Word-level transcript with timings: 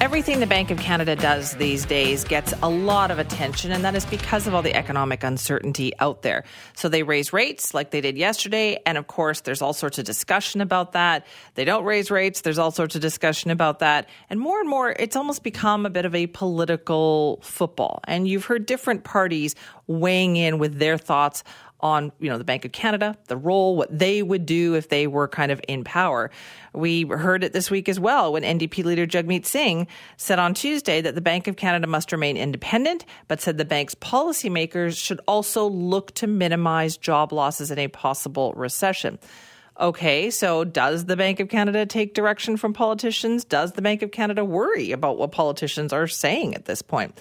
Everything 0.00 0.40
the 0.40 0.46
Bank 0.46 0.70
of 0.70 0.78
Canada 0.78 1.14
does 1.14 1.56
these 1.56 1.84
days 1.84 2.24
gets 2.24 2.54
a 2.62 2.70
lot 2.70 3.10
of 3.10 3.18
attention, 3.18 3.70
and 3.70 3.84
that 3.84 3.94
is 3.94 4.06
because 4.06 4.46
of 4.46 4.54
all 4.54 4.62
the 4.62 4.74
economic 4.74 5.22
uncertainty 5.22 5.92
out 6.00 6.22
there. 6.22 6.44
So 6.74 6.88
they 6.88 7.02
raise 7.02 7.34
rates 7.34 7.74
like 7.74 7.90
they 7.90 8.00
did 8.00 8.16
yesterday, 8.16 8.80
and 8.86 8.96
of 8.96 9.08
course, 9.08 9.42
there's 9.42 9.60
all 9.60 9.74
sorts 9.74 9.98
of 9.98 10.06
discussion 10.06 10.62
about 10.62 10.92
that. 10.92 11.26
They 11.54 11.66
don't 11.66 11.84
raise 11.84 12.10
rates, 12.10 12.40
there's 12.40 12.58
all 12.58 12.70
sorts 12.70 12.94
of 12.94 13.02
discussion 13.02 13.50
about 13.50 13.80
that. 13.80 14.08
And 14.30 14.40
more 14.40 14.58
and 14.58 14.70
more, 14.70 14.90
it's 14.90 15.16
almost 15.16 15.42
become 15.42 15.84
a 15.84 15.90
bit 15.90 16.06
of 16.06 16.14
a 16.14 16.28
political 16.28 17.38
football. 17.42 18.00
And 18.04 18.26
you've 18.26 18.46
heard 18.46 18.64
different 18.64 19.04
parties 19.04 19.54
weighing 19.86 20.36
in 20.36 20.58
with 20.58 20.78
their 20.78 20.96
thoughts 20.96 21.44
on 21.82 22.12
you 22.20 22.28
know 22.28 22.38
the 22.38 22.44
Bank 22.44 22.64
of 22.64 22.72
Canada, 22.72 23.16
the 23.26 23.36
role, 23.36 23.76
what 23.76 23.96
they 23.96 24.22
would 24.22 24.46
do 24.46 24.74
if 24.74 24.88
they 24.88 25.06
were 25.06 25.28
kind 25.28 25.52
of 25.52 25.60
in 25.68 25.84
power. 25.84 26.30
We 26.72 27.04
heard 27.04 27.42
it 27.42 27.52
this 27.52 27.70
week 27.70 27.88
as 27.88 27.98
well 27.98 28.32
when 28.32 28.42
NDP 28.42 28.84
leader 28.84 29.06
Jagmeet 29.06 29.44
Singh 29.44 29.86
said 30.16 30.38
on 30.38 30.54
Tuesday 30.54 31.00
that 31.00 31.14
the 31.14 31.20
Bank 31.20 31.48
of 31.48 31.56
Canada 31.56 31.86
must 31.86 32.12
remain 32.12 32.36
independent, 32.36 33.04
but 33.28 33.40
said 33.40 33.58
the 33.58 33.64
bank's 33.64 33.94
policymakers 33.94 34.96
should 34.96 35.20
also 35.26 35.66
look 35.68 36.14
to 36.14 36.26
minimize 36.26 36.96
job 36.96 37.32
losses 37.32 37.70
in 37.70 37.78
a 37.78 37.88
possible 37.88 38.52
recession. 38.54 39.18
Okay, 39.80 40.30
so 40.30 40.62
does 40.62 41.06
the 41.06 41.16
Bank 41.16 41.40
of 41.40 41.48
Canada 41.48 41.86
take 41.86 42.12
direction 42.12 42.58
from 42.58 42.74
politicians? 42.74 43.44
Does 43.44 43.72
the 43.72 43.80
Bank 43.80 44.02
of 44.02 44.10
Canada 44.10 44.44
worry 44.44 44.92
about 44.92 45.16
what 45.16 45.32
politicians 45.32 45.90
are 45.90 46.06
saying 46.06 46.54
at 46.54 46.66
this 46.66 46.82
point? 46.82 47.18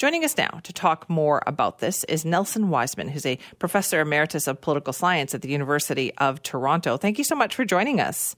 Joining 0.00 0.24
us 0.24 0.38
now 0.38 0.60
to 0.62 0.72
talk 0.72 1.10
more 1.10 1.42
about 1.46 1.80
this 1.80 2.04
is 2.04 2.24
Nelson 2.24 2.70
Wiseman, 2.70 3.08
who's 3.08 3.26
a 3.26 3.38
professor 3.58 4.00
emeritus 4.00 4.46
of 4.46 4.58
political 4.58 4.94
science 4.94 5.34
at 5.34 5.42
the 5.42 5.50
University 5.50 6.10
of 6.16 6.42
Toronto. 6.42 6.96
Thank 6.96 7.18
you 7.18 7.24
so 7.24 7.34
much 7.34 7.54
for 7.54 7.66
joining 7.66 8.00
us. 8.00 8.34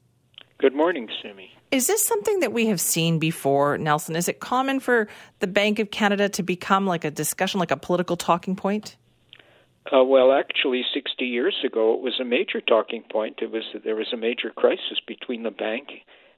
Good 0.58 0.74
morning, 0.74 1.08
Simi. 1.22 1.52
Is 1.70 1.86
this 1.86 2.04
something 2.04 2.40
that 2.40 2.52
we 2.52 2.66
have 2.66 2.80
seen 2.80 3.20
before, 3.20 3.78
Nelson? 3.78 4.16
Is 4.16 4.28
it 4.28 4.40
common 4.40 4.80
for 4.80 5.06
the 5.38 5.46
Bank 5.46 5.78
of 5.78 5.92
Canada 5.92 6.28
to 6.30 6.42
become 6.42 6.84
like 6.84 7.04
a 7.04 7.12
discussion, 7.12 7.60
like 7.60 7.70
a 7.70 7.76
political 7.76 8.16
talking 8.16 8.56
point? 8.56 8.96
Uh, 9.86 10.02
well, 10.02 10.32
actually, 10.32 10.82
60 10.92 11.24
years 11.24 11.54
ago, 11.64 11.94
it 11.94 12.00
was 12.00 12.18
a 12.20 12.24
major 12.24 12.60
talking 12.60 13.04
point. 13.08 13.38
It 13.40 13.52
was 13.52 13.62
there 13.84 13.94
was 13.94 14.12
a 14.12 14.16
major 14.16 14.50
crisis 14.50 14.98
between 15.06 15.44
the 15.44 15.52
bank 15.52 15.90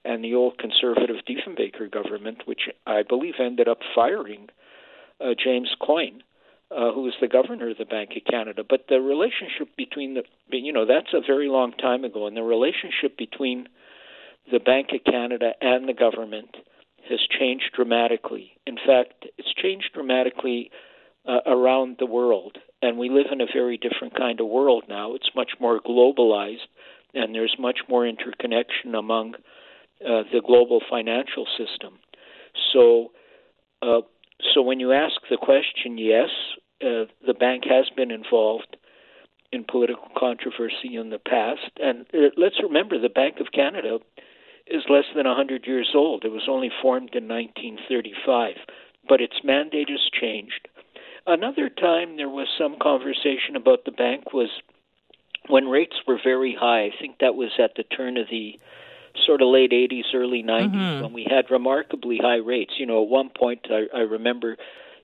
and 0.05 0.23
the 0.23 0.35
old 0.35 0.59
conservative 0.59 1.17
Diefenbaker 1.27 1.91
government, 1.91 2.43
which 2.45 2.69
I 2.87 3.03
believe 3.09 3.37
ended 3.41 3.69
up 3.69 3.79
firing 3.95 4.51
uh, 5.25 5.35
James 5.43 5.75
Coyne, 5.81 6.23
uh, 6.71 6.93
who 6.93 7.03
was 7.03 7.15
the 7.21 7.29
governor 7.29 7.71
of 7.71 7.79
the 7.79 7.85
Bank 7.85 8.11
of 8.17 8.25
Canada. 8.31 8.63
But 8.69 8.87
the 8.89 9.01
relationship 9.01 9.75
between 9.77 10.15
the, 10.15 10.23
you 10.51 10.73
know, 10.73 10.87
that's 10.87 11.15
a 11.15 11.21
very 11.27 11.49
long 11.49 11.73
time 11.73 12.05
ago, 12.05 12.27
and 12.27 12.37
the 12.37 12.43
relationship 12.43 13.17
between 13.17 13.69
the 14.51 14.61
Bank 14.61 14.89
of 14.93 15.05
Canada 15.11 15.53
and 15.61 15.89
the 15.89 15.95
government 15.95 16.57
has 17.09 17.21
changed 17.39 17.71
dramatically. 17.75 18.53
In 18.67 18.77
fact, 18.77 19.27
it's 19.39 19.55
changed 19.55 19.91
dramatically 19.95 20.71
uh, 21.27 21.41
around 21.47 21.97
the 21.99 22.07
world, 22.07 22.59
and 22.83 22.99
we 22.99 23.09
live 23.09 23.27
in 23.33 23.41
a 23.41 23.47
very 23.53 23.79
different 23.79 24.17
kind 24.17 24.41
of 24.41 24.47
world 24.47 24.85
now. 24.89 25.15
It's 25.15 25.31
much 25.35 25.53
more 25.61 25.81
globalized, 25.81 26.69
and 27.15 27.35
there's 27.35 27.57
much 27.59 27.81
more 27.89 28.07
interconnection 28.07 28.95
among 28.95 29.35
uh, 30.05 30.23
the 30.33 30.43
global 30.47 30.81
financial 30.91 31.47
system. 31.57 31.99
So, 32.73 33.13
uh, 33.81 34.01
so 34.53 34.63
when 34.63 34.81
you 34.81 34.93
ask 34.93 35.15
the 35.31 35.37
question, 35.37 35.99
yes, 35.99 36.29
uh, 36.83 37.07
the 37.27 37.35
bank 37.39 37.65
has 37.69 37.87
been 37.97 38.11
involved 38.11 38.77
in 39.53 39.65
political 39.65 40.09
controversy 40.17 40.97
in 40.97 41.11
the 41.11 41.19
past. 41.19 41.71
And 41.81 42.07
uh, 42.13 42.31
let's 42.37 42.61
remember 42.63 42.99
the 42.99 43.09
Bank 43.09 43.37
of 43.41 43.53
Canada 43.53 43.99
is 44.67 44.83
less 44.89 45.05
than 45.15 45.27
100 45.27 45.67
years 45.67 45.91
old. 45.95 46.25
It 46.25 46.33
was 46.33 46.49
only 46.49 46.71
formed 46.83 47.15
in 47.15 47.29
1935, 47.29 48.57
but 49.09 49.21
its 49.21 49.37
mandate 49.45 49.91
has 49.91 50.01
changed. 50.21 50.69
Another 51.27 51.69
time 51.69 52.17
there 52.17 52.29
was 52.29 52.49
some 52.59 52.77
conversation 52.81 53.57
about 53.57 53.85
the 53.85 53.93
bank 53.93 54.33
was 54.33 54.51
when 55.49 55.69
rates 55.69 55.97
were 56.07 56.19
very 56.23 56.57
high. 56.59 56.87
I 56.87 56.91
think 57.01 57.19
that 57.21 57.35
was 57.35 57.53
at 57.63 57.73
the 57.77 57.83
turn 57.83 58.17
of 58.17 58.27
the 58.31 58.59
sort 59.27 59.43
of 59.43 59.49
late 59.49 59.71
80s, 59.71 60.15
early 60.15 60.43
90s 60.43 60.75
mm-hmm. 60.75 61.03
when 61.03 61.13
we 61.13 61.27
had 61.29 61.51
remarkably 61.51 62.19
high 62.21 62.37
rates. 62.37 62.75
You 62.79 62.87
know, 62.87 63.03
at 63.03 63.09
one 63.09 63.31
point 63.31 63.67
I, 63.71 63.87
I 63.97 64.01
remember 64.01 64.57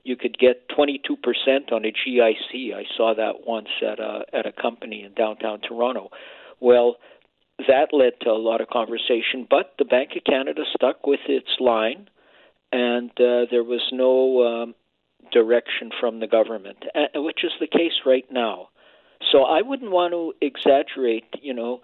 you 0.02 0.16
could 0.16 0.38
get 0.38 0.68
22% 0.68 1.72
on 1.72 1.84
a 1.84 1.92
GIC. 1.92 2.74
I 2.74 2.84
saw 2.96 3.14
that 3.14 3.46
once 3.46 3.68
at 3.82 3.98
a 3.98 4.24
at 4.32 4.46
a 4.46 4.52
company 4.52 5.04
in 5.04 5.12
downtown 5.14 5.60
Toronto. 5.60 6.10
Well, 6.58 6.96
that 7.68 7.88
led 7.92 8.12
to 8.22 8.30
a 8.30 8.38
lot 8.38 8.60
of 8.60 8.68
conversation, 8.68 9.46
but 9.48 9.74
the 9.78 9.84
Bank 9.84 10.10
of 10.16 10.24
Canada 10.24 10.62
stuck 10.74 11.06
with 11.06 11.20
its 11.28 11.50
line, 11.58 12.08
and 12.72 13.10
uh, 13.12 13.44
there 13.50 13.64
was 13.64 13.82
no 13.92 14.62
um, 14.62 14.74
direction 15.32 15.90
from 16.00 16.20
the 16.20 16.26
government, 16.26 16.84
which 17.14 17.44
is 17.44 17.52
the 17.60 17.66
case 17.66 18.00
right 18.06 18.26
now. 18.30 18.68
So 19.30 19.44
I 19.44 19.60
wouldn't 19.62 19.90
want 19.90 20.12
to 20.12 20.32
exaggerate, 20.40 21.26
you 21.42 21.52
know, 21.52 21.82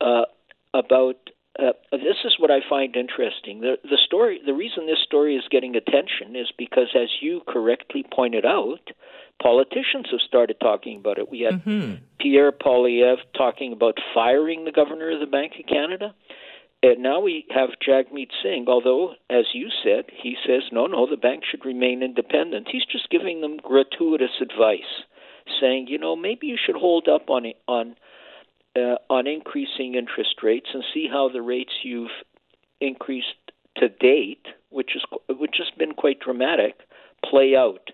uh, 0.00 0.22
about 0.72 1.16
uh, 1.58 1.72
this 1.92 2.16
is 2.24 2.36
what 2.38 2.50
I 2.50 2.60
find 2.68 2.94
interesting. 2.96 3.60
The, 3.60 3.76
the 3.82 3.98
story, 4.04 4.40
the 4.44 4.52
reason 4.54 4.86
this 4.86 5.02
story 5.02 5.36
is 5.36 5.44
getting 5.50 5.74
attention 5.76 6.36
is 6.36 6.52
because, 6.58 6.88
as 6.94 7.08
you 7.20 7.40
correctly 7.48 8.04
pointed 8.14 8.44
out, 8.44 8.90
politicians 9.42 10.06
have 10.10 10.20
started 10.26 10.56
talking 10.60 10.98
about 10.98 11.18
it. 11.18 11.30
We 11.30 11.40
had 11.40 11.64
mm-hmm. 11.64 12.04
Pierre 12.20 12.52
Poilievre 12.52 13.22
talking 13.36 13.72
about 13.72 13.98
firing 14.14 14.64
the 14.64 14.72
governor 14.72 15.12
of 15.12 15.20
the 15.20 15.26
Bank 15.26 15.52
of 15.58 15.66
Canada. 15.66 16.14
And 16.82 17.02
now 17.02 17.20
we 17.20 17.46
have 17.54 17.70
Jagmeet 17.86 18.28
Singh, 18.42 18.66
although, 18.68 19.14
as 19.30 19.46
you 19.54 19.68
said, 19.82 20.04
he 20.22 20.36
says, 20.46 20.62
no, 20.70 20.86
no, 20.86 21.08
the 21.08 21.16
bank 21.16 21.42
should 21.50 21.64
remain 21.64 22.02
independent. 22.02 22.68
He's 22.70 22.84
just 22.84 23.08
giving 23.10 23.40
them 23.40 23.56
gratuitous 23.56 24.42
advice, 24.42 25.04
saying, 25.60 25.86
you 25.88 25.98
know, 25.98 26.14
maybe 26.14 26.46
you 26.46 26.58
should 26.64 26.76
hold 26.76 27.08
up 27.08 27.30
on 27.30 27.46
on 27.66 27.96
uh, 28.76 28.96
on 29.10 29.26
increasing 29.26 29.94
interest 29.94 30.42
rates 30.42 30.68
and 30.72 30.84
see 30.92 31.08
how 31.10 31.28
the 31.28 31.42
rates 31.42 31.72
you've 31.82 32.10
increased 32.80 33.34
to 33.76 33.88
date, 33.88 34.46
which 34.70 34.90
is 34.94 35.02
which 35.28 35.56
has 35.58 35.68
been 35.78 35.92
quite 35.92 36.20
dramatic, 36.20 36.74
play 37.24 37.54
out. 37.56 37.90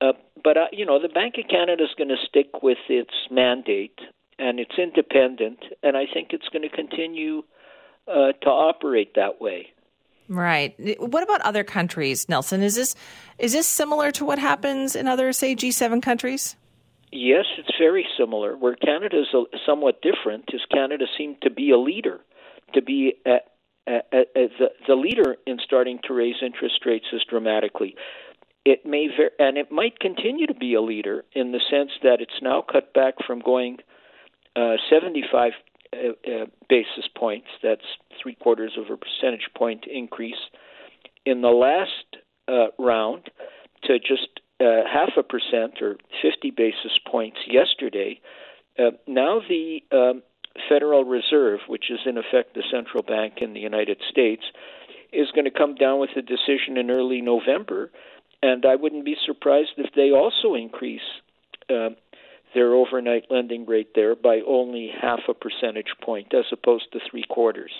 Uh, 0.00 0.12
but 0.42 0.56
uh, 0.56 0.66
you 0.72 0.84
know, 0.84 1.00
the 1.00 1.08
Bank 1.08 1.34
of 1.38 1.48
Canada 1.48 1.84
is 1.84 1.90
going 1.96 2.08
to 2.08 2.16
stick 2.28 2.62
with 2.62 2.78
its 2.88 3.14
mandate, 3.30 3.98
and 4.38 4.58
it's 4.58 4.78
independent, 4.78 5.60
and 5.82 5.96
I 5.96 6.06
think 6.12 6.28
it's 6.32 6.48
going 6.48 6.68
to 6.68 6.74
continue 6.74 7.42
uh, 8.08 8.32
to 8.42 8.48
operate 8.48 9.14
that 9.14 9.40
way. 9.40 9.68
Right. 10.28 10.74
What 10.98 11.22
about 11.22 11.40
other 11.42 11.64
countries, 11.64 12.28
Nelson? 12.28 12.62
Is 12.62 12.74
this 12.74 12.94
is 13.38 13.52
this 13.52 13.66
similar 13.66 14.10
to 14.12 14.24
what 14.24 14.38
happens 14.38 14.96
in 14.96 15.06
other, 15.06 15.32
say, 15.32 15.54
G7 15.54 16.02
countries? 16.02 16.56
Yes, 17.12 17.44
it's 17.58 17.76
very 17.78 18.06
similar. 18.18 18.56
Where 18.56 18.74
Canada 18.74 19.20
is 19.20 19.58
somewhat 19.66 20.00
different 20.00 20.46
is 20.52 20.62
Canada 20.72 21.04
seemed 21.18 21.42
to 21.42 21.50
be 21.50 21.70
a 21.70 21.78
leader, 21.78 22.20
to 22.72 22.80
be 22.80 23.14
a, 23.26 23.36
a, 23.86 24.00
a, 24.12 24.48
the, 24.58 24.68
the 24.88 24.94
leader 24.94 25.36
in 25.46 25.58
starting 25.62 25.98
to 26.04 26.14
raise 26.14 26.36
interest 26.42 26.80
rates 26.86 27.04
as 27.14 27.20
dramatically. 27.28 27.94
It 28.64 28.86
may 28.86 29.08
ver- 29.08 29.32
and 29.38 29.58
it 29.58 29.70
might 29.70 29.98
continue 30.00 30.46
to 30.46 30.54
be 30.54 30.72
a 30.74 30.80
leader 30.80 31.24
in 31.34 31.52
the 31.52 31.60
sense 31.70 31.90
that 32.02 32.20
it's 32.20 32.40
now 32.40 32.62
cut 32.62 32.94
back 32.94 33.14
from 33.26 33.40
going 33.40 33.78
uh, 34.56 34.76
75 34.90 35.52
uh, 35.92 35.96
uh, 35.98 36.46
basis 36.70 37.08
points. 37.14 37.48
That's 37.62 37.84
three 38.22 38.36
quarters 38.36 38.72
of 38.78 38.84
a 38.90 38.96
percentage 38.96 39.48
point 39.54 39.84
increase 39.92 40.40
in 41.26 41.42
the 41.42 41.48
last 41.48 42.22
uh, 42.48 42.68
round 42.78 43.28
to 43.84 43.98
just 43.98 44.40
uh, 44.62 44.82
half 44.90 45.10
a 45.16 45.22
percent 45.22 45.82
or 45.82 45.96
50 46.22 46.50
basis 46.50 46.98
points 47.10 47.38
yesterday. 47.48 48.20
Uh, 48.78 48.92
now 49.06 49.40
the 49.48 49.80
um, 49.90 50.22
Federal 50.68 51.04
Reserve, 51.04 51.60
which 51.68 51.90
is 51.90 52.00
in 52.06 52.16
effect 52.16 52.54
the 52.54 52.62
central 52.70 53.02
bank 53.02 53.34
in 53.40 53.54
the 53.54 53.60
United 53.60 53.98
States, 54.10 54.42
is 55.12 55.30
going 55.34 55.44
to 55.44 55.50
come 55.50 55.74
down 55.74 56.00
with 56.00 56.10
a 56.16 56.22
decision 56.22 56.76
in 56.76 56.90
early 56.90 57.20
November 57.20 57.90
and 58.42 58.66
I 58.66 58.74
wouldn't 58.74 59.04
be 59.04 59.16
surprised 59.24 59.74
if 59.76 59.94
they 59.94 60.10
also 60.10 60.54
increase 60.54 61.00
uh, 61.70 61.90
their 62.54 62.74
overnight 62.74 63.26
lending 63.30 63.64
rate 63.64 63.90
there 63.94 64.16
by 64.16 64.40
only 64.46 64.90
half 65.00 65.20
a 65.28 65.34
percentage 65.34 65.94
point 66.02 66.34
as 66.34 66.44
opposed 66.52 66.92
to 66.92 66.98
three 67.08 67.24
quarters. 67.28 67.70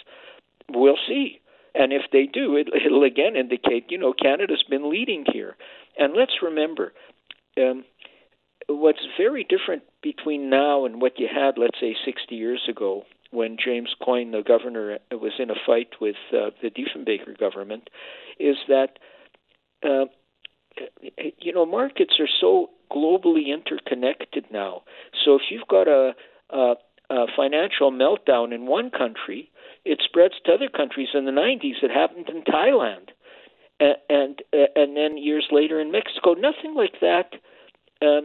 We'll 0.70 0.98
see. 1.06 1.40
And 1.74 1.92
if 1.92 2.02
they 2.12 2.26
do, 2.26 2.56
it, 2.56 2.68
it'll 2.72 3.04
again 3.04 3.34
indicate, 3.34 3.86
you 3.90 3.98
know, 3.98 4.12
Canada's 4.12 4.64
been 4.68 4.90
leading 4.90 5.24
here. 5.32 5.56
And 5.98 6.14
let's 6.16 6.42
remember, 6.42 6.92
um, 7.58 7.84
what's 8.68 9.06
very 9.18 9.44
different 9.44 9.82
between 10.02 10.50
now 10.50 10.84
and 10.84 11.00
what 11.00 11.18
you 11.18 11.28
had, 11.32 11.58
let's 11.58 11.78
say, 11.80 11.94
60 12.04 12.34
years 12.34 12.62
ago, 12.68 13.04
when 13.30 13.56
James 13.62 13.94
Coyne, 14.02 14.30
the 14.30 14.42
governor, 14.42 14.98
was 15.10 15.32
in 15.38 15.50
a 15.50 15.54
fight 15.66 15.88
with 16.00 16.16
uh, 16.32 16.50
the 16.60 16.70
Diefenbaker 16.70 17.38
government, 17.38 17.88
is 18.38 18.56
that 18.68 18.98
uh, 19.82 20.04
you 21.38 21.52
know 21.52 21.66
markets 21.66 22.14
are 22.20 22.28
so 22.40 22.70
globally 22.90 23.46
interconnected 23.52 24.46
now. 24.52 24.82
So 25.24 25.34
if 25.34 25.42
you've 25.50 25.68
got 25.68 25.88
a, 25.88 26.12
a, 26.50 26.74
a 27.10 27.26
financial 27.34 27.90
meltdown 27.90 28.54
in 28.54 28.66
one 28.66 28.90
country, 28.90 29.50
it 29.84 30.02
spreads 30.04 30.34
to 30.44 30.52
other 30.52 30.68
countries. 30.68 31.08
In 31.14 31.24
the 31.24 31.30
90s, 31.30 31.82
it 31.82 31.90
happened 31.90 32.28
in 32.28 32.42
Thailand, 32.42 33.08
and 33.82 33.96
and, 34.08 34.42
and 34.76 34.96
then 34.96 35.16
years 35.16 35.46
later 35.50 35.80
in 35.80 35.90
Mexico. 35.90 36.34
Nothing 36.34 36.74
like 36.74 37.00
that. 37.00 37.32
Uh, 38.00 38.22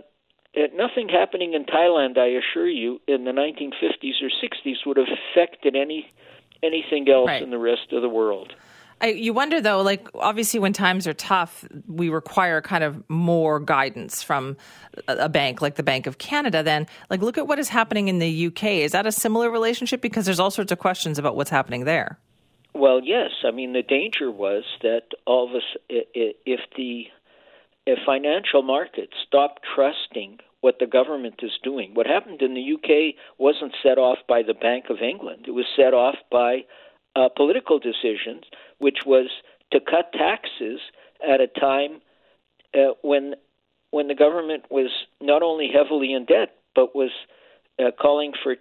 nothing 0.74 1.10
happening 1.10 1.54
in 1.54 1.66
Thailand, 1.66 2.18
I 2.18 2.40
assure 2.40 2.68
you, 2.68 3.00
in 3.08 3.26
the 3.26 3.32
1950s 3.32 4.22
or 4.22 4.30
60s 4.30 4.86
would 4.86 4.98
have 4.98 5.08
affected 5.08 5.76
any 5.76 6.12
anything 6.64 7.08
else 7.10 7.28
right. 7.28 7.44
in 7.44 7.52
the 7.52 7.58
rest 7.58 7.92
of 7.92 8.02
the 8.02 8.10
world. 8.10 8.54
I, 9.00 9.10
you 9.10 9.32
wonder 9.32 9.62
though, 9.62 9.84
like 9.84 10.08
obviously 10.16 10.60
when 10.60 10.74
times 10.74 11.06
are 11.06 11.14
tough, 11.14 11.64
we 11.88 12.10
require 12.10 12.62
kind 12.62 12.84
of 12.84 13.04
more 13.10 13.60
guidance 13.60 14.24
from 14.24 14.58
a, 15.08 15.18
a, 15.18 15.30
bank 15.30 15.62
like 15.62 15.76
the 15.76 15.84
Bank 15.84 16.08
of 16.08 16.18
Canada. 16.18 16.64
Then, 16.64 16.88
like, 17.12 17.22
look 17.22 17.38
at 17.38 17.48
what 17.48 17.60
is 17.60 17.70
happening 17.70 18.08
in 18.08 18.18
the 18.18 18.48
UK. 18.48 18.64
Is 18.64 18.94
that 18.94 19.06
a 19.06 19.12
similar 19.12 19.52
relationship? 19.52 20.02
Because 20.02 20.26
there's 20.26 20.40
all 20.40 20.50
sorts 20.50 20.72
of 20.72 20.80
questions 20.80 21.20
about 21.20 21.36
what's 21.36 21.52
happening 21.52 21.86
there. 21.86 22.18
Well, 22.78 23.02
yes. 23.04 23.32
I 23.44 23.50
mean, 23.50 23.74
the 23.74 23.82
danger 23.82 24.30
was 24.30 24.64
that 24.84 25.04
all 25.26 25.50
of 25.50 25.56
us, 25.56 25.64
if 25.90 26.60
the 26.76 27.06
if 27.88 28.00
financial 28.06 28.62
markets 28.62 29.14
stop 29.26 29.60
trusting 29.74 30.40
what 30.62 30.76
the 30.80 30.86
government 30.86 31.36
is 31.42 31.52
doing, 31.64 31.92
what 31.94 32.06
happened 32.06 32.42
in 32.42 32.54
the 32.54 32.74
UK 32.74 33.16
wasn't 33.40 33.74
set 33.82 33.98
off 33.98 34.20
by 34.28 34.44
the 34.44 34.54
Bank 34.54 34.86
of 34.90 34.98
England. 35.02 35.46
It 35.48 35.52
was 35.52 35.66
set 35.76 35.94
off 35.94 36.16
by 36.30 36.66
uh, 37.16 37.30
political 37.36 37.80
decisions, 37.80 38.44
which 38.78 39.00
was 39.06 39.30
to 39.72 39.80
cut 39.80 40.12
taxes 40.14 40.80
at 41.28 41.42
a 41.42 41.48
time 41.48 42.02
uh, 42.76 42.94
when 43.02 43.34
when 43.90 44.08
the 44.08 44.16
government 44.16 44.66
was 44.70 44.92
not 45.20 45.42
only 45.42 45.70
heavily 45.74 46.14
in 46.14 46.26
debt 46.26 46.54
but 46.76 46.96
was 46.96 47.12
uh, 47.80 47.90
calling 48.00 48.34
for 48.44 48.56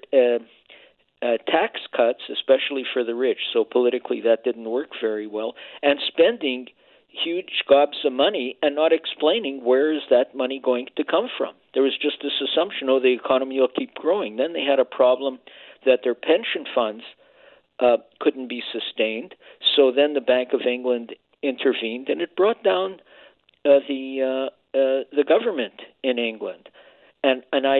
uh, 1.22 1.38
tax 1.46 1.80
cuts, 1.96 2.20
especially 2.30 2.84
for 2.92 3.04
the 3.04 3.14
rich. 3.14 3.38
So 3.52 3.64
politically, 3.64 4.20
that 4.22 4.44
didn't 4.44 4.68
work 4.68 4.90
very 5.00 5.26
well, 5.26 5.54
and 5.82 5.98
spending 6.06 6.68
huge 7.08 7.64
gobs 7.68 7.96
of 8.04 8.12
money 8.12 8.56
and 8.62 8.74
not 8.74 8.92
explaining 8.92 9.64
where 9.64 9.92
is 9.92 10.02
that 10.10 10.34
money 10.34 10.60
going 10.62 10.86
to 10.96 11.04
come 11.04 11.28
from. 11.38 11.54
There 11.72 11.82
was 11.82 11.96
just 12.00 12.16
this 12.22 12.42
assumption, 12.42 12.88
oh, 12.90 13.00
the 13.00 13.14
economy 13.14 13.58
will 13.58 13.68
keep 13.68 13.94
growing. 13.94 14.36
Then 14.36 14.52
they 14.52 14.64
had 14.64 14.78
a 14.78 14.84
problem 14.84 15.38
that 15.86 16.00
their 16.04 16.14
pension 16.14 16.66
funds 16.74 17.04
uh, 17.80 17.98
couldn't 18.20 18.48
be 18.48 18.62
sustained. 18.72 19.34
So 19.76 19.92
then 19.92 20.14
the 20.14 20.20
Bank 20.20 20.50
of 20.52 20.60
England 20.68 21.14
intervened, 21.42 22.08
and 22.08 22.20
it 22.20 22.36
brought 22.36 22.62
down 22.62 23.00
uh, 23.64 23.80
the 23.88 24.20
uh, 24.22 24.76
uh, 24.76 25.04
the 25.10 25.24
government 25.26 25.80
in 26.02 26.18
England. 26.18 26.68
And 27.26 27.42
and 27.52 27.66
I 27.66 27.78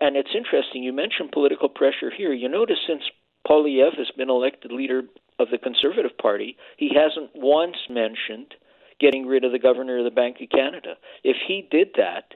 and 0.00 0.16
it's 0.16 0.34
interesting. 0.34 0.82
You 0.82 0.92
mentioned 0.92 1.30
political 1.30 1.68
pressure 1.68 2.10
here. 2.10 2.32
You 2.32 2.48
notice 2.48 2.78
since 2.88 3.02
Poilievre 3.46 3.96
has 3.96 4.10
been 4.16 4.28
elected 4.28 4.72
leader 4.72 5.02
of 5.38 5.48
the 5.52 5.58
Conservative 5.58 6.18
Party, 6.18 6.56
he 6.76 6.90
hasn't 6.94 7.30
once 7.34 7.76
mentioned 7.88 8.54
getting 8.98 9.26
rid 9.26 9.44
of 9.44 9.52
the 9.52 9.60
governor 9.60 9.98
of 9.98 10.04
the 10.04 10.10
Bank 10.10 10.38
of 10.42 10.50
Canada. 10.50 10.94
If 11.22 11.36
he 11.46 11.68
did 11.70 11.90
that, 11.96 12.34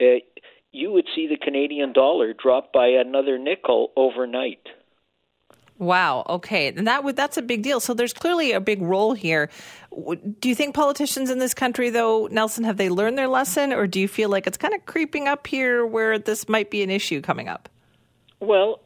uh, 0.00 0.20
you 0.72 0.90
would 0.92 1.04
see 1.14 1.28
the 1.28 1.36
Canadian 1.36 1.92
dollar 1.92 2.32
drop 2.32 2.72
by 2.72 2.86
another 2.86 3.38
nickel 3.38 3.92
overnight. 3.94 4.66
Wow. 5.82 6.24
Okay, 6.28 6.68
and 6.68 6.86
that 6.86 7.02
would 7.02 7.16
that's 7.16 7.36
a 7.36 7.42
big 7.42 7.62
deal. 7.62 7.80
So 7.80 7.92
there's 7.92 8.12
clearly 8.12 8.52
a 8.52 8.60
big 8.60 8.80
role 8.80 9.14
here. 9.14 9.50
Do 10.38 10.48
you 10.48 10.54
think 10.54 10.76
politicians 10.76 11.28
in 11.28 11.40
this 11.40 11.54
country, 11.54 11.90
though, 11.90 12.28
Nelson, 12.30 12.62
have 12.62 12.76
they 12.76 12.88
learned 12.88 13.18
their 13.18 13.26
lesson, 13.26 13.72
or 13.72 13.88
do 13.88 13.98
you 13.98 14.06
feel 14.06 14.28
like 14.28 14.46
it's 14.46 14.56
kind 14.56 14.74
of 14.74 14.86
creeping 14.86 15.26
up 15.26 15.44
here 15.44 15.84
where 15.84 16.20
this 16.20 16.48
might 16.48 16.70
be 16.70 16.84
an 16.84 16.90
issue 16.90 17.20
coming 17.20 17.48
up? 17.48 17.68
Well, 18.38 18.80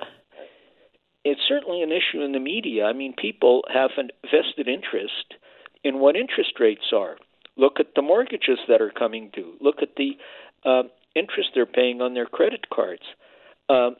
it's 1.22 1.42
certainly 1.46 1.82
an 1.82 1.92
issue 1.92 2.22
in 2.22 2.32
the 2.32 2.40
media. 2.40 2.86
I 2.86 2.94
mean, 2.94 3.12
people 3.12 3.64
have 3.72 3.90
a 3.98 4.04
vested 4.24 4.66
interest 4.66 5.34
in 5.84 5.98
what 5.98 6.16
interest 6.16 6.52
rates 6.58 6.94
are. 6.94 7.18
Look 7.58 7.78
at 7.78 7.88
the 7.94 8.00
mortgages 8.00 8.58
that 8.68 8.80
are 8.80 8.90
coming 8.90 9.30
due. 9.34 9.52
Look 9.60 9.82
at 9.82 9.96
the 9.96 10.16
uh, 10.64 10.84
interest 11.14 11.50
they're 11.54 11.66
paying 11.66 12.00
on 12.00 12.14
their 12.14 12.26
credit 12.26 12.70
cards. 12.72 13.02
Uh, 13.68 13.90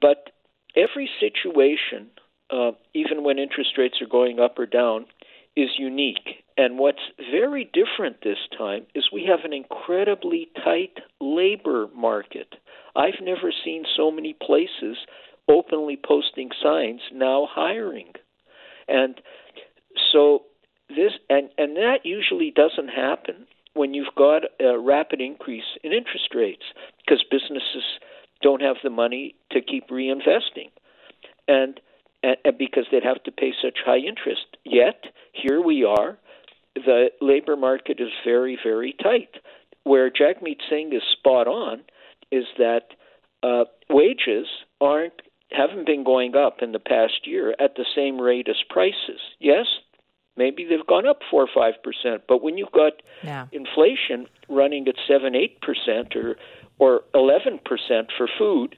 but 0.00 0.30
every 0.76 1.10
situation 1.18 2.10
uh, 2.50 2.72
even 2.94 3.24
when 3.24 3.38
interest 3.38 3.70
rates 3.78 3.96
are 4.00 4.08
going 4.08 4.40
up 4.40 4.58
or 4.58 4.66
down, 4.66 5.06
is 5.56 5.70
unique. 5.78 6.44
And 6.56 6.78
what's 6.78 6.98
very 7.30 7.70
different 7.72 8.22
this 8.22 8.38
time 8.56 8.86
is 8.94 9.08
we 9.12 9.24
have 9.28 9.40
an 9.44 9.52
incredibly 9.52 10.48
tight 10.64 10.98
labor 11.20 11.88
market. 11.94 12.54
I've 12.96 13.20
never 13.22 13.52
seen 13.64 13.84
so 13.96 14.10
many 14.10 14.34
places 14.34 14.96
openly 15.48 15.98
posting 16.02 16.50
signs 16.62 17.00
now 17.12 17.48
hiring. 17.50 18.12
And 18.86 19.20
so 20.12 20.42
this 20.88 21.12
and 21.28 21.50
and 21.58 21.76
that 21.76 21.98
usually 22.04 22.50
doesn't 22.50 22.88
happen 22.88 23.46
when 23.74 23.94
you've 23.94 24.14
got 24.16 24.42
a 24.60 24.78
rapid 24.78 25.20
increase 25.20 25.76
in 25.84 25.92
interest 25.92 26.34
rates 26.34 26.64
because 26.98 27.24
businesses 27.30 27.84
don't 28.42 28.62
have 28.62 28.76
the 28.82 28.90
money 28.90 29.34
to 29.52 29.60
keep 29.60 29.88
reinvesting. 29.88 30.70
And 31.46 31.80
and, 32.22 32.36
and 32.44 32.58
because 32.58 32.86
they'd 32.90 33.04
have 33.04 33.22
to 33.24 33.32
pay 33.32 33.52
such 33.62 33.78
high 33.84 33.98
interest. 33.98 34.56
Yet 34.64 35.04
here 35.32 35.60
we 35.60 35.84
are, 35.84 36.18
the 36.74 37.10
labor 37.20 37.56
market 37.56 38.00
is 38.00 38.10
very 38.24 38.58
very 38.62 38.94
tight. 39.02 39.36
Where 39.84 40.10
Jagmeet 40.10 40.60
Singh 40.68 40.92
is 40.92 41.02
spot 41.18 41.46
on 41.46 41.82
is 42.30 42.44
that 42.58 42.88
uh, 43.42 43.64
wages 43.88 44.46
aren't 44.80 45.22
haven't 45.50 45.86
been 45.86 46.04
going 46.04 46.36
up 46.36 46.58
in 46.60 46.72
the 46.72 46.78
past 46.78 47.26
year 47.26 47.54
at 47.58 47.74
the 47.76 47.86
same 47.96 48.20
rate 48.20 48.48
as 48.48 48.56
prices. 48.68 49.20
Yes, 49.38 49.66
maybe 50.36 50.66
they've 50.68 50.86
gone 50.86 51.06
up 51.06 51.20
four 51.30 51.42
or 51.42 51.48
five 51.54 51.82
percent, 51.82 52.24
but 52.28 52.42
when 52.42 52.58
you've 52.58 52.72
got 52.72 52.92
yeah. 53.22 53.46
inflation 53.52 54.26
running 54.48 54.86
at 54.88 54.96
seven, 55.06 55.34
eight 55.34 55.60
percent 55.62 56.14
or 56.14 56.36
or 56.78 57.02
eleven 57.14 57.58
percent 57.64 58.08
for 58.16 58.28
food, 58.38 58.76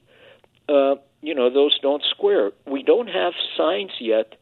uh, 0.68 0.94
you 1.22 1.34
know, 1.34 1.50
those 1.52 1.78
don't 1.80 2.02
square. 2.10 2.52
We 2.66 2.82
don't 2.82 3.08
have 3.08 3.32
signs 3.56 3.92
yet 4.00 4.34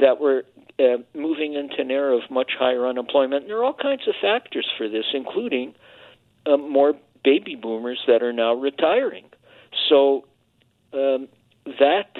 that 0.00 0.20
we're 0.20 0.42
uh, 0.78 0.98
moving 1.14 1.54
into 1.54 1.80
an 1.80 1.90
era 1.90 2.16
of 2.16 2.30
much 2.30 2.52
higher 2.58 2.86
unemployment. 2.86 3.42
And 3.42 3.50
there 3.50 3.58
are 3.58 3.64
all 3.64 3.74
kinds 3.74 4.06
of 4.08 4.14
factors 4.20 4.68
for 4.76 4.88
this, 4.88 5.04
including 5.12 5.74
uh, 6.46 6.56
more 6.56 6.94
baby 7.22 7.54
boomers 7.54 8.02
that 8.06 8.22
are 8.22 8.32
now 8.32 8.54
retiring. 8.54 9.24
So 9.88 10.26
um, 10.92 11.28
that 11.78 12.16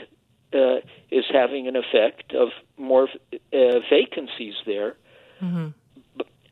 uh, 0.53 0.81
is 1.11 1.25
having 1.33 1.69
an 1.69 1.77
effect 1.77 2.33
of 2.35 2.49
more 2.77 3.09
uh, 3.33 3.81
vacancies 3.91 4.55
there, 4.67 4.97
mm-hmm. 5.43 5.69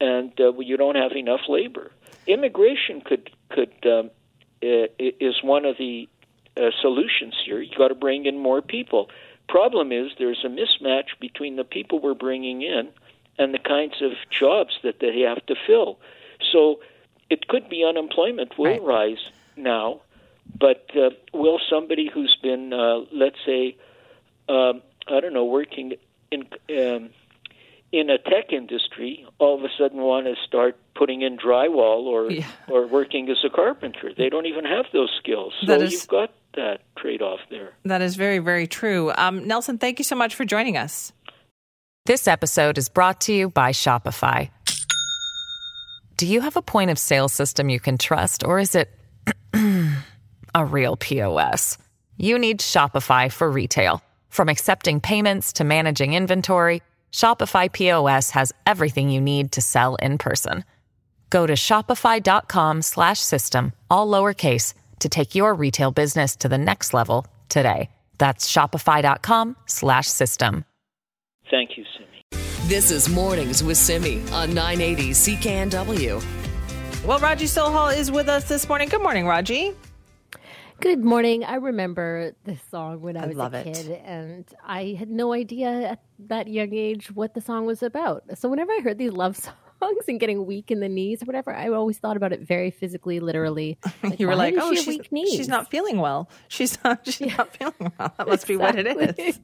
and 0.00 0.40
uh, 0.40 0.52
you 0.58 0.76
don't 0.76 0.96
have 0.96 1.12
enough 1.12 1.40
labor. 1.48 1.92
Immigration 2.26 3.00
could 3.04 3.30
could 3.48 3.72
um, 3.84 4.10
uh, 4.62 4.86
is 4.98 5.36
one 5.42 5.64
of 5.64 5.76
the 5.78 6.08
uh, 6.56 6.70
solutions 6.80 7.34
here. 7.44 7.60
You've 7.60 7.78
got 7.78 7.88
to 7.88 7.94
bring 7.94 8.26
in 8.26 8.38
more 8.38 8.62
people. 8.62 9.08
Problem 9.48 9.92
is 9.92 10.10
there's 10.18 10.44
a 10.44 10.48
mismatch 10.48 11.18
between 11.20 11.56
the 11.56 11.64
people 11.64 12.00
we're 12.00 12.14
bringing 12.14 12.62
in 12.62 12.88
and 13.38 13.54
the 13.54 13.58
kinds 13.58 13.94
of 14.02 14.12
jobs 14.30 14.78
that 14.82 15.00
they 15.00 15.20
have 15.20 15.44
to 15.46 15.54
fill. 15.66 15.98
So 16.52 16.80
it 17.30 17.48
could 17.48 17.68
be 17.68 17.84
unemployment 17.84 18.58
will 18.58 18.66
right. 18.66 18.82
rise 18.82 19.30
now, 19.56 20.00
but 20.58 20.86
uh, 20.94 21.10
will 21.32 21.60
somebody 21.70 22.10
who's 22.12 22.36
been, 22.42 22.72
uh, 22.72 23.00
let's 23.12 23.38
say, 23.46 23.76
um, 24.48 24.82
I 25.08 25.20
don't 25.20 25.32
know, 25.32 25.44
working 25.44 25.94
in 26.30 26.46
um, 26.70 27.10
in 27.92 28.08
a 28.08 28.18
tech 28.18 28.52
industry 28.52 29.26
all 29.38 29.58
of 29.58 29.64
a 29.64 29.68
sudden 29.78 30.00
want 30.00 30.26
to 30.26 30.34
start 30.46 30.78
putting 30.94 31.20
in 31.20 31.36
drywall 31.36 32.06
or 32.06 32.30
yeah. 32.30 32.46
or 32.68 32.86
working 32.86 33.28
as 33.28 33.38
a 33.44 33.50
carpenter. 33.50 34.10
They 34.16 34.28
don't 34.28 34.46
even 34.46 34.64
have 34.64 34.86
those 34.92 35.10
skills. 35.18 35.52
So 35.64 35.74
is, 35.74 35.92
you've 35.92 36.08
got 36.08 36.32
that 36.54 36.80
trade 36.96 37.22
off 37.22 37.40
there. 37.50 37.72
That 37.84 38.02
is 38.02 38.16
very, 38.16 38.38
very 38.38 38.66
true. 38.66 39.12
Um, 39.16 39.46
Nelson, 39.46 39.78
thank 39.78 39.98
you 39.98 40.04
so 40.04 40.16
much 40.16 40.34
for 40.34 40.44
joining 40.44 40.76
us. 40.76 41.12
This 42.06 42.26
episode 42.26 42.78
is 42.78 42.88
brought 42.88 43.20
to 43.22 43.32
you 43.32 43.48
by 43.48 43.70
Shopify. 43.70 44.50
Do 46.16 46.26
you 46.26 46.40
have 46.40 46.56
a 46.56 46.62
point 46.62 46.90
of 46.90 46.98
sale 46.98 47.28
system 47.28 47.68
you 47.68 47.78
can 47.80 47.98
trust, 47.98 48.44
or 48.44 48.58
is 48.58 48.74
it 48.74 48.90
a 50.54 50.64
real 50.64 50.96
POS? 50.96 51.78
You 52.16 52.38
need 52.38 52.60
Shopify 52.60 53.30
for 53.30 53.50
retail. 53.50 54.02
From 54.28 54.48
accepting 54.48 55.00
payments 55.00 55.52
to 55.54 55.64
managing 55.64 56.14
inventory, 56.14 56.82
Shopify 57.12 57.72
POS 57.72 58.30
has 58.30 58.52
everything 58.66 59.10
you 59.10 59.20
need 59.20 59.52
to 59.52 59.60
sell 59.60 59.96
in 59.96 60.18
person. 60.18 60.64
Go 61.30 61.46
to 61.46 61.54
shopify.com/system 61.54 63.72
all 63.90 64.08
lowercase 64.08 64.74
to 65.02 65.08
take 65.08 65.34
your 65.34 65.54
retail 65.54 65.90
business 65.90 66.34
to 66.36 66.48
the 66.48 66.58
next 66.58 66.94
level 66.94 67.26
today. 67.48 67.90
That's 68.18 68.50
shopify.com 68.50 69.56
slash 69.66 70.06
system. 70.06 70.64
Thank 71.50 71.76
you, 71.76 71.84
Simi. 71.96 72.42
This 72.68 72.90
is 72.90 73.08
Mornings 73.08 73.62
with 73.62 73.76
Simi 73.76 74.22
on 74.30 74.54
980 74.54 75.10
CKNW. 75.10 76.24
Well, 77.04 77.18
Raji 77.18 77.46
Sohal 77.46 77.96
is 77.96 78.10
with 78.10 78.28
us 78.28 78.48
this 78.48 78.68
morning. 78.68 78.88
Good 78.88 79.02
morning, 79.02 79.26
Raji. 79.26 79.72
Good 80.80 81.04
morning. 81.04 81.44
I 81.44 81.56
remember 81.56 82.32
this 82.44 82.60
song 82.70 83.02
when 83.02 83.16
I, 83.16 83.24
I 83.24 83.26
was 83.26 83.36
love 83.36 83.54
a 83.54 83.58
it. 83.68 83.74
kid, 83.74 83.90
and 84.04 84.44
I 84.64 84.96
had 84.98 85.10
no 85.10 85.32
idea 85.32 85.68
at 85.68 86.02
that 86.28 86.48
young 86.48 86.72
age 86.72 87.10
what 87.12 87.34
the 87.34 87.40
song 87.40 87.66
was 87.66 87.82
about. 87.82 88.22
So 88.38 88.48
whenever 88.48 88.72
I 88.72 88.80
heard 88.82 88.98
these 88.98 89.12
love 89.12 89.36
songs 89.36 89.56
and 90.08 90.20
getting 90.20 90.46
weak 90.46 90.70
in 90.70 90.80
the 90.80 90.88
knees 90.88 91.22
or 91.22 91.26
whatever, 91.26 91.54
I 91.54 91.68
always 91.68 91.98
thought 91.98 92.16
about 92.16 92.32
it 92.32 92.40
very 92.40 92.70
physically, 92.70 93.20
literally. 93.20 93.78
you 94.18 94.26
were 94.26 94.36
like, 94.36 94.54
"Oh, 94.58 94.70
she 94.70 94.76
she's, 94.76 94.86
weak 94.86 95.12
knees? 95.12 95.32
she's 95.32 95.48
not 95.48 95.70
feeling 95.70 95.98
well. 95.98 96.28
She's 96.48 96.78
not. 96.84 97.06
She's 97.06 97.36
not 97.36 97.54
feeling 97.56 97.92
well. 97.98 98.14
That 98.16 98.28
must 98.28 98.46
be 98.46 98.56
what 98.56 98.76
it 98.78 98.86
is." 99.18 99.40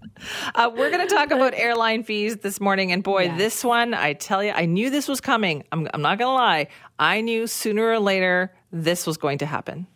Uh, 0.54 0.70
we're 0.74 0.90
going 0.90 1.06
to 1.06 1.14
talk 1.14 1.30
about 1.30 1.54
airline 1.56 2.02
fees 2.04 2.38
this 2.38 2.60
morning, 2.60 2.92
and 2.92 3.02
boy, 3.02 3.22
Yes. 3.24 3.38
this 3.38 3.64
one, 3.64 3.94
I 3.94 4.12
tell 4.14 4.42
you, 4.42 4.52
I 4.52 4.66
knew 4.66 4.90
this 4.90 5.08
was 5.08 5.20
coming. 5.20 5.64
I'm, 5.72 5.88
I'm 5.92 6.02
not 6.02 6.18
going 6.18 6.28
to 6.28 6.34
lie. 6.34 6.68
I 6.98 7.20
knew 7.20 7.46
sooner 7.46 7.88
or 7.90 7.98
later 7.98 8.52
this 8.72 9.06
was 9.06 9.16
going 9.16 9.38
to 9.38 9.46
happen. 9.46 9.86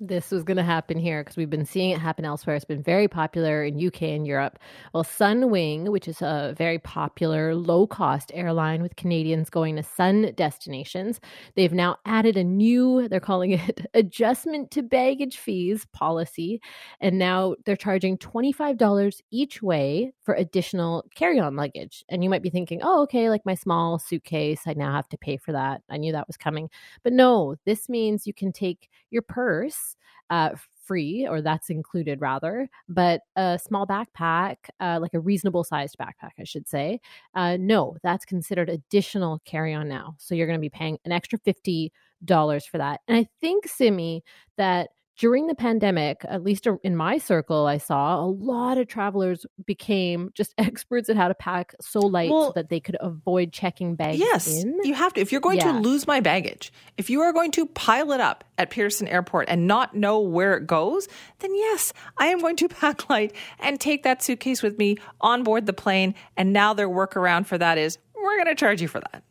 This 0.00 0.30
was 0.30 0.44
going 0.44 0.56
to 0.56 0.62
happen 0.62 0.98
here 0.98 1.22
because 1.22 1.36
we've 1.36 1.50
been 1.50 1.64
seeing 1.64 1.90
it 1.90 1.98
happen 1.98 2.24
elsewhere. 2.24 2.54
It's 2.56 2.64
been 2.64 2.82
very 2.82 3.08
popular 3.08 3.64
in 3.64 3.84
UK 3.84 4.02
and 4.02 4.26
Europe. 4.26 4.58
Well, 4.92 5.04
Sunwing, 5.04 5.90
which 5.90 6.06
is 6.06 6.22
a 6.22 6.54
very 6.56 6.78
popular 6.78 7.54
low 7.54 7.86
cost 7.86 8.30
airline 8.34 8.82
with 8.82 8.96
Canadians 8.96 9.50
going 9.50 9.76
to 9.76 9.82
sun 9.82 10.32
destinations, 10.36 11.20
they've 11.56 11.72
now 11.72 11.96
added 12.04 12.36
a 12.36 12.44
new, 12.44 13.08
they're 13.08 13.20
calling 13.20 13.52
it 13.52 13.86
adjustment 13.94 14.70
to 14.72 14.82
baggage 14.82 15.38
fees 15.38 15.86
policy. 15.92 16.60
And 17.00 17.18
now 17.18 17.56
they're 17.64 17.76
charging 17.76 18.18
$25 18.18 19.20
each 19.30 19.62
way 19.62 20.12
for 20.28 20.34
additional 20.34 21.06
carry 21.14 21.40
on 21.40 21.56
luggage. 21.56 22.04
And 22.10 22.22
you 22.22 22.28
might 22.28 22.42
be 22.42 22.50
thinking, 22.50 22.80
oh, 22.82 23.00
okay, 23.04 23.30
like 23.30 23.46
my 23.46 23.54
small 23.54 23.98
suitcase, 23.98 24.60
I 24.66 24.74
now 24.74 24.92
have 24.92 25.08
to 25.08 25.16
pay 25.16 25.38
for 25.38 25.52
that. 25.52 25.80
I 25.88 25.96
knew 25.96 26.12
that 26.12 26.26
was 26.26 26.36
coming. 26.36 26.68
But 27.02 27.14
no, 27.14 27.56
this 27.64 27.88
means 27.88 28.26
you 28.26 28.34
can 28.34 28.52
take 28.52 28.90
your 29.08 29.22
purse 29.22 29.96
uh, 30.28 30.50
free, 30.84 31.26
or 31.26 31.40
that's 31.40 31.70
included 31.70 32.20
rather, 32.20 32.68
but 32.90 33.22
a 33.36 33.58
small 33.58 33.86
backpack, 33.86 34.56
uh, 34.80 34.98
like 35.00 35.14
a 35.14 35.20
reasonable 35.20 35.64
sized 35.64 35.96
backpack, 35.98 36.32
I 36.38 36.44
should 36.44 36.68
say, 36.68 37.00
uh, 37.34 37.56
no, 37.58 37.96
that's 38.02 38.26
considered 38.26 38.68
additional 38.68 39.40
carry 39.46 39.72
on 39.72 39.88
now. 39.88 40.14
So 40.18 40.34
you're 40.34 40.46
going 40.46 40.58
to 40.58 40.60
be 40.60 40.68
paying 40.68 40.98
an 41.06 41.12
extra 41.12 41.38
$50 41.38 41.90
for 42.70 42.76
that. 42.76 43.00
And 43.08 43.16
I 43.16 43.26
think, 43.40 43.66
Simi, 43.66 44.22
that 44.58 44.90
during 45.18 45.48
the 45.48 45.54
pandemic, 45.54 46.24
at 46.28 46.44
least 46.44 46.66
in 46.84 46.94
my 46.96 47.18
circle, 47.18 47.66
I 47.66 47.78
saw 47.78 48.20
a 48.20 48.26
lot 48.26 48.78
of 48.78 48.86
travelers 48.86 49.44
became 49.66 50.30
just 50.34 50.54
experts 50.58 51.08
at 51.08 51.16
how 51.16 51.26
to 51.28 51.34
pack 51.34 51.74
so 51.80 51.98
light 51.98 52.30
Well, 52.30 52.46
so 52.46 52.52
that 52.54 52.68
they 52.68 52.78
could 52.78 52.96
avoid 53.00 53.52
checking 53.52 53.96
bags 53.96 54.18
Yes, 54.18 54.62
in. 54.62 54.78
you 54.84 54.94
have 54.94 55.12
to. 55.14 55.20
If 55.20 55.32
you're 55.32 55.40
going 55.40 55.58
Yeah. 55.58 55.72
to 55.72 55.78
lose 55.80 56.06
my 56.06 56.20
baggage, 56.20 56.72
if 56.96 57.10
you 57.10 57.20
are 57.22 57.32
going 57.32 57.50
to 57.52 57.66
pile 57.66 58.12
it 58.12 58.20
up 58.20 58.44
at 58.56 58.70
Pearson 58.70 59.08
Airport 59.08 59.48
and 59.48 59.66
not 59.66 59.94
know 59.96 60.20
where 60.20 60.56
it 60.56 60.66
goes, 60.68 61.08
then 61.40 61.52
yes, 61.54 61.92
I 62.16 62.26
am 62.28 62.38
going 62.38 62.56
to 62.56 62.68
pack 62.68 63.10
light 63.10 63.34
and 63.58 63.80
take 63.80 64.04
that 64.04 64.22
suitcase 64.22 64.62
with 64.62 64.78
me 64.78 64.98
on 65.20 65.42
board 65.42 65.66
the 65.66 65.72
plane. 65.72 66.14
And 66.36 66.52
now 66.52 66.72
their 66.74 66.88
workaround 66.88 67.46
for 67.46 67.58
that 67.58 67.76
is 67.76 67.98
we're 68.14 68.36
going 68.36 68.46
to 68.46 68.54
charge 68.54 68.80
you 68.80 68.88
for 68.88 69.00
that. 69.00 69.24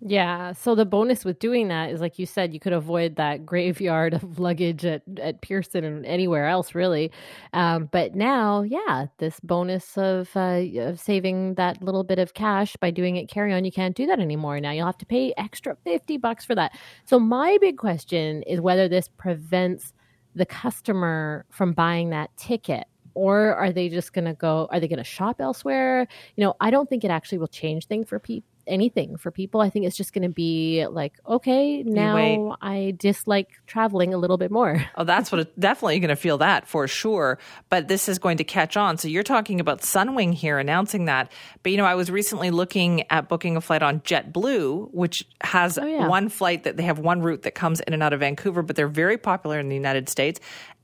Yeah. 0.00 0.52
So 0.52 0.76
the 0.76 0.84
bonus 0.84 1.24
with 1.24 1.40
doing 1.40 1.68
that 1.68 1.90
is, 1.90 2.00
like 2.00 2.20
you 2.20 2.26
said, 2.26 2.54
you 2.54 2.60
could 2.60 2.72
avoid 2.72 3.16
that 3.16 3.44
graveyard 3.44 4.14
of 4.22 4.38
luggage 4.38 4.84
at, 4.84 5.02
at 5.20 5.40
Pearson 5.42 5.82
and 5.82 6.06
anywhere 6.06 6.46
else, 6.46 6.74
really. 6.74 7.10
Um, 7.52 7.88
but 7.90 8.14
now, 8.14 8.62
yeah, 8.62 9.06
this 9.18 9.40
bonus 9.40 9.98
of, 9.98 10.30
uh, 10.36 10.62
of 10.78 11.00
saving 11.00 11.54
that 11.54 11.82
little 11.82 12.04
bit 12.04 12.20
of 12.20 12.34
cash 12.34 12.76
by 12.76 12.92
doing 12.92 13.16
it 13.16 13.28
carry 13.28 13.52
on, 13.52 13.64
you 13.64 13.72
can't 13.72 13.96
do 13.96 14.06
that 14.06 14.20
anymore. 14.20 14.60
Now 14.60 14.70
you'll 14.70 14.86
have 14.86 14.98
to 14.98 15.06
pay 15.06 15.34
extra 15.36 15.76
50 15.84 16.16
bucks 16.18 16.44
for 16.44 16.54
that. 16.54 16.78
So 17.04 17.18
my 17.18 17.58
big 17.60 17.76
question 17.76 18.42
is 18.44 18.60
whether 18.60 18.88
this 18.88 19.08
prevents 19.08 19.92
the 20.36 20.46
customer 20.46 21.44
from 21.50 21.72
buying 21.72 22.10
that 22.10 22.30
ticket 22.36 22.84
or 23.14 23.56
are 23.56 23.72
they 23.72 23.88
just 23.88 24.12
going 24.12 24.26
to 24.26 24.34
go 24.34 24.68
are 24.70 24.78
they 24.78 24.86
going 24.86 24.98
to 24.98 25.02
shop 25.02 25.40
elsewhere 25.40 26.06
you 26.36 26.44
know 26.44 26.54
i 26.60 26.70
don't 26.70 26.88
think 26.88 27.02
it 27.02 27.10
actually 27.10 27.38
will 27.38 27.48
change 27.48 27.86
thing 27.86 28.04
for 28.04 28.20
people 28.20 28.46
anything 28.68 29.16
for 29.16 29.30
people 29.30 29.60
i 29.60 29.70
think 29.70 29.86
it's 29.86 29.96
just 29.96 30.12
going 30.12 30.22
to 30.22 30.28
be 30.28 30.86
like 30.90 31.14
okay 31.26 31.82
wait. 31.82 31.86
now 31.86 32.56
i 32.60 32.94
dislike 32.98 33.48
traveling 33.66 34.14
a 34.14 34.18
little 34.18 34.36
bit 34.38 34.50
more 34.50 34.84
Oh, 34.96 35.04
that's 35.04 35.30
what 35.32 35.40
it, 35.42 35.60
definitely 35.60 35.98
going 36.00 36.08
to 36.08 36.16
feel 36.16 36.38
that 36.38 36.66
for 36.66 36.88
sure. 36.88 37.38
But 37.68 37.88
this 37.88 38.08
is 38.08 38.18
going 38.18 38.38
to 38.38 38.44
catch 38.44 38.76
on. 38.76 38.98
So 38.98 39.06
you're 39.06 39.22
talking 39.22 39.60
about 39.60 39.82
Sunwing 39.82 40.34
here 40.34 40.58
announcing 40.58 41.04
that. 41.04 41.30
But 41.62 41.72
you 41.72 41.78
know, 41.78 41.84
I 41.84 41.94
was 41.94 42.10
recently 42.10 42.50
looking 42.50 43.04
at 43.10 43.28
booking 43.28 43.56
a 43.56 43.60
flight 43.60 43.82
on 43.82 44.00
JetBlue, 44.00 44.92
which 44.92 45.24
has 45.42 45.78
Oh, 45.78 45.84
yeah. 45.86 46.08
one 46.08 46.28
flight 46.28 46.64
that 46.64 46.76
they 46.76 46.82
have 46.82 46.98
one 46.98 47.20
route 47.22 47.42
that 47.42 47.54
comes 47.54 47.80
in 47.80 47.94
and 47.94 48.02
out 48.02 48.12
of 48.12 48.20
Vancouver, 48.20 48.62
but 48.62 48.74
they're 48.76 48.88
very 48.88 49.18
popular 49.18 49.58
in 49.60 49.68
the 49.68 49.76
United 49.76 50.08
States. 50.08 50.40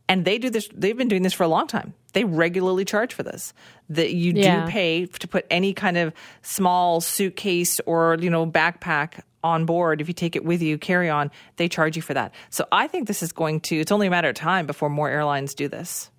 And 0.09 0.25
they 0.25 0.39
do 0.39 0.51
this, 0.51 0.69
they've 0.75 0.97
been 0.97 1.09
doing 1.09 1.23
this 1.23 1.33
for 1.33 1.45
a 1.45 1.49
long 1.49 1.67
time. 1.67 1.95
They 2.13 2.25
regularly 2.25 2.85
charge 2.85 3.15
for 3.15 3.23
this. 3.23 3.55
That 3.89 4.13
you 4.13 4.33
Yeah. 4.35 4.67
do 4.67 4.71
pay 4.71 5.07
to 5.07 5.29
put 5.29 5.47
any 5.51 5.73
kind 5.73 5.97
of 5.97 6.13
small 6.43 7.01
suitcase 7.01 7.81
or, 7.87 8.17
you 8.21 8.31
know, 8.31 8.47
backpack 8.47 9.21
on 9.43 9.65
board. 9.67 10.01
If 10.01 10.09
you 10.09 10.15
take 10.15 10.37
it 10.37 10.45
with 10.45 10.63
you, 10.63 10.79
carry 10.79 11.09
on, 11.11 11.31
they 11.57 11.69
charge 11.69 11.97
you 11.97 12.03
for 12.03 12.15
that. 12.15 12.35
So 12.51 12.67
I 12.71 12.87
think 12.87 13.09
this 13.09 13.23
is 13.23 13.33
going 13.33 13.61
to, 13.63 13.77
it's 13.77 13.93
only 13.93 14.07
a 14.07 14.11
matter 14.11 14.29
of 14.29 14.35
time 14.35 14.67
before 14.67 14.89
more 14.89 15.09
airlines 15.09 15.55
do 15.55 15.69
this. 15.69 16.11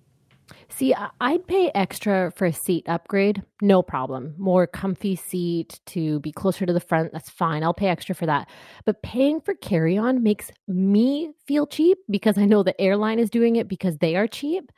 See, 0.76 0.94
I'd 1.22 1.46
pay 1.46 1.70
extra 1.74 2.30
for 2.36 2.44
a 2.44 2.52
seat 2.52 2.86
upgrade, 2.86 3.42
no 3.62 3.80
problem. 3.82 4.34
More 4.36 4.66
comfy 4.66 5.16
seat 5.16 5.80
to 5.86 6.20
be 6.20 6.30
closer 6.30 6.66
to 6.66 6.72
the 6.74 6.80
front, 6.80 7.14
that's 7.14 7.30
fine. 7.30 7.62
I'll 7.62 7.72
pay 7.72 7.86
extra 7.86 8.14
for 8.14 8.26
that. 8.26 8.46
But 8.84 9.00
paying 9.00 9.40
for 9.40 9.54
carry 9.54 9.96
on 9.96 10.22
makes 10.22 10.50
me 10.68 11.32
feel 11.46 11.66
cheap 11.66 11.96
because 12.10 12.36
I 12.36 12.44
know 12.44 12.62
the 12.62 12.78
airline 12.78 13.18
is 13.18 13.30
doing 13.30 13.56
it 13.56 13.68
because 13.68 13.96
they 13.96 14.16
are 14.16 14.26
cheap. 14.26 14.70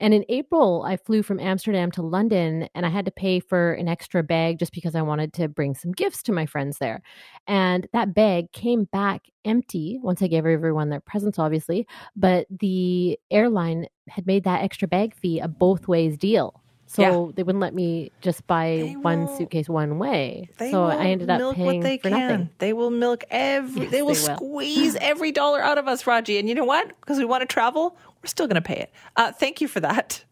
And 0.00 0.12
in 0.14 0.24
April, 0.28 0.82
I 0.86 0.96
flew 0.96 1.22
from 1.22 1.40
Amsterdam 1.40 1.90
to 1.92 2.02
London 2.02 2.68
and 2.74 2.84
I 2.84 2.88
had 2.88 3.04
to 3.04 3.10
pay 3.10 3.40
for 3.40 3.72
an 3.74 3.88
extra 3.88 4.22
bag 4.22 4.58
just 4.58 4.72
because 4.72 4.94
I 4.94 5.02
wanted 5.02 5.32
to 5.34 5.48
bring 5.48 5.74
some 5.74 5.92
gifts 5.92 6.22
to 6.24 6.32
my 6.32 6.46
friends 6.46 6.78
there. 6.78 7.02
And 7.46 7.86
that 7.92 8.14
bag 8.14 8.52
came 8.52 8.84
back 8.84 9.22
empty 9.44 9.98
once 10.02 10.22
I 10.22 10.26
gave 10.26 10.46
everyone 10.46 10.88
their 10.90 11.00
presents, 11.00 11.38
obviously. 11.38 11.86
But 12.16 12.46
the 12.50 13.18
airline 13.30 13.86
had 14.08 14.26
made 14.26 14.44
that 14.44 14.62
extra 14.62 14.88
bag 14.88 15.14
fee 15.14 15.40
a 15.40 15.48
both 15.48 15.86
ways 15.88 16.16
deal. 16.18 16.60
So 16.86 17.02
Yeah. 17.02 17.32
they 17.34 17.42
wouldn't 17.42 17.62
let 17.62 17.74
me 17.74 18.12
just 18.20 18.46
buy 18.46 18.76
They 18.82 18.96
one 18.96 19.26
suitcase 19.36 19.68
one 19.70 19.98
way. 19.98 20.50
They 20.58 20.70
so 20.70 20.82
will 20.82 20.90
I 20.90 21.06
ended 21.06 21.30
up 21.30 21.38
milk 21.38 21.56
paying 21.56 21.82
for 21.98 22.10
can. 22.10 22.10
nothing. 22.10 22.50
They 22.58 22.72
will 22.74 22.90
milk 22.90 23.24
every. 23.30 23.82
Yes, 23.84 23.90
they 23.90 24.02
will 24.02 24.14
they 24.14 24.28
will. 24.28 24.36
squeeze 24.36 24.94
every 24.96 25.32
dollar 25.32 25.62
out 25.62 25.78
of 25.78 25.88
us, 25.88 26.06
Raji. 26.06 26.38
And 26.38 26.46
you 26.48 26.54
know 26.54 26.64
what? 26.64 26.88
Because 27.00 27.18
we 27.18 27.24
want 27.24 27.40
to 27.40 27.46
travel, 27.46 27.96
we're 28.24 28.28
still 28.28 28.46
going 28.46 28.54
to 28.54 28.62
pay 28.62 28.80
it. 28.80 28.90
Uh, 29.16 29.32
thank 29.32 29.60
you 29.60 29.68
for 29.68 29.80
that. 29.80 30.24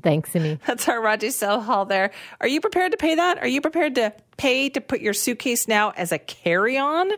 Thanks, 0.00 0.30
Simi. 0.30 0.60
That's 0.66 0.88
our 0.88 1.02
Raji 1.02 1.28
Sohal 1.28 1.88
there. 1.88 2.12
Are 2.40 2.46
you 2.46 2.60
prepared 2.60 2.92
to 2.92 2.96
pay 2.98 3.16
that? 3.16 3.38
Are 3.38 3.48
you 3.48 3.60
prepared 3.60 3.96
to 3.96 4.14
pay 4.36 4.68
to 4.70 4.80
put 4.80 5.00
your 5.00 5.12
suitcase 5.12 5.66
now 5.66 5.90
as 5.96 6.12
a 6.12 6.18
carry-on? 6.18 7.10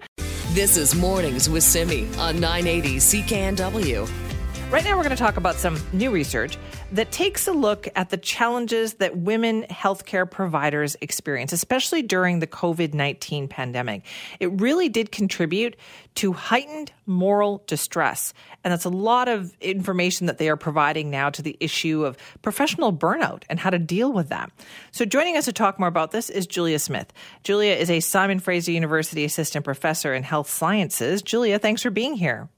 This 0.52 0.78
is 0.78 0.94
Mornings 0.94 1.50
with 1.50 1.62
Simi 1.62 2.08
on 2.16 2.40
980 2.40 2.96
CKNW. 2.96 4.33
Right 4.70 4.82
now, 4.82 4.96
we're 4.96 5.04
going 5.04 5.10
to 5.10 5.16
talk 5.16 5.36
about 5.36 5.54
some 5.54 5.78
new 5.92 6.10
research 6.10 6.58
that 6.90 7.12
takes 7.12 7.46
a 7.46 7.52
look 7.52 7.86
at 7.94 8.10
the 8.10 8.16
challenges 8.16 8.94
that 8.94 9.16
women 9.16 9.62
healthcare 9.70 10.28
providers 10.28 10.96
experience, 11.00 11.52
especially 11.52 12.02
during 12.02 12.40
the 12.40 12.48
COVID 12.48 12.92
19 12.92 13.46
pandemic. 13.46 14.04
It 14.40 14.60
really 14.60 14.88
did 14.88 15.12
contribute 15.12 15.76
to 16.16 16.32
heightened 16.32 16.92
moral 17.06 17.62
distress. 17.68 18.34
And 18.64 18.72
that's 18.72 18.84
a 18.84 18.90
lot 18.90 19.28
of 19.28 19.56
information 19.60 20.26
that 20.26 20.38
they 20.38 20.48
are 20.48 20.56
providing 20.56 21.08
now 21.08 21.30
to 21.30 21.42
the 21.42 21.56
issue 21.60 22.04
of 22.04 22.16
professional 22.42 22.92
burnout 22.92 23.44
and 23.48 23.60
how 23.60 23.70
to 23.70 23.78
deal 23.78 24.12
with 24.12 24.30
that. 24.30 24.50
So, 24.90 25.04
joining 25.04 25.36
us 25.36 25.44
to 25.44 25.52
talk 25.52 25.78
more 25.78 25.88
about 25.88 26.10
this 26.10 26.30
is 26.30 26.48
Julia 26.48 26.80
Smith. 26.80 27.12
Julia 27.44 27.74
is 27.74 27.90
a 27.90 28.00
Simon 28.00 28.40
Fraser 28.40 28.72
University 28.72 29.24
assistant 29.24 29.64
professor 29.64 30.12
in 30.14 30.24
health 30.24 30.50
sciences. 30.50 31.22
Julia, 31.22 31.60
thanks 31.60 31.82
for 31.82 31.90
being 31.90 32.14
here. 32.14 32.48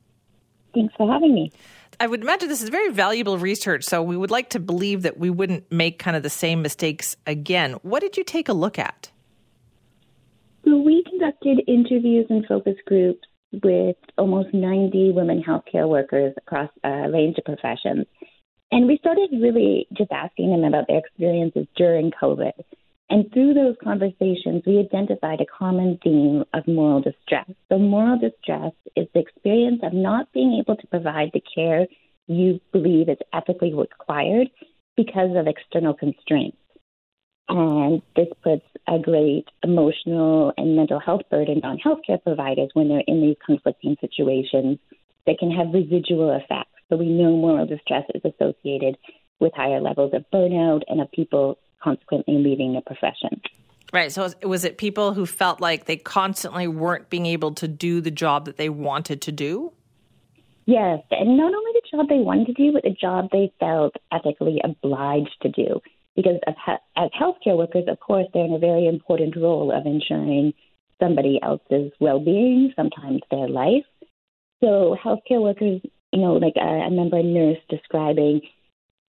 Thanks 0.72 0.94
for 0.96 1.12
having 1.12 1.34
me. 1.34 1.52
I 1.99 2.07
would 2.07 2.23
imagine 2.23 2.49
this 2.49 2.62
is 2.62 2.69
very 2.69 2.91
valuable 2.91 3.38
research, 3.38 3.85
so 3.85 4.03
we 4.03 4.17
would 4.17 4.31
like 4.31 4.50
to 4.50 4.61
believe 4.61 5.03
that 5.03 5.19
we 5.19 5.31
wouldn't 5.31 5.71
make 5.73 5.99
kind 5.99 6.17
of 6.17 6.23
the 6.23 6.31
same 6.31 6.61
mistakes 6.62 7.17
again. 7.26 7.75
What 7.83 8.00
did 8.00 8.17
you 8.17 8.25
take 8.25 8.49
a 8.49 8.53
look 8.53 8.79
at? 8.79 9.11
So 10.65 10.76
we 10.76 11.05
conducted 11.09 11.62
interviews 11.67 12.26
and 12.29 12.45
focus 12.47 12.76
groups 12.87 13.26
with 13.62 13.97
almost 14.19 14.53
90 14.53 15.12
women 15.12 15.43
healthcare 15.43 15.88
workers 15.88 16.35
across 16.37 16.71
a 16.85 17.11
range 17.11 17.37
of 17.38 17.45
professions. 17.45 18.07
And 18.73 18.87
we 18.87 18.99
started 18.99 19.31
really 19.33 19.87
just 19.93 20.11
asking 20.11 20.50
them 20.50 20.65
about 20.65 20.88
their 20.88 20.99
experiences 20.99 21.67
during 21.76 22.11
COVID. 22.11 22.53
And 23.08 23.32
through 23.32 23.54
those 23.54 23.76
conversations, 23.82 24.62
we 24.66 24.80
identified 24.80 25.40
a 25.40 25.46
common 25.46 25.98
theme 26.02 26.44
of 26.52 26.66
moral 26.66 27.00
distress. 27.00 27.48
So, 27.68 27.78
moral 27.78 28.18
distress 28.18 28.72
is 28.96 29.06
the 29.14 29.20
experience 29.20 29.80
of 29.84 29.92
not 29.92 30.32
being 30.32 30.60
able 30.60 30.76
to 30.76 30.86
provide 30.88 31.30
the 31.32 31.42
care 31.54 31.86
you 32.26 32.60
believe 32.72 33.08
is 33.08 33.18
ethically 33.32 33.72
required 33.72 34.48
because 34.96 35.36
of 35.36 35.46
external 35.46 35.94
constraints. 35.94 36.56
And 37.48 38.02
this 38.16 38.26
puts 38.42 38.64
a 38.88 38.98
great 38.98 39.44
emotional 39.62 40.52
and 40.56 40.75
mental 40.75 40.98
health 40.98 41.22
burden 41.30 41.60
on 41.62 41.78
healthcare 41.78 42.20
providers 42.20 42.70
when 42.75 42.88
they're 42.88 43.04
in 43.06 43.20
these 43.20 43.36
conflicting 43.44 43.96
situations 44.00 44.78
that 45.26 45.38
can 45.38 45.52
have 45.52 45.72
residual 45.72 46.32
effects. 46.32 46.70
So 46.88 46.96
we 46.96 47.08
know 47.08 47.36
moral 47.36 47.66
distress 47.66 48.04
is 48.14 48.22
associated 48.25 48.96
with 49.38 49.52
higher 49.54 49.80
levels 49.80 50.12
of 50.14 50.25
burnout 50.32 50.82
and 50.88 51.00
of 51.00 51.10
people 51.12 51.58
consequently 51.83 52.38
leaving 52.38 52.75
the 52.75 52.80
profession. 52.80 53.40
Right. 53.92 54.11
So 54.11 54.30
was 54.42 54.64
it 54.64 54.78
people 54.78 55.14
who 55.14 55.26
felt 55.26 55.61
like 55.61 55.87
they 55.87 55.97
constantly 55.97 56.66
weren't 56.66 57.09
being 57.09 57.26
able 57.26 57.52
to 57.54 57.68
do 57.68 58.00
the 58.00 58.11
job 58.11 58.45
that 58.47 58.56
they 58.56 58.68
wanted 58.68 59.23
to 59.23 59.33
do? 59.33 59.73
Yes, 60.66 61.00
and 61.12 61.37
not 61.37 61.54
only 61.54 61.71
the 61.75 61.97
job 61.97 62.09
they 62.09 62.18
wanted 62.18 62.49
to 62.49 62.52
do, 62.52 62.73
but 62.73 62.83
the 62.83 62.90
job 62.90 63.28
they 63.30 63.52
felt 63.61 63.95
ethically 64.11 64.61
obliged 64.64 65.37
to 65.42 65.49
do. 65.49 65.80
Because 66.16 66.40
as 66.49 67.11
healthcare 67.21 67.56
workers, 67.56 67.85
of 67.87 68.00
course, 68.00 68.26
they're 68.35 68.45
in 68.45 68.54
a 68.54 68.59
very 68.59 68.88
important 68.88 69.37
role 69.37 69.71
of 69.71 69.87
ensuring 69.87 70.52
somebody 71.00 71.38
else's 71.42 71.92
well-being, 72.00 72.73
sometimes 72.75 73.21
their 73.30 73.49
life. 73.49 73.85
So 74.64 74.97
healthcare 75.04 75.40
workers, 75.42 75.80
you 76.12 76.21
know, 76.21 76.33
like 76.33 76.54
I 76.61 76.87
remember 76.87 77.18
a 77.18 77.23
nurse 77.23 77.59
describing 77.68 78.40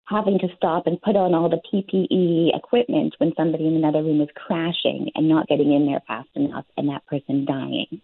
having 0.10 0.40
to 0.40 0.48
stop 0.58 0.88
and 0.88 1.02
put 1.02 1.16
on 1.16 1.34
all 1.34 1.50
the 1.50 1.62
PPE 1.72 2.58
equipment 2.58 3.14
when 3.20 3.32
somebody 3.38 3.68
in 3.68 3.76
another 3.76 4.02
room 4.02 4.20
was 4.20 4.30
crashing 4.36 5.12
and 5.16 5.30
not 5.30 5.48
getting 5.48 5.72
in 5.72 5.86
there 5.86 6.02
fast 6.08 6.30
enough 6.36 6.66
and 6.78 6.90
that 6.90 7.06
person 7.06 7.46
dying. 7.46 8.02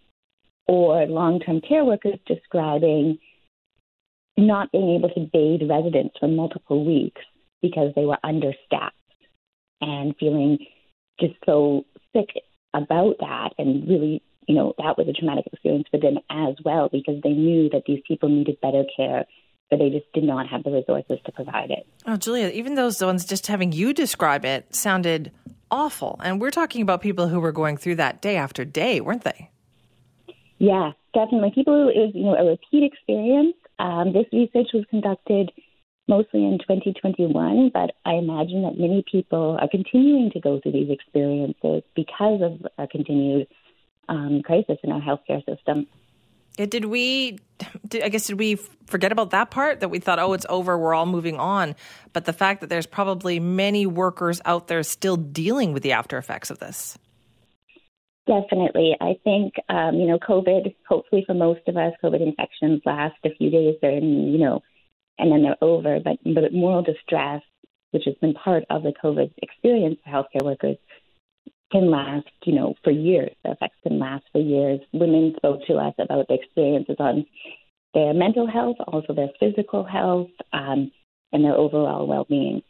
Or 0.68 1.06
long 1.06 1.40
term 1.40 1.60
care 1.60 1.84
workers 1.84 2.18
describing 2.26 3.18
not 4.36 4.70
being 4.70 4.96
able 4.96 5.08
to 5.10 5.30
bathe 5.32 5.68
residents 5.68 6.16
for 6.18 6.28
multiple 6.28 6.84
weeks 6.84 7.22
because 7.62 7.92
they 7.94 8.04
were 8.04 8.18
understaffed 8.22 8.94
and 9.80 10.14
feeling 10.18 10.58
just 11.18 11.34
so 11.44 11.84
sick 12.14 12.28
about 12.74 13.16
that 13.20 13.50
and 13.58 13.88
really 13.88 14.22
you 14.46 14.54
know 14.54 14.74
that 14.78 14.98
was 14.98 15.08
a 15.08 15.12
traumatic 15.12 15.46
experience 15.50 15.86
for 15.90 15.98
them 15.98 16.18
as 16.30 16.54
well 16.64 16.88
because 16.90 17.20
they 17.22 17.30
knew 17.30 17.70
that 17.70 17.82
these 17.86 18.00
people 18.06 18.28
needed 18.28 18.60
better 18.60 18.84
care 18.96 19.24
but 19.70 19.78
they 19.78 19.90
just 19.90 20.10
did 20.12 20.24
not 20.24 20.48
have 20.48 20.62
the 20.62 20.70
resources 20.70 21.18
to 21.24 21.32
provide 21.32 21.70
it. 21.70 21.86
Oh, 22.06 22.16
Julia, 22.16 22.48
even 22.48 22.74
those 22.74 23.02
ones 23.02 23.24
just 23.24 23.46
having 23.46 23.72
you 23.72 23.92
describe 23.92 24.44
it 24.44 24.74
sounded 24.74 25.32
awful. 25.70 26.20
And 26.22 26.40
we're 26.40 26.50
talking 26.50 26.82
about 26.82 27.00
people 27.00 27.28
who 27.28 27.40
were 27.40 27.52
going 27.52 27.76
through 27.76 27.96
that 27.96 28.22
day 28.22 28.36
after 28.36 28.64
day, 28.64 29.00
weren't 29.00 29.24
they? 29.24 29.50
Yeah, 30.58 30.92
definitely. 31.14 31.52
People, 31.54 31.88
it 31.88 31.98
was 31.98 32.12
you 32.14 32.24
know 32.24 32.34
a 32.34 32.44
repeat 32.44 32.84
experience. 32.84 33.56
Um, 33.78 34.12
this 34.12 34.26
research 34.32 34.68
was 34.72 34.84
conducted 34.88 35.52
mostly 36.08 36.44
in 36.44 36.58
2021, 36.58 37.70
but 37.74 37.92
I 38.04 38.14
imagine 38.14 38.62
that 38.62 38.78
many 38.78 39.04
people 39.10 39.58
are 39.60 39.68
continuing 39.68 40.30
to 40.30 40.40
go 40.40 40.60
through 40.60 40.72
these 40.72 40.90
experiences 40.90 41.82
because 41.94 42.40
of 42.42 42.66
a 42.78 42.86
continued 42.86 43.48
um, 44.08 44.42
crisis 44.44 44.78
in 44.82 44.92
our 44.92 45.00
healthcare 45.00 45.44
system. 45.44 45.86
Did 46.56 46.86
we, 46.86 47.38
did, 47.86 48.02
I 48.02 48.08
guess, 48.08 48.26
did 48.26 48.38
we 48.38 48.54
forget 48.86 49.12
about 49.12 49.30
that 49.30 49.50
part 49.50 49.80
that 49.80 49.88
we 49.88 49.98
thought, 49.98 50.18
oh, 50.18 50.32
it's 50.32 50.46
over, 50.48 50.78
we're 50.78 50.94
all 50.94 51.06
moving 51.06 51.38
on? 51.38 51.74
But 52.14 52.24
the 52.24 52.32
fact 52.32 52.62
that 52.62 52.68
there's 52.68 52.86
probably 52.86 53.38
many 53.38 53.84
workers 53.84 54.40
out 54.46 54.68
there 54.68 54.82
still 54.82 55.16
dealing 55.16 55.72
with 55.74 55.82
the 55.82 55.92
after 55.92 56.16
effects 56.16 56.50
of 56.50 56.58
this. 56.58 56.96
Definitely. 58.26 58.96
I 59.00 59.18
think, 59.22 59.54
um, 59.68 59.96
you 59.96 60.06
know, 60.06 60.18
COVID, 60.18 60.74
hopefully 60.88 61.24
for 61.26 61.34
most 61.34 61.60
of 61.68 61.76
us, 61.76 61.92
COVID 62.02 62.26
infections 62.26 62.80
last 62.84 63.16
a 63.24 63.34
few 63.36 63.50
days 63.50 63.76
and, 63.82 64.32
you 64.32 64.38
know, 64.38 64.62
and 65.18 65.30
then 65.30 65.42
they're 65.42 65.62
over. 65.62 66.00
But, 66.00 66.16
but 66.24 66.52
moral 66.52 66.82
distress, 66.82 67.42
which 67.92 68.02
has 68.06 68.14
been 68.20 68.34
part 68.34 68.64
of 68.70 68.82
the 68.82 68.92
COVID 69.02 69.32
experience 69.42 69.98
for 70.02 70.10
healthcare 70.10 70.44
workers, 70.44 70.76
can 71.72 71.90
last, 71.90 72.28
you 72.44 72.54
know, 72.54 72.74
for 72.84 72.90
years. 72.90 73.32
The 73.44 73.52
effects 73.52 73.76
can 73.82 73.98
last 73.98 74.24
for 74.32 74.40
years. 74.40 74.80
Women 74.92 75.34
spoke 75.36 75.60
to 75.66 75.74
us 75.74 75.94
about 75.98 76.28
the 76.28 76.34
experiences 76.34 76.96
on 76.98 77.26
their 77.94 78.14
mental 78.14 78.46
health, 78.46 78.76
also 78.86 79.14
their 79.14 79.30
physical 79.40 79.84
health, 79.84 80.30
um, 80.52 80.92
and 81.32 81.44
their 81.44 81.54
overall 81.54 82.06
well 82.06 82.26
being. 82.28 82.62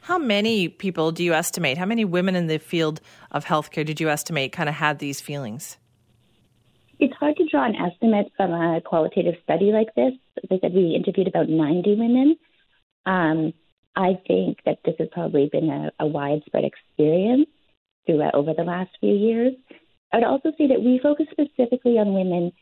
How 0.00 0.18
many 0.18 0.68
people 0.68 1.10
do 1.10 1.24
you 1.24 1.32
estimate? 1.32 1.78
How 1.78 1.86
many 1.86 2.04
women 2.04 2.36
in 2.36 2.46
the 2.46 2.58
field 2.58 3.00
of 3.32 3.44
healthcare 3.44 3.84
did 3.84 4.00
you 4.00 4.08
estimate 4.08 4.52
kind 4.52 4.68
of 4.68 4.76
had 4.76 4.98
these 4.98 5.20
feelings? 5.20 5.78
It's 6.98 7.14
hard 7.14 7.36
to 7.36 7.46
draw 7.50 7.66
an 7.66 7.74
estimate 7.74 8.32
from 8.36 8.52
a 8.52 8.80
qualitative 8.80 9.34
study 9.42 9.72
like 9.72 9.88
this. 9.96 10.12
As 10.42 10.48
I 10.50 10.58
said, 10.60 10.74
we 10.74 10.94
interviewed 10.94 11.28
about 11.28 11.48
90 11.48 11.96
women. 11.96 12.36
Um, 13.04 13.52
I 13.96 14.18
think 14.26 14.58
that 14.64 14.78
this 14.84 14.94
has 14.98 15.08
probably 15.12 15.48
been 15.50 15.68
a, 15.68 15.90
a 15.98 16.06
widespread 16.06 16.64
experience 16.64 17.48
throughout 18.06 18.34
over 18.34 18.54
the 18.56 18.64
last 18.64 18.90
few 19.00 19.14
years. 19.14 19.52
I 20.12 20.18
would 20.18 20.26
also 20.26 20.52
say 20.56 20.68
that 20.68 20.82
we 20.82 21.00
focus 21.02 21.26
specifically 21.30 21.98
on 21.98 22.14
women 22.14 22.52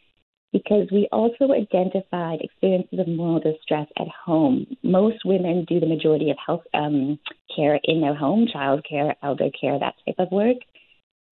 because 0.53 0.87
we 0.93 1.09
also 1.11 1.53
identified 1.53 2.41
experiences 2.41 3.01
of 3.01 3.09
moral 3.09 3.41
distress 3.41 3.89
at 3.99 4.07
home. 4.09 4.67
Most 4.83 5.25
women 5.25 5.65
do 5.69 5.81
the 5.81 5.87
majority 5.87 6.31
of 6.31 6.37
health 6.45 6.63
um, 6.73 7.19
care 7.55 7.79
in 7.83 8.01
their 8.01 8.15
home, 8.15 8.47
child 8.51 8.87
care, 8.89 9.17
elder 9.23 9.51
care, 9.61 9.79
that 9.79 9.95
type 10.07 10.15
of 10.19 10.31
work. 10.31 10.57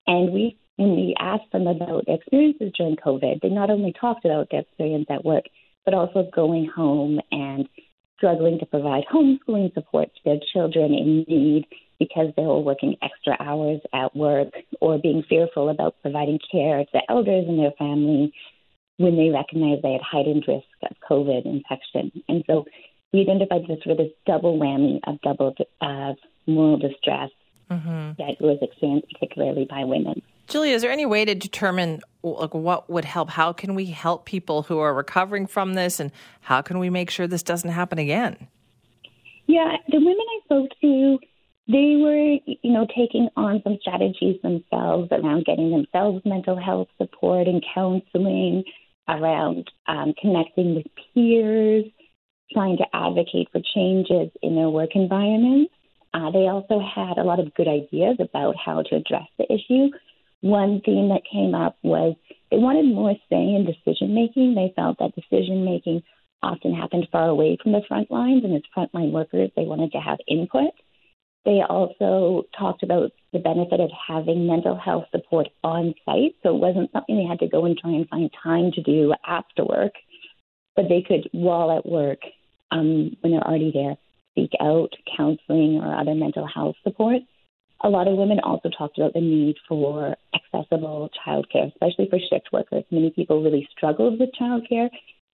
And 0.08 0.32
we, 0.32 0.58
when 0.76 0.96
we 0.96 1.14
asked 1.20 1.52
them 1.52 1.68
about 1.68 2.06
their 2.06 2.16
experiences 2.16 2.72
during 2.76 2.96
COVID, 2.96 3.40
they 3.40 3.48
not 3.48 3.70
only 3.70 3.92
talked 3.98 4.24
about 4.24 4.48
their 4.50 4.62
experience 4.62 5.06
at 5.08 5.24
work, 5.24 5.44
but 5.84 5.94
also 5.94 6.28
going 6.34 6.66
home 6.66 7.20
and 7.30 7.68
struggling 8.16 8.58
to 8.58 8.66
provide 8.66 9.04
homeschooling 9.12 9.72
support 9.74 10.08
to 10.14 10.20
their 10.24 10.40
children 10.52 10.94
in 10.94 11.24
need 11.28 11.66
because 12.02 12.32
they 12.36 12.42
were 12.42 12.58
working 12.58 12.96
extra 13.00 13.36
hours 13.38 13.80
at 13.92 14.14
work 14.16 14.48
or 14.80 14.98
being 14.98 15.22
fearful 15.28 15.68
about 15.68 15.94
providing 16.02 16.40
care 16.50 16.84
to 16.84 17.00
elders 17.08 17.44
in 17.48 17.56
their 17.56 17.70
family 17.78 18.32
when 18.96 19.16
they 19.16 19.30
recognized 19.30 19.82
they 19.82 19.92
had 19.92 20.00
heightened 20.02 20.44
risk 20.48 20.66
of 20.82 20.96
COVID 21.08 21.46
infection. 21.46 22.10
And 22.28 22.42
so 22.48 22.64
we 23.12 23.20
identified 23.20 23.62
this 23.68 23.78
with 23.86 23.98
this 23.98 24.10
double 24.26 24.58
whammy 24.58 24.98
of 25.06 25.20
double 25.20 25.54
uh, 25.80 26.14
moral 26.46 26.78
distress 26.78 27.30
mm-hmm. 27.70 28.12
that 28.18 28.40
was 28.40 28.58
experienced 28.60 29.12
particularly 29.12 29.66
by 29.68 29.84
women. 29.84 30.22
Julia, 30.48 30.74
is 30.74 30.82
there 30.82 30.90
any 30.90 31.06
way 31.06 31.24
to 31.24 31.34
determine 31.34 32.00
like 32.24 32.52
what 32.52 32.90
would 32.90 33.04
help? 33.04 33.30
How 33.30 33.52
can 33.52 33.74
we 33.74 33.86
help 33.86 34.26
people 34.26 34.62
who 34.62 34.80
are 34.80 34.92
recovering 34.92 35.46
from 35.46 35.74
this, 35.74 36.00
and 36.00 36.10
how 36.40 36.62
can 36.62 36.78
we 36.78 36.90
make 36.90 37.10
sure 37.10 37.26
this 37.26 37.44
doesn't 37.44 37.70
happen 37.70 37.98
again? 37.98 38.48
Yeah, 39.46 39.76
the 39.88 39.98
women 39.98 40.16
I 40.18 40.44
spoke 40.44 40.70
to 40.80 41.18
they 41.72 41.96
were, 41.96 42.38
you 42.46 42.72
know, 42.72 42.86
taking 42.94 43.28
on 43.36 43.60
some 43.64 43.78
strategies 43.80 44.40
themselves 44.42 45.08
around 45.10 45.44
getting 45.44 45.70
themselves 45.70 46.22
mental 46.24 46.56
health 46.56 46.88
support 46.98 47.48
and 47.48 47.64
counseling, 47.74 48.64
around 49.08 49.70
um, 49.88 50.14
connecting 50.20 50.74
with 50.74 50.86
peers, 51.14 51.84
trying 52.52 52.76
to 52.76 52.86
advocate 52.92 53.48
for 53.52 53.60
changes 53.74 54.30
in 54.42 54.54
their 54.54 54.70
work 54.70 54.90
environment. 54.94 55.70
Uh, 56.14 56.30
they 56.30 56.46
also 56.46 56.78
had 56.78 57.16
a 57.16 57.24
lot 57.24 57.40
of 57.40 57.54
good 57.54 57.68
ideas 57.68 58.16
about 58.20 58.54
how 58.62 58.82
to 58.82 58.96
address 58.96 59.26
the 59.38 59.50
issue. 59.50 59.88
One 60.42 60.80
theme 60.84 61.08
that 61.08 61.22
came 61.30 61.54
up 61.54 61.78
was 61.82 62.14
they 62.50 62.58
wanted 62.58 62.86
more 62.86 63.14
say 63.30 63.54
in 63.54 63.64
decision 63.64 64.14
making. 64.14 64.54
They 64.54 64.72
felt 64.76 64.98
that 64.98 65.14
decision 65.14 65.64
making 65.64 66.02
often 66.42 66.74
happened 66.74 67.08
far 67.10 67.28
away 67.28 67.56
from 67.62 67.72
the 67.72 67.82
front 67.88 68.10
lines, 68.10 68.44
and 68.44 68.54
as 68.54 68.62
frontline 68.76 69.12
workers, 69.12 69.50
they 69.56 69.64
wanted 69.64 69.92
to 69.92 69.98
have 69.98 70.18
input. 70.28 70.72
They 71.44 71.60
also 71.68 72.44
talked 72.56 72.82
about 72.82 73.10
the 73.32 73.40
benefit 73.40 73.80
of 73.80 73.90
having 74.08 74.46
mental 74.46 74.76
health 74.76 75.06
support 75.10 75.48
on 75.64 75.94
site. 76.04 76.36
So 76.42 76.54
it 76.54 76.60
wasn't 76.60 76.92
something 76.92 77.16
they 77.16 77.24
had 77.24 77.40
to 77.40 77.48
go 77.48 77.64
and 77.64 77.76
try 77.76 77.90
and 77.90 78.08
find 78.08 78.30
time 78.42 78.70
to 78.72 78.82
do 78.82 79.12
after 79.26 79.64
work, 79.64 79.92
but 80.76 80.88
they 80.88 81.02
could, 81.02 81.28
while 81.32 81.76
at 81.76 81.86
work, 81.86 82.20
um, 82.70 83.16
when 83.20 83.32
they're 83.32 83.46
already 83.46 83.72
there, 83.72 83.96
seek 84.34 84.52
out 84.60 84.92
counseling 85.16 85.80
or 85.82 85.94
other 85.94 86.14
mental 86.14 86.46
health 86.46 86.76
support. 86.84 87.22
A 87.84 87.88
lot 87.88 88.06
of 88.06 88.16
women 88.16 88.38
also 88.40 88.70
talked 88.70 88.98
about 88.98 89.12
the 89.12 89.20
need 89.20 89.56
for 89.68 90.16
accessible 90.34 91.10
childcare, 91.26 91.72
especially 91.72 92.08
for 92.08 92.18
shift 92.18 92.48
workers. 92.52 92.84
Many 92.92 93.10
people 93.10 93.42
really 93.42 93.68
struggled 93.76 94.20
with 94.20 94.30
childcare, 94.40 94.88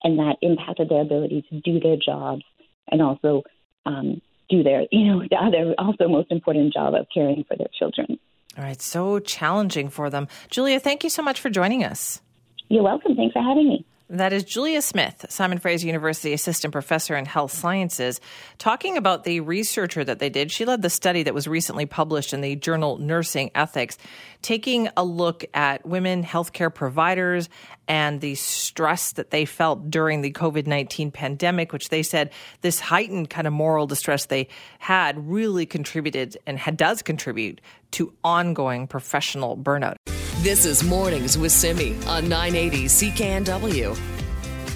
and 0.02 0.18
that 0.18 0.36
impacted 0.42 0.90
their 0.90 1.00
ability 1.00 1.46
to 1.48 1.60
do 1.60 1.80
their 1.80 1.96
jobs 1.96 2.42
and 2.90 3.00
also 3.00 3.42
um, 3.86 4.20
do 4.48 4.62
their, 4.62 4.86
you 4.90 5.04
know, 5.06 5.22
the 5.30 5.36
other 5.36 5.74
also 5.78 6.08
most 6.08 6.30
important 6.30 6.72
job 6.72 6.94
of 6.94 7.06
caring 7.12 7.44
for 7.48 7.56
their 7.56 7.68
children. 7.78 8.18
All 8.56 8.64
right, 8.64 8.80
so 8.80 9.18
challenging 9.18 9.88
for 9.88 10.10
them. 10.10 10.28
Julia, 10.48 10.78
thank 10.78 11.02
you 11.02 11.10
so 11.10 11.22
much 11.22 11.40
for 11.40 11.50
joining 11.50 11.82
us. 11.82 12.20
You're 12.68 12.84
welcome. 12.84 13.16
Thanks 13.16 13.32
for 13.32 13.42
having 13.42 13.68
me. 13.68 13.84
That 14.10 14.34
is 14.34 14.44
Julia 14.44 14.82
Smith, 14.82 15.24
Simon 15.30 15.58
Fraser 15.58 15.86
University 15.86 16.34
Assistant 16.34 16.72
Professor 16.72 17.16
in 17.16 17.24
Health 17.24 17.52
Sciences, 17.52 18.20
talking 18.58 18.98
about 18.98 19.24
the 19.24 19.40
researcher 19.40 20.04
that 20.04 20.18
they 20.18 20.28
did. 20.28 20.52
She 20.52 20.66
led 20.66 20.82
the 20.82 20.90
study 20.90 21.22
that 21.22 21.32
was 21.32 21.48
recently 21.48 21.86
published 21.86 22.34
in 22.34 22.42
the 22.42 22.54
journal 22.54 22.98
Nursing 22.98 23.50
Ethics, 23.54 23.96
taking 24.42 24.90
a 24.98 25.02
look 25.02 25.46
at 25.54 25.86
women 25.86 26.22
healthcare 26.22 26.72
providers 26.72 27.48
and 27.88 28.20
the 28.20 28.34
stress 28.34 29.12
that 29.12 29.30
they 29.30 29.46
felt 29.46 29.90
during 29.90 30.20
the 30.20 30.32
COVID 30.32 30.66
19 30.66 31.10
pandemic, 31.10 31.72
which 31.72 31.88
they 31.88 32.02
said 32.02 32.30
this 32.60 32.80
heightened 32.80 33.30
kind 33.30 33.46
of 33.46 33.54
moral 33.54 33.86
distress 33.86 34.26
they 34.26 34.48
had 34.80 35.16
really 35.26 35.64
contributed 35.64 36.36
and 36.46 36.58
had, 36.58 36.76
does 36.76 37.00
contribute 37.00 37.62
to 37.92 38.12
ongoing 38.22 38.86
professional 38.86 39.56
burnout. 39.56 39.96
This 40.44 40.66
is 40.66 40.84
Mornings 40.84 41.38
with 41.38 41.52
Simi 41.52 41.96
on 42.06 42.28
980 42.28 42.84
CKNW. 42.84 43.98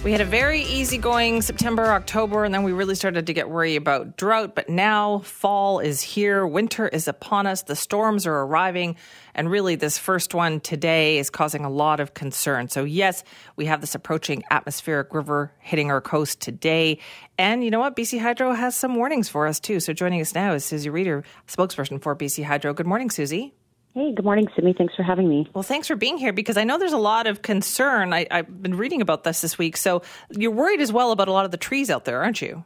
We 0.02 0.12
had 0.12 0.22
a 0.22 0.24
very 0.24 0.62
easygoing 0.62 1.42
September, 1.42 1.92
October, 1.92 2.44
and 2.44 2.54
then 2.54 2.62
we 2.62 2.72
really 2.72 2.94
started 2.94 3.26
to 3.26 3.34
get 3.34 3.50
worried 3.50 3.76
about 3.76 4.16
drought. 4.16 4.54
But 4.54 4.70
now 4.70 5.18
fall 5.18 5.80
is 5.80 6.00
here, 6.00 6.46
winter 6.46 6.88
is 6.88 7.06
upon 7.06 7.46
us, 7.46 7.64
the 7.64 7.76
storms 7.76 8.26
are 8.26 8.34
arriving, 8.34 8.96
and 9.34 9.50
really 9.50 9.74
this 9.74 9.98
first 9.98 10.32
one 10.32 10.60
today 10.60 11.18
is 11.18 11.28
causing 11.28 11.66
a 11.66 11.70
lot 11.70 12.00
of 12.00 12.14
concern. 12.14 12.70
So, 12.70 12.84
yes, 12.84 13.22
we 13.56 13.66
have 13.66 13.82
this 13.82 13.94
approaching 13.94 14.44
atmospheric 14.50 15.12
river 15.12 15.52
hitting 15.58 15.90
our 15.90 16.00
coast 16.00 16.40
today. 16.40 16.98
And 17.36 17.62
you 17.62 17.70
know 17.70 17.80
what? 17.80 17.94
BC 17.94 18.22
Hydro 18.22 18.54
has 18.54 18.74
some 18.74 18.94
warnings 18.94 19.28
for 19.28 19.46
us 19.46 19.60
too. 19.60 19.80
So, 19.80 19.92
joining 19.92 20.22
us 20.22 20.34
now 20.34 20.54
is 20.54 20.64
Susie 20.64 20.88
Rieder, 20.88 21.24
spokesperson 21.46 22.00
for 22.00 22.16
BC 22.16 22.44
Hydro. 22.44 22.72
Good 22.72 22.86
morning, 22.86 23.10
Susie. 23.10 23.52
Hey, 23.98 24.14
good 24.14 24.24
morning, 24.24 24.46
Simi. 24.54 24.72
Thanks 24.78 24.94
for 24.94 25.02
having 25.02 25.28
me. 25.28 25.50
Well, 25.54 25.64
thanks 25.64 25.88
for 25.88 25.96
being 25.96 26.18
here 26.18 26.32
because 26.32 26.56
I 26.56 26.62
know 26.62 26.78
there's 26.78 26.92
a 26.92 26.96
lot 26.96 27.26
of 27.26 27.42
concern. 27.42 28.12
I, 28.12 28.28
have 28.30 28.62
been 28.62 28.76
reading 28.76 29.02
about 29.02 29.24
this 29.24 29.40
this 29.40 29.58
week. 29.58 29.76
So 29.76 30.02
you're 30.30 30.52
worried 30.52 30.80
as 30.80 30.92
well 30.92 31.10
about 31.10 31.26
a 31.26 31.32
lot 31.32 31.44
of 31.44 31.50
the 31.50 31.56
trees 31.56 31.90
out 31.90 32.04
there, 32.04 32.22
aren't 32.22 32.40
you? 32.40 32.62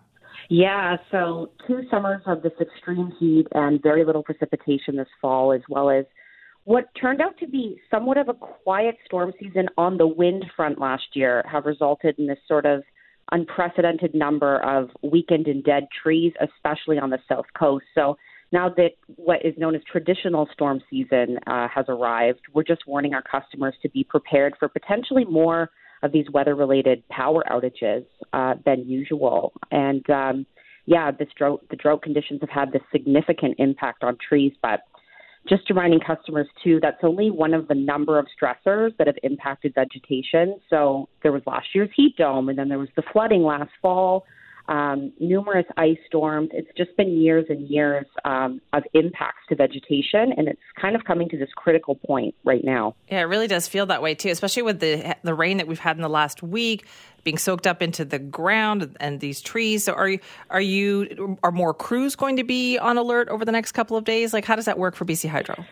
Yeah, 0.51 0.99
so 1.11 1.51
two 1.67 1.85
summers 1.91 2.21
of 2.27 2.43
this 2.43 2.53
extreme 2.61 3.15
heat 3.19 3.47
and 3.53 3.83
very 3.83 4.05
little 4.05 4.23
precipitation 4.23 4.97
this 4.97 5.09
fall, 5.23 5.55
as 5.55 5.63
well 5.71 5.89
as 5.89 6.05
what 6.65 6.91
turned 7.01 7.23
out 7.23 7.39
to 7.39 7.47
be 7.47 7.81
somewhat 7.91 8.19
of 8.19 8.29
a 8.29 8.35
quiet 8.35 8.99
storm 9.07 9.33
season 9.41 9.69
on 9.79 9.97
the 9.97 10.07
wind 10.07 10.45
front 10.55 10.79
last 10.79 11.15
year, 11.15 11.43
have 11.51 11.65
resulted 11.65 12.19
in 12.19 12.27
this 12.27 12.41
sort 12.47 12.67
of 12.67 12.83
unprecedented 13.31 14.15
number 14.15 14.59
of 14.63 14.91
weakened 15.01 15.47
and 15.47 15.65
dead 15.65 15.89
trees, 16.03 16.35
especially 16.43 16.99
on 16.99 17.09
the 17.09 17.19
south 17.27 17.47
coast. 17.59 17.87
So 17.95 18.19
now 18.53 18.69
that 18.69 18.93
what 19.17 19.45
is 19.45 19.55
known 19.57 19.75
as 19.75 19.81
traditional 19.91 20.49
storm 20.53 20.81
season 20.91 21.39
uh, 21.47 21.69
has 21.75 21.87
arrived, 21.89 22.41
we're 22.53 22.63
just 22.63 22.87
warning 22.87 23.15
our 23.15 23.23
customers 23.23 23.75
to 23.83 23.89
be 23.89 24.05
prepared 24.05 24.55
for 24.59 24.69
potentially 24.69 25.25
more 25.25 25.71
of 26.03 26.13
these 26.13 26.27
weather 26.33 26.55
related 26.55 27.07
power 27.09 27.43
outages 27.51 28.05
uh, 28.33 28.55
than 28.67 28.87
usual. 28.87 29.53
And 29.71 30.09
um, 30.11 30.47
yeah, 30.87 31.11
this 31.11 31.29
drought, 31.37 31.65
the 31.71 31.77
drought 31.77 32.03
conditions 32.03 32.41
have 32.41 32.51
had 32.51 32.73
this 32.73 32.83
significant 32.91 33.55
impact 33.59 34.05
on 34.05 34.19
trees, 34.29 34.53
but 34.63 34.81
just 35.49 35.69
reminding 35.71 36.01
customers 36.01 36.47
too 36.63 36.79
that's 36.81 36.99
only 37.03 37.31
one 37.31 37.53
of 37.53 37.67
the 37.69 37.75
number 37.75 38.19
of 38.19 38.27
stressors 38.41 38.97
that 38.99 39.07
have 39.07 39.17
impacted 39.23 39.75
vegetation. 39.75 40.59
So 40.71 41.09
there 41.23 41.33
was 41.33 41.43
last 41.47 41.69
year's 41.75 41.91
heat 41.97 42.17
dome, 42.17 42.49
and 42.49 42.59
then 42.59 42.69
there 42.69 42.79
was 42.79 42.91
the 42.97 43.03
flooding 43.13 43.43
last 43.43 43.71
fall 43.81 44.25
um, 44.69 45.13
numerous 45.21 45.67
ice 45.77 45.99
storms. 46.07 46.51
It's 46.53 46.71
just 46.77 46.97
been 46.97 47.17
years 47.17 47.47
and 47.49 47.69
years 47.69 48.07
um, 48.25 48.61
of 48.73 48.85
impacts 48.95 49.43
to 49.49 49.57
vegetation, 49.57 50.33
and 50.37 50.49
it's 50.49 50.61
kind 50.81 50.97
of 50.97 51.05
coming 51.05 51.29
to 51.31 51.39
this 51.39 51.51
critical 51.57 51.95
point 51.95 52.35
right 52.45 52.65
now. 52.65 52.95
Yeah, 53.09 53.21
it 53.21 53.25
really 53.25 53.49
does 53.49 53.69
feel 53.69 53.87
that 53.87 54.03
way 54.03 54.15
too, 54.15 54.31
especially 54.31 54.63
with 54.63 54.81
the 54.81 55.17
the 55.23 55.35
rain 55.35 55.59
that 55.59 55.67
we've 55.67 55.79
had 55.79 55.97
in 55.97 56.03
the 56.03 56.09
last 56.09 56.43
week 56.43 56.87
being 57.25 57.39
soaked 57.39 57.67
up 57.67 57.83
into 57.83 58.05
the 58.05 58.19
ground 58.19 58.97
and 59.01 59.21
these 59.21 59.41
trees. 59.41 59.85
So, 59.85 59.93
are 59.93 60.09
you 60.09 60.19
are 60.51 60.61
you 60.61 61.39
are 61.43 61.53
more 61.53 61.75
crews 61.75 62.17
going 62.17 62.37
to 62.37 62.45
be 62.45 62.79
on 62.79 62.99
alert 62.99 63.29
over 63.29 63.45
the 63.45 63.53
next 63.53 63.73
couple 63.73 63.97
of 63.97 64.05
days? 64.05 64.33
Like, 64.33 64.45
how 64.45 64.57
does 64.57 64.67
that 64.67 64.79
work 64.79 64.95
for 64.95 65.05
BC 65.05 65.29
Hydro? 65.29 65.65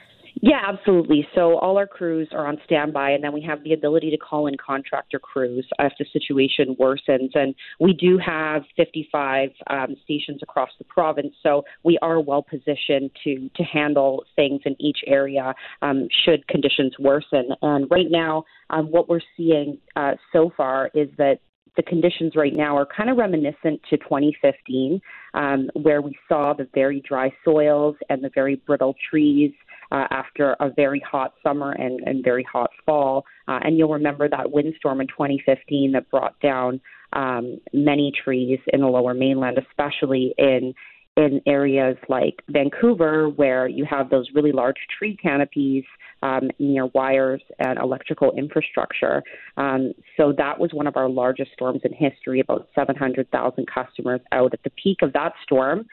Yeah, 0.43 0.61
absolutely. 0.67 1.27
So 1.35 1.59
all 1.59 1.77
our 1.77 1.87
crews 1.87 2.29
are 2.33 2.47
on 2.47 2.59
standby, 2.65 3.11
and 3.11 3.23
then 3.23 3.33
we 3.33 3.43
have 3.43 3.63
the 3.63 3.75
ability 3.75 4.11
to 4.11 4.17
call 4.17 4.47
in 4.47 4.57
contractor 4.57 5.19
crews 5.19 5.67
if 5.79 5.93
the 5.99 6.07
situation 6.13 6.77
worsens. 6.81 7.31
And 7.35 7.55
we 7.79 7.93
do 7.93 8.17
have 8.19 8.63
55 8.77 9.51
um, 9.69 9.97
stations 10.03 10.41
across 10.43 10.71
the 10.79 10.85
province, 10.85 11.35
so 11.43 11.65
we 11.85 11.99
are 12.01 12.21
well 12.21 12.43
positioned 12.43 13.11
to 13.25 13.51
to 13.55 13.63
handle 13.63 14.25
things 14.35 14.63
in 14.65 14.77
each 14.81 15.01
area 15.07 15.55
um, 15.83 16.09
should 16.25 16.47
conditions 16.49 16.95
worsen. 16.99 17.51
And 17.61 17.91
right 17.91 18.11
now, 18.11 18.45
um, 18.71 18.87
what 18.87 19.11
we're 19.11 19.21
seeing 19.37 19.79
uh, 19.97 20.13
so 20.33 20.51
far 20.57 20.91
is 20.95 21.09
that 21.19 21.41
the 21.77 21.83
conditions 21.83 22.33
right 22.35 22.55
now 22.55 22.77
are 22.77 22.87
kind 22.87 23.11
of 23.11 23.17
reminiscent 23.17 23.81
to 23.91 23.97
2015, 23.99 25.01
um, 25.35 25.71
where 25.75 26.03
we 26.03 26.17
saw 26.29 26.53
the 26.53 26.69
very 26.75 27.01
dry 27.07 27.33
soils 27.45 27.97
and 28.09 28.25
the 28.25 28.31
very 28.35 28.57
brittle 28.57 28.95
trees 29.09 29.53
uh, 29.91 30.07
after 30.11 30.57
a 30.61 30.71
very 30.71 31.01
hot 31.01 31.35
summer 31.43 31.73
and, 31.73 32.01
and 32.07 32.25
very 32.25 32.45
hot 32.45 32.71
fall. 32.87 33.25
Uh, 33.49 33.59
and 33.63 33.79
you'll 33.79 33.93
remember 33.93 34.29
that 34.29 34.53
windstorm 34.53 35.01
in 35.01 35.07
2015 35.09 35.93
that 35.93 36.11
brought 36.11 36.39
down 36.41 36.81
um, 37.13 37.59
many 37.73 38.13
trees 38.25 38.59
in 38.73 38.81
the 38.81 38.87
lower 38.87 39.15
mainland, 39.15 39.59
especially 39.59 40.35
in 40.39 40.75
in 41.17 41.41
areas 41.47 41.97
like 42.09 42.41
Vancouver, 42.49 43.29
where 43.29 43.69
you 43.69 43.85
have 43.85 44.11
those 44.11 44.29
really 44.33 44.53
large 44.53 44.77
tree 44.97 45.17
canopies 45.21 45.85
um, 46.23 46.51
near 46.59 46.87
wires 46.87 47.43
and 47.59 47.79
electrical 47.79 48.33
infrastructure. 48.37 49.23
Um, 49.57 49.93
so 50.17 50.33
that 50.39 50.59
was 50.59 50.73
one 50.73 50.87
of 50.87 50.97
our 50.97 51.09
largest 51.09 51.53
storms 51.53 51.81
in 51.85 51.93
history, 51.93 52.41
about 52.41 52.69
700,000 52.75 53.67
customers 53.67 54.21
out 54.33 54.55
at 54.55 54.63
the 54.63 54.71
peak 54.71 54.99
of 55.03 55.13
that 55.15 55.33
storm. 55.43 55.87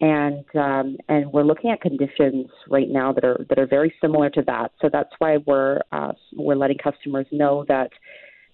And 0.00 0.44
um, 0.54 0.96
and 1.08 1.30
we're 1.32 1.44
looking 1.44 1.70
at 1.70 1.82
conditions 1.82 2.48
right 2.68 2.88
now 2.88 3.12
that 3.12 3.24
are 3.24 3.44
that 3.48 3.58
are 3.58 3.66
very 3.66 3.94
similar 4.00 4.30
to 4.30 4.42
that. 4.46 4.72
So 4.80 4.88
that's 4.90 5.10
why 5.18 5.38
we're 5.46 5.80
uh, 5.92 6.12
we're 6.34 6.56
letting 6.56 6.78
customers 6.78 7.26
know 7.30 7.66
that 7.68 7.90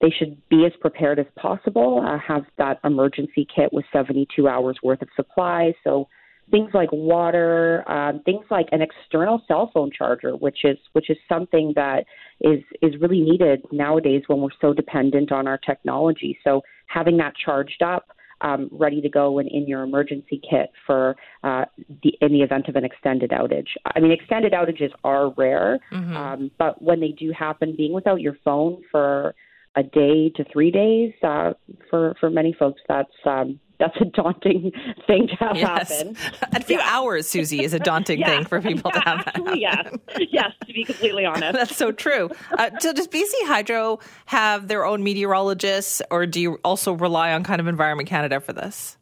they 0.00 0.10
should 0.10 0.36
be 0.48 0.66
as 0.66 0.72
prepared 0.80 1.18
as 1.18 1.26
possible. 1.36 2.04
Uh, 2.04 2.18
have 2.18 2.44
that 2.58 2.78
emergency 2.84 3.46
kit 3.54 3.72
with 3.72 3.84
72 3.92 4.48
hours 4.48 4.76
worth 4.82 5.02
of 5.02 5.08
supplies. 5.16 5.74
So 5.84 6.08
things 6.50 6.70
like 6.74 6.90
water, 6.92 7.88
um, 7.90 8.20
things 8.24 8.44
like 8.50 8.66
an 8.72 8.82
external 8.82 9.42
cell 9.48 9.70
phone 9.72 9.90
charger, 9.96 10.32
which 10.36 10.64
is 10.64 10.78
which 10.92 11.10
is 11.10 11.16
something 11.28 11.72
that 11.76 12.04
is 12.40 12.62
is 12.82 13.00
really 13.00 13.20
needed 13.20 13.62
nowadays 13.72 14.22
when 14.26 14.40
we're 14.40 14.48
so 14.60 14.72
dependent 14.72 15.32
on 15.32 15.46
our 15.46 15.58
technology. 15.58 16.38
So 16.44 16.62
having 16.86 17.16
that 17.18 17.34
charged 17.42 17.82
up. 17.82 18.08
Um, 18.42 18.68
ready 18.70 19.00
to 19.00 19.08
go 19.08 19.38
and 19.38 19.48
in 19.48 19.66
your 19.66 19.82
emergency 19.82 20.38
kit 20.48 20.70
for 20.86 21.16
uh, 21.42 21.64
the 22.02 22.12
in 22.20 22.32
the 22.32 22.42
event 22.42 22.68
of 22.68 22.76
an 22.76 22.84
extended 22.84 23.30
outage. 23.30 23.68
I 23.94 23.98
mean, 23.98 24.12
extended 24.12 24.52
outages 24.52 24.90
are 25.04 25.30
rare, 25.38 25.78
mm-hmm. 25.90 26.16
um, 26.16 26.50
but 26.58 26.82
when 26.82 27.00
they 27.00 27.12
do 27.18 27.32
happen, 27.32 27.74
being 27.74 27.94
without 27.94 28.20
your 28.20 28.36
phone 28.44 28.82
for 28.90 29.34
a 29.74 29.82
day 29.82 30.30
to 30.36 30.44
three 30.52 30.70
days 30.70 31.12
uh, 31.22 31.54
for 31.88 32.14
for 32.20 32.28
many 32.28 32.54
folks, 32.58 32.82
that's 32.86 33.08
um, 33.24 33.58
that's 33.78 33.96
a 34.00 34.04
daunting 34.06 34.72
thing 35.06 35.28
to 35.28 35.36
have 35.36 35.56
yes. 35.56 35.88
happen. 35.90 36.16
A 36.54 36.62
few 36.62 36.78
yeah. 36.78 36.88
hours, 36.88 37.26
Susie, 37.26 37.62
is 37.62 37.74
a 37.74 37.78
daunting 37.78 38.20
yeah. 38.20 38.26
thing 38.26 38.44
for 38.44 38.60
people 38.60 38.90
yeah, 38.94 39.00
to 39.00 39.08
have 39.08 39.26
actually, 39.26 39.60
Yes, 39.60 39.92
yes, 40.30 40.50
to 40.66 40.72
be 40.72 40.84
completely 40.84 41.24
honest. 41.26 41.52
that's 41.52 41.76
so 41.76 41.92
true. 41.92 42.30
Uh, 42.58 42.70
so 42.80 42.92
does 42.92 43.08
BC 43.08 43.32
Hydro 43.44 43.98
have 44.26 44.68
their 44.68 44.84
own 44.84 45.02
meteorologists, 45.02 46.02
or 46.10 46.26
do 46.26 46.40
you 46.40 46.58
also 46.64 46.92
rely 46.92 47.32
on 47.32 47.44
kind 47.44 47.60
of 47.60 47.66
Environment 47.66 48.08
Canada 48.08 48.40
for 48.40 48.52
this? 48.52 48.96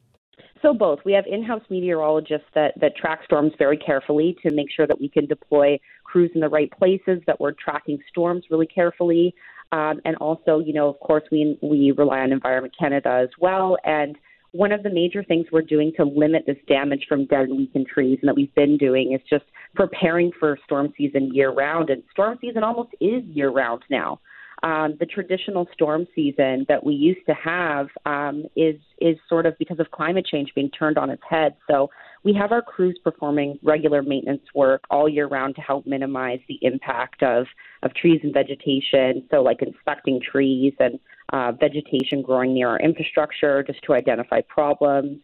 So 0.62 0.72
both. 0.72 1.00
We 1.04 1.12
have 1.12 1.26
in-house 1.26 1.62
meteorologists 1.68 2.46
that, 2.54 2.72
that 2.80 2.96
track 2.96 3.20
storms 3.24 3.52
very 3.58 3.76
carefully 3.76 4.36
to 4.42 4.52
make 4.52 4.68
sure 4.74 4.86
that 4.86 4.98
we 4.98 5.10
can 5.10 5.26
deploy 5.26 5.78
crews 6.04 6.30
in 6.34 6.40
the 6.40 6.48
right 6.48 6.72
places, 6.78 7.20
that 7.26 7.38
we're 7.38 7.52
tracking 7.52 7.98
storms 8.08 8.44
really 8.50 8.66
carefully. 8.66 9.34
Um, 9.72 10.00
and 10.04 10.16
also, 10.16 10.60
you 10.60 10.72
know, 10.72 10.88
of 10.88 10.98
course, 11.00 11.24
we, 11.30 11.58
we 11.60 11.92
rely 11.92 12.20
on 12.20 12.32
Environment 12.32 12.74
Canada 12.78 13.20
as 13.22 13.28
well. 13.38 13.76
And 13.84 14.16
one 14.54 14.70
of 14.70 14.84
the 14.84 14.90
major 14.90 15.24
things 15.24 15.46
we're 15.50 15.62
doing 15.62 15.92
to 15.96 16.04
limit 16.04 16.44
this 16.46 16.56
damage 16.68 17.06
from 17.08 17.26
dead 17.26 17.48
and 17.48 17.58
weakened 17.58 17.88
trees 17.88 18.18
and 18.22 18.28
that 18.28 18.36
we've 18.36 18.54
been 18.54 18.78
doing 18.78 19.12
is 19.12 19.20
just 19.28 19.44
preparing 19.74 20.30
for 20.38 20.56
storm 20.64 20.94
season 20.96 21.34
year 21.34 21.50
round. 21.50 21.90
And 21.90 22.04
storm 22.12 22.38
season 22.40 22.62
almost 22.62 22.90
is 23.00 23.24
year 23.24 23.50
round 23.50 23.82
now. 23.90 24.20
Um, 24.62 24.96
the 24.98 25.06
traditional 25.06 25.68
storm 25.72 26.06
season 26.14 26.64
that 26.68 26.84
we 26.84 26.94
used 26.94 27.26
to 27.26 27.34
have 27.34 27.88
um, 28.06 28.44
is 28.56 28.76
is 28.98 29.16
sort 29.28 29.46
of 29.46 29.58
because 29.58 29.80
of 29.80 29.90
climate 29.90 30.26
change 30.26 30.52
being 30.54 30.70
turned 30.70 30.96
on 30.96 31.10
its 31.10 31.22
head. 31.28 31.56
So 31.70 31.90
we 32.22 32.32
have 32.34 32.52
our 32.52 32.62
crews 32.62 32.98
performing 33.02 33.58
regular 33.62 34.02
maintenance 34.02 34.44
work 34.54 34.84
all 34.90 35.08
year 35.08 35.26
round 35.26 35.56
to 35.56 35.60
help 35.60 35.86
minimize 35.86 36.40
the 36.48 36.58
impact 36.62 37.22
of 37.22 37.46
of 37.82 37.94
trees 37.94 38.20
and 38.22 38.32
vegetation. 38.32 39.26
So 39.30 39.42
like 39.42 39.60
inspecting 39.60 40.20
trees 40.20 40.72
and 40.78 40.98
uh, 41.32 41.52
vegetation 41.52 42.22
growing 42.22 42.54
near 42.54 42.68
our 42.68 42.78
infrastructure 42.78 43.62
just 43.62 43.82
to 43.82 43.94
identify 43.94 44.40
problems. 44.42 45.20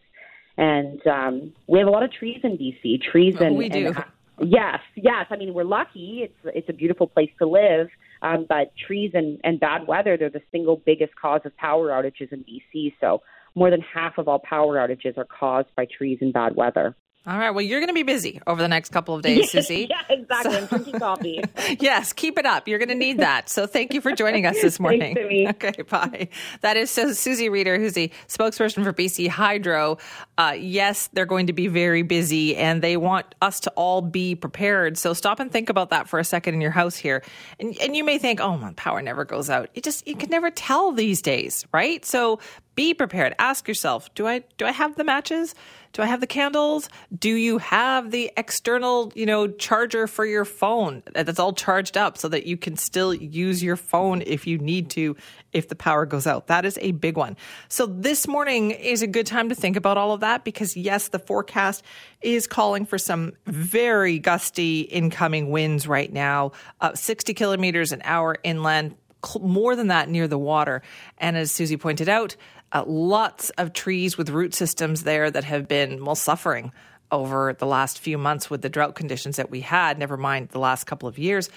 And 0.57 1.05
um, 1.07 1.53
we 1.67 1.79
have 1.79 1.87
a 1.87 1.91
lot 1.91 2.03
of 2.03 2.11
trees 2.11 2.41
in 2.43 2.57
BC. 2.57 3.01
Trees 3.01 3.35
oh, 3.39 3.45
and 3.45 3.57
we 3.57 3.69
do. 3.69 3.87
And, 3.87 4.03
yes, 4.51 4.79
yes. 4.95 5.25
I 5.29 5.37
mean, 5.37 5.53
we're 5.53 5.63
lucky. 5.63 6.21
It's 6.23 6.55
it's 6.55 6.69
a 6.69 6.73
beautiful 6.73 7.07
place 7.07 7.31
to 7.39 7.47
live. 7.47 7.87
Um, 8.21 8.45
but 8.47 8.71
trees 8.87 9.11
and, 9.13 9.39
and 9.43 9.59
bad 9.59 9.87
weather, 9.87 10.17
they're 10.17 10.29
the 10.29 10.41
single 10.51 10.75
biggest 10.85 11.15
cause 11.15 11.41
of 11.45 11.55
power 11.57 11.89
outages 11.89 12.31
in 12.31 12.43
BC. 12.43 12.93
So 13.01 13.21
more 13.55 13.69
than 13.69 13.81
half 13.81 14.17
of 14.17 14.27
all 14.27 14.39
power 14.39 14.75
outages 14.77 15.17
are 15.17 15.25
caused 15.25 15.69
by 15.75 15.85
trees 15.85 16.19
and 16.21 16.31
bad 16.31 16.55
weather. 16.55 16.95
All 17.27 17.37
right. 17.37 17.51
Well, 17.51 17.61
you're 17.61 17.79
going 17.79 17.89
to 17.89 17.93
be 17.93 18.01
busy 18.01 18.41
over 18.47 18.59
the 18.59 18.67
next 18.67 18.89
couple 18.89 19.13
of 19.13 19.21
days, 19.21 19.51
Susie. 19.51 19.87
yeah, 19.91 20.01
exactly. 20.09 20.53
So, 20.53 20.57
I'm 20.57 20.65
drinking 20.65 20.99
coffee. 20.99 21.43
yes, 21.79 22.13
keep 22.13 22.39
it 22.39 22.47
up. 22.47 22.67
You're 22.67 22.79
going 22.79 22.89
to 22.89 22.95
need 22.95 23.19
that. 23.19 23.47
So 23.47 23.67
thank 23.67 23.93
you 23.93 24.01
for 24.01 24.11
joining 24.11 24.47
us 24.47 24.59
this 24.59 24.79
morning. 24.79 25.15
Okay, 25.49 25.83
bye. 25.83 26.29
That 26.61 26.77
is 26.77 26.89
Susie 26.89 27.49
Rieder, 27.49 27.77
who's 27.77 27.93
the 27.93 28.11
spokesperson 28.27 28.83
for 28.83 28.91
BC 28.91 29.27
Hydro. 29.27 29.99
Uh, 30.39 30.55
yes, 30.57 31.09
they're 31.13 31.27
going 31.27 31.45
to 31.45 31.53
be 31.53 31.67
very 31.67 32.01
busy, 32.01 32.55
and 32.55 32.81
they 32.81 32.97
want 32.97 33.35
us 33.39 33.59
to 33.61 33.71
all 33.75 34.01
be 34.01 34.33
prepared. 34.33 34.97
So 34.97 35.13
stop 35.13 35.39
and 35.39 35.51
think 35.51 35.69
about 35.69 35.91
that 35.91 36.07
for 36.09 36.17
a 36.17 36.23
second 36.23 36.55
in 36.55 36.61
your 36.61 36.71
house 36.71 36.95
here. 36.95 37.23
And, 37.59 37.77
and 37.79 37.95
you 37.95 38.03
may 38.03 38.17
think, 38.17 38.41
oh, 38.41 38.57
my 38.57 38.73
power 38.73 38.99
never 39.01 39.25
goes 39.25 39.47
out. 39.47 39.69
It 39.75 39.83
just 39.83 40.07
you 40.07 40.15
can 40.15 40.31
never 40.31 40.49
tell 40.49 40.91
these 40.91 41.21
days, 41.21 41.67
right? 41.71 42.03
So 42.03 42.39
be 42.73 42.93
prepared. 42.95 43.35
Ask 43.37 43.67
yourself, 43.67 44.11
do 44.15 44.25
I 44.25 44.43
do 44.57 44.65
I 44.65 44.71
have 44.71 44.95
the 44.95 45.03
matches? 45.03 45.53
Do 45.93 46.01
I 46.01 46.05
have 46.05 46.21
the 46.21 46.27
candles? 46.27 46.89
Do 47.17 47.33
you 47.33 47.57
have 47.57 48.11
the 48.11 48.31
external, 48.37 49.11
you 49.15 49.25
know, 49.25 49.47
charger 49.47 50.07
for 50.07 50.25
your 50.25 50.45
phone 50.45 51.03
that's 51.13 51.39
all 51.39 51.53
charged 51.53 51.97
up 51.97 52.17
so 52.17 52.29
that 52.29 52.45
you 52.45 52.55
can 52.55 52.77
still 52.77 53.13
use 53.13 53.61
your 53.61 53.75
phone 53.75 54.21
if 54.25 54.47
you 54.47 54.57
need 54.57 54.89
to 54.91 55.17
if 55.51 55.67
the 55.67 55.75
power 55.75 56.05
goes 56.05 56.25
out? 56.25 56.47
That 56.47 56.65
is 56.65 56.77
a 56.81 56.91
big 56.91 57.17
one. 57.17 57.35
So 57.67 57.85
this 57.85 58.27
morning 58.27 58.71
is 58.71 59.01
a 59.01 59.07
good 59.07 59.27
time 59.27 59.49
to 59.49 59.55
think 59.55 59.75
about 59.75 59.97
all 59.97 60.13
of 60.13 60.21
that 60.21 60.45
because 60.45 60.77
yes, 60.77 61.09
the 61.09 61.19
forecast 61.19 61.83
is 62.21 62.47
calling 62.47 62.85
for 62.85 62.97
some 62.97 63.33
very 63.45 64.17
gusty 64.17 64.81
incoming 64.81 65.49
winds 65.49 65.87
right 65.87 66.11
now, 66.11 66.53
uh, 66.79 66.93
60 66.95 67.33
kilometers 67.33 67.91
an 67.91 68.01
hour 68.05 68.37
inland, 68.43 68.95
more 69.39 69.75
than 69.75 69.87
that 69.87 70.09
near 70.09 70.27
the 70.27 70.37
water. 70.37 70.81
And 71.17 71.37
as 71.37 71.51
Susie 71.51 71.77
pointed 71.77 72.09
out, 72.09 72.35
uh, 72.73 72.83
lots 72.85 73.49
of 73.51 73.73
trees 73.73 74.17
with 74.17 74.29
root 74.29 74.53
systems 74.53 75.03
there 75.03 75.29
that 75.29 75.43
have 75.43 75.67
been, 75.67 76.05
well, 76.05 76.15
suffering 76.15 76.71
over 77.11 77.53
the 77.59 77.65
last 77.65 77.99
few 77.99 78.17
months 78.17 78.49
with 78.49 78.61
the 78.61 78.69
drought 78.69 78.95
conditions 78.95 79.35
that 79.35 79.51
we 79.51 79.61
had, 79.61 79.99
never 79.99 80.17
mind 80.17 80.49
the 80.49 80.59
last 80.59 80.85
couple 80.85 81.09
of 81.09 81.19
years. 81.19 81.49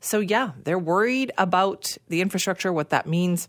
So, 0.00 0.20
yeah, 0.20 0.52
they're 0.64 0.78
worried 0.78 1.32
about 1.38 1.96
the 2.08 2.22
infrastructure, 2.22 2.72
what 2.72 2.90
that 2.90 3.06
means. 3.06 3.48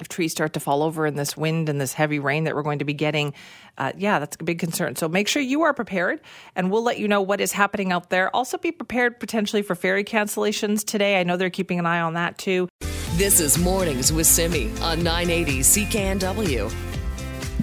If 0.00 0.08
trees 0.08 0.32
start 0.32 0.54
to 0.54 0.60
fall 0.60 0.82
over 0.82 1.06
in 1.06 1.14
this 1.14 1.36
wind 1.36 1.68
and 1.68 1.80
this 1.80 1.92
heavy 1.92 2.18
rain 2.18 2.44
that 2.44 2.54
we're 2.54 2.62
going 2.62 2.78
to 2.78 2.84
be 2.84 2.94
getting, 2.94 3.34
uh, 3.76 3.92
yeah, 3.96 4.18
that's 4.18 4.36
a 4.40 4.44
big 4.44 4.58
concern. 4.58 4.96
So 4.96 5.08
make 5.08 5.28
sure 5.28 5.42
you 5.42 5.62
are 5.62 5.74
prepared, 5.74 6.20
and 6.56 6.70
we'll 6.70 6.82
let 6.82 6.98
you 6.98 7.06
know 7.06 7.20
what 7.20 7.40
is 7.40 7.52
happening 7.52 7.92
out 7.92 8.08
there. 8.08 8.34
Also, 8.34 8.56
be 8.56 8.72
prepared 8.72 9.20
potentially 9.20 9.62
for 9.62 9.74
ferry 9.74 10.04
cancellations 10.04 10.84
today. 10.84 11.20
I 11.20 11.22
know 11.22 11.36
they're 11.36 11.50
keeping 11.50 11.78
an 11.78 11.86
eye 11.86 12.00
on 12.00 12.14
that 12.14 12.38
too. 12.38 12.68
This 13.20 13.38
is 13.38 13.58
Mornings 13.58 14.10
with 14.10 14.26
Simi 14.26 14.70
on 14.80 15.02
980 15.02 15.58
CKNW. 15.58 16.72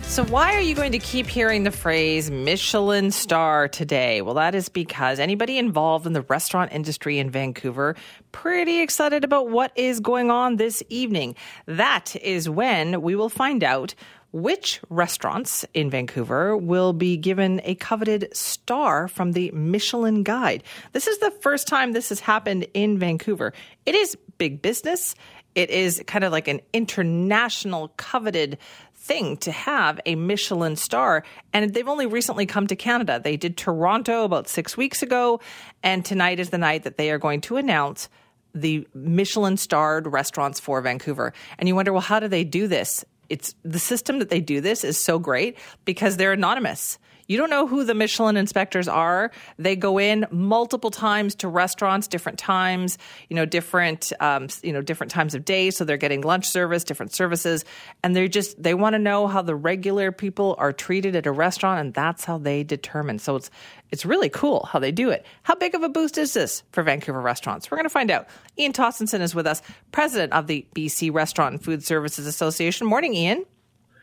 So, 0.04 0.24
why 0.26 0.54
are 0.54 0.62
you 0.62 0.76
going 0.76 0.92
to 0.92 1.00
keep 1.00 1.26
hearing 1.26 1.64
the 1.64 1.72
phrase 1.72 2.30
Michelin 2.30 3.10
star 3.10 3.68
today? 3.68 4.22
Well, 4.22 4.36
that 4.36 4.54
is 4.54 4.70
because 4.70 5.18
anybody 5.18 5.58
involved 5.58 6.06
in 6.06 6.14
the 6.14 6.22
restaurant 6.22 6.74
industry 6.74 7.18
in 7.18 7.32
Vancouver 7.32 7.96
pretty 8.32 8.82
excited 8.82 9.24
about 9.24 9.50
what 9.50 9.72
is 9.76 10.00
going 10.00 10.30
on 10.30 10.58
this 10.58 10.84
evening. 10.90 11.36
That 11.66 12.16
is 12.18 12.48
when 12.48 13.02
we 13.02 13.16
will 13.16 13.28
find 13.28 13.64
out 13.64 13.96
which 14.32 14.80
restaurants 14.90 15.66
in 15.74 15.90
Vancouver 15.90 16.56
will 16.56 16.94
be 16.94 17.18
given 17.18 17.62
a 17.64 17.74
coveted 17.74 18.30
star 18.36 19.08
from 19.08 19.32
the 19.32 19.50
Michelin 19.52 20.22
Guide. 20.22 20.64
This 20.92 21.08
is 21.08 21.18
the 21.18 21.32
first 21.32 21.68
time 21.68 21.94
this 21.94 22.10
has 22.10 22.20
happened 22.20 22.68
in 22.76 23.00
Vancouver. 23.00 23.54
It 23.88 23.96
is 23.96 24.16
big 24.38 24.62
business. 24.62 25.16
It 25.58 25.72
is 25.72 26.04
kind 26.06 26.24
of 26.24 26.32
like 26.32 26.48
an 26.48 26.62
international 26.72 27.88
coveted 27.98 28.60
thing 28.94 29.38
to 29.38 29.52
have 29.52 30.00
a 30.06 30.14
Michelin 30.14 30.76
star. 30.76 31.24
And 31.52 31.74
they've 31.74 31.88
only 31.88 32.06
recently 32.06 32.46
come 32.46 32.68
to 32.68 32.76
Canada. 32.76 33.20
They 33.24 33.38
did 33.38 33.58
Toronto 33.58 34.24
about 34.24 34.48
six 34.48 34.78
weeks 34.78 35.02
ago. 35.02 35.40
And 35.82 36.06
tonight 36.06 36.40
is 36.40 36.52
the 36.52 36.60
night 36.60 36.84
that 36.84 36.98
they 36.98 37.10
are 37.10 37.18
going 37.18 37.42
to 37.42 37.58
announce 37.58 38.08
the 38.54 38.88
Michelin 38.94 39.58
starred 39.58 40.06
restaurants 40.06 40.60
for 40.60 40.80
Vancouver. 40.80 41.34
And 41.58 41.68
you 41.68 41.74
wonder, 41.74 41.92
well, 41.92 42.02
how 42.02 42.20
do 42.20 42.28
they 42.28 42.44
do 42.44 42.68
this? 42.68 43.04
It's 43.28 43.56
the 43.64 43.80
system 43.80 44.20
that 44.20 44.30
they 44.30 44.42
do 44.42 44.62
this 44.62 44.84
is 44.84 44.96
so 44.96 45.18
great 45.18 45.58
because 45.86 46.18
they're 46.18 46.34
anonymous. 46.34 47.00
You 47.28 47.38
don't 47.38 47.50
know 47.50 47.68
who 47.68 47.84
the 47.84 47.94
Michelin 47.94 48.38
inspectors 48.38 48.88
are. 48.88 49.32
They 49.58 49.76
go 49.76 49.98
in 49.98 50.26
multiple 50.32 50.92
times 50.92 51.36
to 51.36 51.50
restaurants, 51.50 52.08
different 52.08 52.40
times, 52.40 52.98
you 53.30 53.36
know, 53.36 53.46
different, 53.46 54.14
um, 54.22 54.48
you 54.64 54.72
know, 54.72 54.82
different 54.82 55.12
times 55.12 55.36
of 55.36 55.44
day. 55.44 55.70
So 55.72 55.84
they're 55.84 55.98
getting 55.98 56.22
lunch 56.22 56.46
service, 56.46 56.86
different 56.86 57.14
services, 57.14 57.66
and 58.02 58.16
they're 58.16 58.30
just 58.30 58.62
they 58.62 58.74
want 58.74 58.94
to 58.94 59.00
know 59.00 59.28
how 59.28 59.42
the 59.42 59.56
regular 59.56 60.12
people 60.12 60.56
are 60.58 60.72
treated 60.72 61.16
at 61.18 61.26
a 61.26 61.32
restaurant, 61.32 61.82
and 61.82 61.94
that's 61.94 62.24
how 62.24 62.38
they 62.38 62.64
determine. 62.64 63.20
So 63.20 63.36
it's 63.36 63.52
it's 63.92 64.06
really 64.06 64.30
cool 64.30 64.66
how 64.72 64.80
they 64.80 64.92
do 64.92 65.10
it. 65.10 65.26
How 65.44 65.56
big 65.56 65.76
of 65.76 65.84
a 65.84 65.90
boost 65.90 66.18
is 66.18 66.34
this 66.34 66.64
for 66.72 66.82
Vancouver 66.82 67.22
restaurants? 67.22 67.70
We're 67.70 67.78
going 67.78 67.86
to 67.86 67.90
find 67.90 68.10
out. 68.10 68.28
Ian 68.58 68.74
Tostenson 68.74 69.20
is 69.20 69.36
with 69.36 69.48
us, 69.48 69.62
president 69.92 70.34
of 70.34 70.48
the 70.48 70.66
BC 70.76 71.14
Restaurant 71.14 71.54
and 71.54 71.64
Food 71.64 71.84
Services 71.84 72.26
Association. 72.26 72.88
Morning, 72.88 73.14
Ian. 73.14 73.46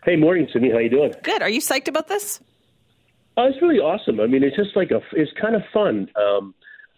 Hey, 0.05 0.17
morning, 0.17 0.47
Sydney. 0.53 0.71
How 0.71 0.79
you 0.79 0.91
doing? 0.91 1.15
Good. 1.23 1.41
Are 1.41 1.49
you 1.49 1.61
psyched 1.61 1.89
about 1.89 2.09
this? 2.09 2.41
Oh, 3.37 3.47
it's 3.47 3.61
really 3.61 3.79
awesome. 3.79 4.21
I 4.21 4.27
mean, 4.27 4.45
it's 4.45 4.57
just 4.57 4.77
like 4.77 4.91
a, 4.91 5.01
it's 5.13 5.33
kind 5.41 5.57
of 5.57 5.63
fun. 5.73 6.09
Um, 6.17 6.55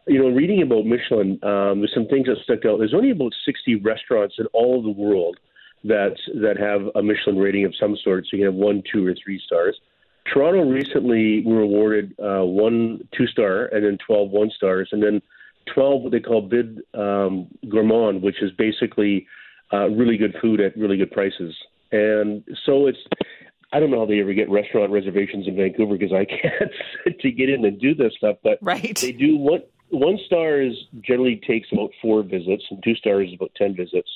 you 0.07 0.19
know, 0.19 0.29
reading 0.29 0.63
about 0.63 0.85
Michelin, 0.85 1.39
um, 1.43 1.81
there's 1.81 1.95
some 1.95 2.07
things 2.07 2.27
that 2.27 2.37
stuck 2.45 2.65
out. 2.65 2.79
There's 2.79 2.95
only 2.95 3.11
about 3.11 3.33
60 3.45 3.77
restaurants 3.77 4.37
in 4.39 4.47
all 4.53 4.79
of 4.79 4.85
the 4.85 4.91
world 4.91 5.39
that 5.85 6.17
that 6.35 6.59
have 6.59 6.91
a 6.95 7.03
Michelin 7.03 7.39
rating 7.39 7.65
of 7.65 7.75
some 7.79 7.97
sort. 8.03 8.25
So 8.25 8.37
you 8.37 8.45
can 8.45 8.53
have 8.53 8.63
one, 8.63 8.83
two, 8.93 9.07
or 9.07 9.15
three 9.23 9.41
stars. 9.45 9.79
Toronto 10.33 10.69
recently 10.69 11.43
were 11.45 11.63
awarded 11.63 12.15
uh, 12.19 12.45
one 12.45 13.07
two 13.17 13.27
star 13.27 13.67
and 13.67 13.85
then 13.85 13.99
12 14.07 14.31
one 14.31 14.51
stars, 14.51 14.89
and 14.93 15.03
then 15.03 15.23
12 15.75 16.03
what 16.03 16.13
they 16.13 16.21
call 16.21 16.43
Bib 16.43 16.79
um, 16.95 17.49
gourmand, 17.69 18.23
which 18.23 18.43
is 18.43 18.51
basically 18.53 19.27
uh, 19.73 19.89
really 19.89 20.17
good 20.17 20.35
food 20.41 20.61
at 20.61 20.77
really 20.77 20.97
good 20.97 21.11
prices. 21.11 21.55
And 21.93 22.43
so 22.65 22.87
it's 22.87 22.99
I 23.73 23.81
don't 23.81 23.91
know 23.91 24.01
how 24.01 24.07
they 24.07 24.21
ever 24.21 24.33
get 24.33 24.49
restaurant 24.49 24.93
reservations 24.93 25.47
in 25.49 25.57
Vancouver 25.57 25.97
because 25.97 26.13
I 26.13 26.25
can't 26.25 27.21
to 27.21 27.31
get 27.31 27.49
in 27.49 27.65
and 27.65 27.81
do 27.81 27.95
this 27.95 28.13
stuff. 28.17 28.37
But 28.43 28.59
right. 28.63 28.97
they 28.97 29.13
do 29.13 29.37
one 29.37 29.63
one 29.89 30.19
star 30.27 30.61
is 30.61 30.75
generally 31.01 31.41
takes 31.47 31.69
about 31.73 31.91
four 32.03 32.23
visits, 32.23 32.65
and 32.71 32.83
two 32.83 32.95
stars 32.95 33.29
is 33.29 33.35
about 33.35 33.53
ten 33.57 33.75
visits, 33.75 34.09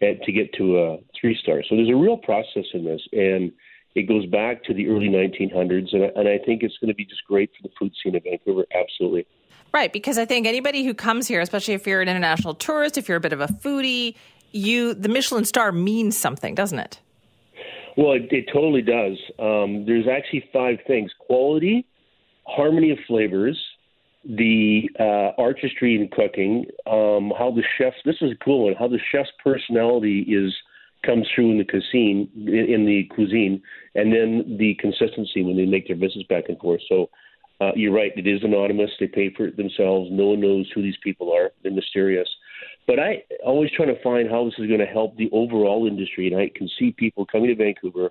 and 0.00 0.20
to 0.22 0.32
get 0.32 0.52
to 0.54 0.78
a 0.78 0.98
three 1.20 1.36
star. 1.40 1.62
So 1.68 1.76
there's 1.76 1.90
a 1.90 1.96
real 1.96 2.16
process 2.16 2.64
in 2.74 2.84
this, 2.84 3.02
and 3.12 3.52
it 3.94 4.02
goes 4.02 4.26
back 4.26 4.62
to 4.64 4.74
the 4.74 4.86
early 4.88 5.08
1900s, 5.08 5.92
and, 5.92 6.04
and 6.16 6.28
I 6.28 6.38
think 6.44 6.62
it's 6.62 6.76
going 6.78 6.88
to 6.88 6.94
be 6.94 7.04
just 7.04 7.24
great 7.24 7.50
for 7.56 7.66
the 7.66 7.74
food 7.78 7.92
scene 8.02 8.14
of 8.14 8.22
Vancouver. 8.22 8.64
Absolutely. 8.74 9.26
Right, 9.72 9.92
because 9.92 10.18
I 10.18 10.24
think 10.24 10.46
anybody 10.46 10.84
who 10.84 10.94
comes 10.94 11.26
here, 11.26 11.40
especially 11.40 11.74
if 11.74 11.86
you're 11.86 12.00
an 12.00 12.08
international 12.08 12.54
tourist, 12.54 12.96
if 12.96 13.08
you're 13.08 13.18
a 13.18 13.20
bit 13.20 13.32
of 13.32 13.40
a 13.40 13.48
foodie, 13.48 14.14
you 14.52 14.94
the 14.94 15.08
Michelin 15.08 15.44
star 15.44 15.72
means 15.72 16.16
something, 16.16 16.54
doesn't 16.54 16.78
it? 16.78 17.00
Well, 17.98 18.12
it, 18.12 18.28
it 18.30 18.44
totally 18.52 18.82
does. 18.82 19.18
Um, 19.40 19.84
there's 19.84 20.06
actually 20.06 20.44
five 20.52 20.78
things: 20.86 21.10
quality, 21.18 21.84
harmony 22.46 22.92
of 22.92 22.98
flavors, 23.08 23.58
the 24.24 24.88
uh, 25.00 25.32
artistry 25.36 25.96
in 25.96 26.08
cooking, 26.08 26.66
um, 26.86 27.32
how 27.36 27.52
the 27.54 27.64
chefs. 27.76 27.96
This 28.04 28.14
is 28.20 28.30
a 28.30 28.44
cool 28.44 28.66
one. 28.66 28.74
How 28.78 28.86
the 28.86 29.00
chef's 29.10 29.32
personality 29.42 30.20
is 30.20 30.54
comes 31.04 31.26
through 31.34 31.50
in 31.50 31.58
the 31.58 31.64
cuisine, 31.64 32.30
in 32.36 32.86
the 32.86 33.10
cuisine, 33.12 33.60
and 33.96 34.12
then 34.12 34.56
the 34.58 34.76
consistency 34.80 35.42
when 35.42 35.56
they 35.56 35.66
make 35.66 35.88
their 35.88 35.96
visits 35.96 36.26
back 36.28 36.44
and 36.48 36.58
forth. 36.58 36.80
So. 36.88 37.10
Uh, 37.60 37.72
you're 37.74 37.92
right. 37.92 38.12
It 38.14 38.28
is 38.28 38.44
anonymous. 38.44 38.88
They 39.00 39.08
pay 39.08 39.34
for 39.36 39.48
it 39.48 39.56
themselves. 39.56 40.10
No 40.12 40.26
one 40.26 40.40
knows 40.40 40.70
who 40.72 40.80
these 40.80 40.96
people 41.02 41.32
are. 41.32 41.50
They're 41.64 41.72
mysterious. 41.72 42.28
But 42.88 42.98
I 42.98 43.22
always 43.44 43.70
trying 43.76 43.94
to 43.94 44.02
find 44.02 44.30
how 44.30 44.46
this 44.46 44.54
is 44.56 44.66
going 44.66 44.80
to 44.80 44.86
help 44.86 45.14
the 45.16 45.28
overall 45.30 45.86
industry, 45.86 46.26
and 46.26 46.40
I 46.40 46.50
can 46.56 46.70
see 46.78 46.90
people 46.90 47.26
coming 47.26 47.48
to 47.48 47.54
Vancouver, 47.54 48.10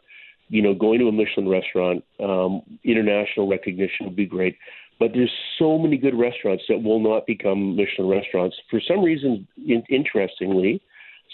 you 0.50 0.62
know, 0.62 0.76
going 0.76 1.00
to 1.00 1.08
a 1.08 1.12
Michelin 1.12 1.50
restaurant. 1.50 2.04
Um, 2.20 2.62
international 2.84 3.50
recognition 3.50 4.06
would 4.06 4.16
be 4.16 4.28
great, 4.28 4.56
but 5.00 5.14
there's 5.16 5.32
so 5.58 5.80
many 5.80 5.98
good 5.98 6.14
restaurants 6.14 6.64
that 6.70 6.84
will 6.84 7.00
not 7.00 7.26
become 7.26 7.76
Michelin 7.76 8.08
restaurants 8.08 8.56
for 8.70 8.80
some 8.88 9.04
reason. 9.04 9.48
In, 9.58 9.82
interestingly, 9.90 10.80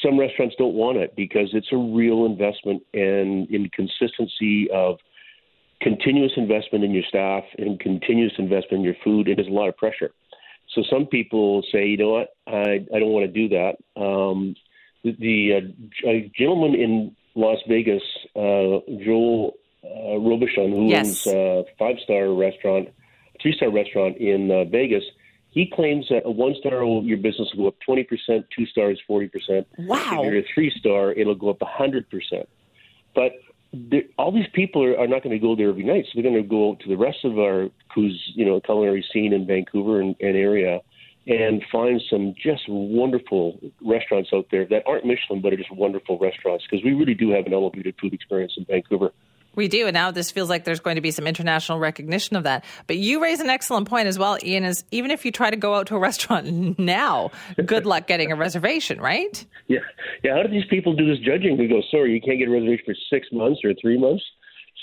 some 0.02 0.18
restaurants 0.18 0.56
don't 0.58 0.74
want 0.74 0.98
it 0.98 1.14
because 1.18 1.50
it's 1.52 1.74
a 1.74 1.78
real 1.78 2.26
investment 2.26 2.82
and 2.94 3.50
in 3.52 3.70
consistency 3.76 4.70
of 4.74 5.00
continuous 5.82 6.32
investment 6.38 6.86
in 6.86 6.92
your 6.92 7.04
staff 7.10 7.44
and 7.58 7.78
continuous 7.82 8.34
investment 8.38 8.80
in 8.80 8.84
your 8.84 8.96
food. 9.04 9.28
It 9.28 9.38
is 9.38 9.48
a 9.48 9.52
lot 9.52 9.68
of 9.68 9.76
pressure. 9.76 10.12
So 10.74 10.84
some 10.90 11.06
people 11.06 11.64
say, 11.72 11.88
you 11.88 11.98
know 11.98 12.10
what, 12.10 12.36
I, 12.48 12.86
I 12.94 13.00
don't 13.00 13.12
want 13.12 13.32
to 13.32 13.32
do 13.32 13.50
that. 13.50 13.78
Um, 14.00 14.56
the 15.04 15.16
the 15.20 15.72
uh, 16.08 16.30
gentleman 16.38 16.76
in 16.76 17.16
Las 17.36 17.60
Vegas, 17.68 18.02
uh, 18.36 18.80
Joel 19.04 19.54
uh, 19.84 20.18
Robuchon, 20.18 20.70
who 20.72 20.90
yes. 20.90 21.28
owns 21.28 21.28
a 21.28 21.64
five 21.78 21.98
star 22.04 22.34
restaurant, 22.34 22.90
three 23.42 23.54
star 23.56 23.70
restaurant 23.72 24.18
in 24.18 24.50
uh, 24.50 24.64
Vegas, 24.66 25.04
He 25.52 25.70
claims 25.72 26.08
that 26.10 26.24
a 26.26 26.32
one 26.32 26.56
star, 26.60 26.84
your 26.84 27.18
business 27.18 27.50
will 27.56 27.66
go 27.66 27.68
up 27.68 27.76
20%, 27.88 28.44
two 28.56 28.66
stars, 28.66 29.00
40%. 29.10 29.66
Wow. 29.78 30.24
If 30.24 30.26
you're 30.26 30.38
a 30.40 30.46
three 30.54 30.72
star, 30.80 31.12
it'll 31.12 31.36
go 31.36 31.50
up 31.50 31.60
100%. 31.60 32.04
But 33.14 33.34
all 34.18 34.32
these 34.32 34.48
people 34.54 34.84
are, 34.84 34.98
are 34.98 35.08
not 35.08 35.24
going 35.24 35.34
to 35.34 35.40
go 35.40 35.56
there 35.56 35.70
every 35.70 35.84
night, 35.84 36.06
so 36.06 36.12
they're 36.16 36.30
going 36.30 36.42
to 36.42 36.48
go 36.48 36.78
to 36.82 36.90
the 36.90 36.98
rest 36.98 37.20
of 37.24 37.40
our 37.40 37.70
cruise, 37.90 38.22
you 38.36 38.46
know, 38.46 38.60
culinary 38.62 39.06
scene 39.12 39.34
in 39.34 39.48
Vancouver 39.48 40.00
and, 40.00 40.16
and 40.20 40.36
area 40.36 40.80
and 41.26 41.64
find 41.72 42.02
some 42.10 42.34
just 42.42 42.64
wonderful 42.68 43.58
restaurants 43.82 44.30
out 44.34 44.46
there 44.52 44.66
that 44.66 44.84
aren't 44.86 45.06
Michelin, 45.06 45.42
but 45.42 45.54
are 45.54 45.58
just 45.58 45.72
wonderful 45.72 46.20
restaurants 46.20 46.66
because 46.70 46.84
we 46.84 46.94
really 46.94 47.14
do 47.14 47.32
have 47.32 47.46
an 47.46 47.54
elevated 47.54 47.96
food 48.00 48.14
experience 48.14 48.54
in 48.58 48.66
Vancouver. 48.66 49.12
We 49.56 49.68
do, 49.68 49.88
and 49.88 49.94
now 49.94 50.12
this 50.12 50.32
feels 50.32 50.50
like 50.50 50.64
there's 50.64 50.80
going 50.80 50.96
to 50.96 51.02
be 51.02 51.12
some 51.12 51.28
international 51.28 51.80
recognition 51.80 52.36
of 52.36 52.44
that. 52.44 52.66
But 52.88 52.98
you 52.98 53.22
raise 53.22 53.40
an 53.40 53.50
excellent 53.50 53.88
point 53.88 54.08
as 54.08 54.18
well, 54.18 54.38
Ian. 54.44 54.64
Is 54.64 54.84
even 54.92 55.12
if 55.12 55.26
you 55.26 55.32
try 55.32 55.50
to 55.50 55.58
go 55.58 55.76
out 55.76 55.88
to 55.88 55.96
a 55.96 56.00
restaurant 56.10 56.80
now, 56.80 57.32
good 57.66 57.86
luck 57.86 58.08
getting 58.08 58.32
a 58.32 58.36
reservation, 58.36 59.00
right? 59.00 59.46
Yeah, 59.68 59.80
yeah. 60.24 60.36
How 60.36 60.44
do 60.44 60.50
these 60.50 60.66
people 60.70 60.96
do 60.96 61.08
this 61.08 61.20
judging? 61.20 61.58
We 61.58 61.68
go, 61.68 61.82
sorry, 61.92 62.14
you 62.14 62.22
can't 62.22 62.40
get 62.40 62.48
a 62.48 62.52
reservation 62.52 62.84
for 62.86 62.96
six 63.10 63.28
months 63.32 63.62
or 63.64 63.74
three 63.82 63.98
months. 63.98 64.24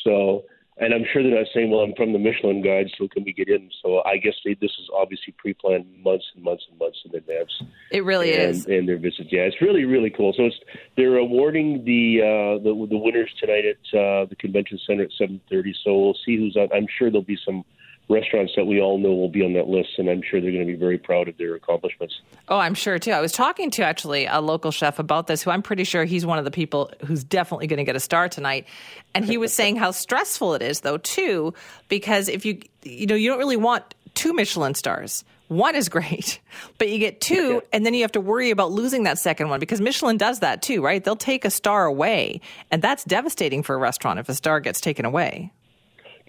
So 0.05 0.45
and 0.81 0.95
I'm 0.95 1.05
sure 1.13 1.23
they're 1.23 1.37
not 1.37 1.47
saying, 1.55 1.71
"Well, 1.71 1.81
I'm 1.81 1.95
from 1.95 2.13
the 2.13 2.19
Michelin 2.19 2.63
Guide, 2.63 2.91
so 2.97 3.07
can 3.07 3.23
we 3.25 3.33
get 3.33 3.49
in?" 3.49 3.71
So 3.83 4.03
I 4.05 4.17
guess 4.17 4.35
they, 4.45 4.55
this 4.55 4.71
is 4.81 4.89
obviously 4.95 5.35
pre-planned 5.37 5.87
months 6.03 6.25
and 6.35 6.43
months 6.43 6.65
and 6.71 6.79
months 6.79 6.99
in 7.05 7.15
advance. 7.15 7.53
It 7.91 8.03
really 8.05 8.33
and, 8.33 8.51
is, 8.51 8.67
and 8.67 8.89
their 8.89 8.99
visits. 8.99 9.29
Yeah, 9.31 9.43
it's 9.43 9.61
really 9.61 9.85
really 9.85 10.11
cool. 10.11 10.33
So 10.37 10.47
it's 10.47 10.57
they're 10.97 11.19
awarding 11.19 11.85
the 11.85 12.21
uh, 12.23 12.63
the 12.65 12.87
the 12.89 12.97
winners 12.97 13.31
tonight 13.39 13.65
at 13.67 13.99
uh, 13.99 14.25
the 14.25 14.37
convention 14.39 14.79
center 14.87 15.03
at 15.05 15.11
7:30. 15.21 15.75
So 15.85 15.99
we'll 15.99 16.19
see 16.25 16.37
who's 16.37 16.57
on. 16.57 16.69
I'm 16.75 16.87
sure 16.99 17.11
there'll 17.11 17.23
be 17.23 17.39
some 17.45 17.63
restaurants 18.11 18.53
that 18.57 18.67
we 18.67 18.81
all 18.81 18.99
know 18.99 19.15
will 19.15 19.29
be 19.29 19.43
on 19.43 19.53
that 19.55 19.69
list, 19.69 19.91
and 19.99 20.11
I'm 20.11 20.21
sure 20.29 20.41
they're 20.41 20.51
going 20.51 20.67
to 20.67 20.73
be 20.73 20.79
very 20.79 20.99
proud 20.99 21.29
of 21.29 21.39
their 21.39 21.55
accomplishments. 21.55 22.21
Oh, 22.49 22.59
I'm 22.59 22.75
sure 22.75 22.99
too. 22.99 23.13
I 23.13 23.21
was 23.21 23.33
talking 23.33 23.71
to 23.73 23.85
actually 23.85 24.27
a 24.27 24.41
local 24.41 24.73
chef 24.73 24.99
about 24.99 25.29
this, 25.29 25.43
who 25.43 25.51
I'm 25.51 25.63
pretty 25.63 25.85
sure 25.85 26.05
he's 26.05 26.27
one 26.27 26.39
of 26.39 26.45
the 26.45 26.51
people 26.51 26.91
who's 27.07 27.23
definitely 27.23 27.69
going 27.69 27.79
to 27.79 27.85
get 27.85 27.97
a 27.97 28.01
star 28.01 28.29
tonight, 28.29 28.67
and 29.15 29.25
he 29.25 29.39
was 29.39 29.53
saying 29.53 29.77
how 29.77 29.93
stressful 29.93 30.55
it 30.55 30.63
is, 30.63 30.81
though, 30.81 30.99
too, 30.99 31.55
because 31.89 32.29
if 32.29 32.45
you 32.45 32.61
you 32.83 33.07
know 33.07 33.15
you 33.15 33.31
don't 33.31 33.39
really 33.39 33.57
want 33.57 33.95
two 34.15 34.33
Michelin 34.33 34.75
stars. 34.75 35.25
One 35.49 35.75
is 35.75 35.89
great, 35.89 36.41
but 36.79 36.89
you 36.89 36.99
get 36.99 37.21
two, 37.21 37.63
and 37.73 37.87
then 37.87 37.95
you 37.95 38.03
have 38.03 38.13
to 38.13 38.21
worry 38.21 38.51
about 38.51 38.73
losing 38.73 39.05
that 39.05 39.19
second 39.19 39.49
one 39.49 39.61
because 39.61 39.81
Michelin 39.81 40.17
does 40.17 40.41
that 40.41 40.63
too, 40.63 40.83
right? 40.83 41.03
They'll 41.03 41.17
take 41.17 41.45
a 41.45 41.51
star 41.51 41.87
away, 41.87 42.41
and 42.71 42.83
that's 42.83 43.05
devastating 43.05 43.63
for 43.63 43.75
a 43.75 43.79
restaurant 43.79 44.19
if 44.19 44.29
a 44.29 44.35
star 44.35 44.61
gets 44.61 44.81
taken 44.81 45.05
away. 45.05 45.53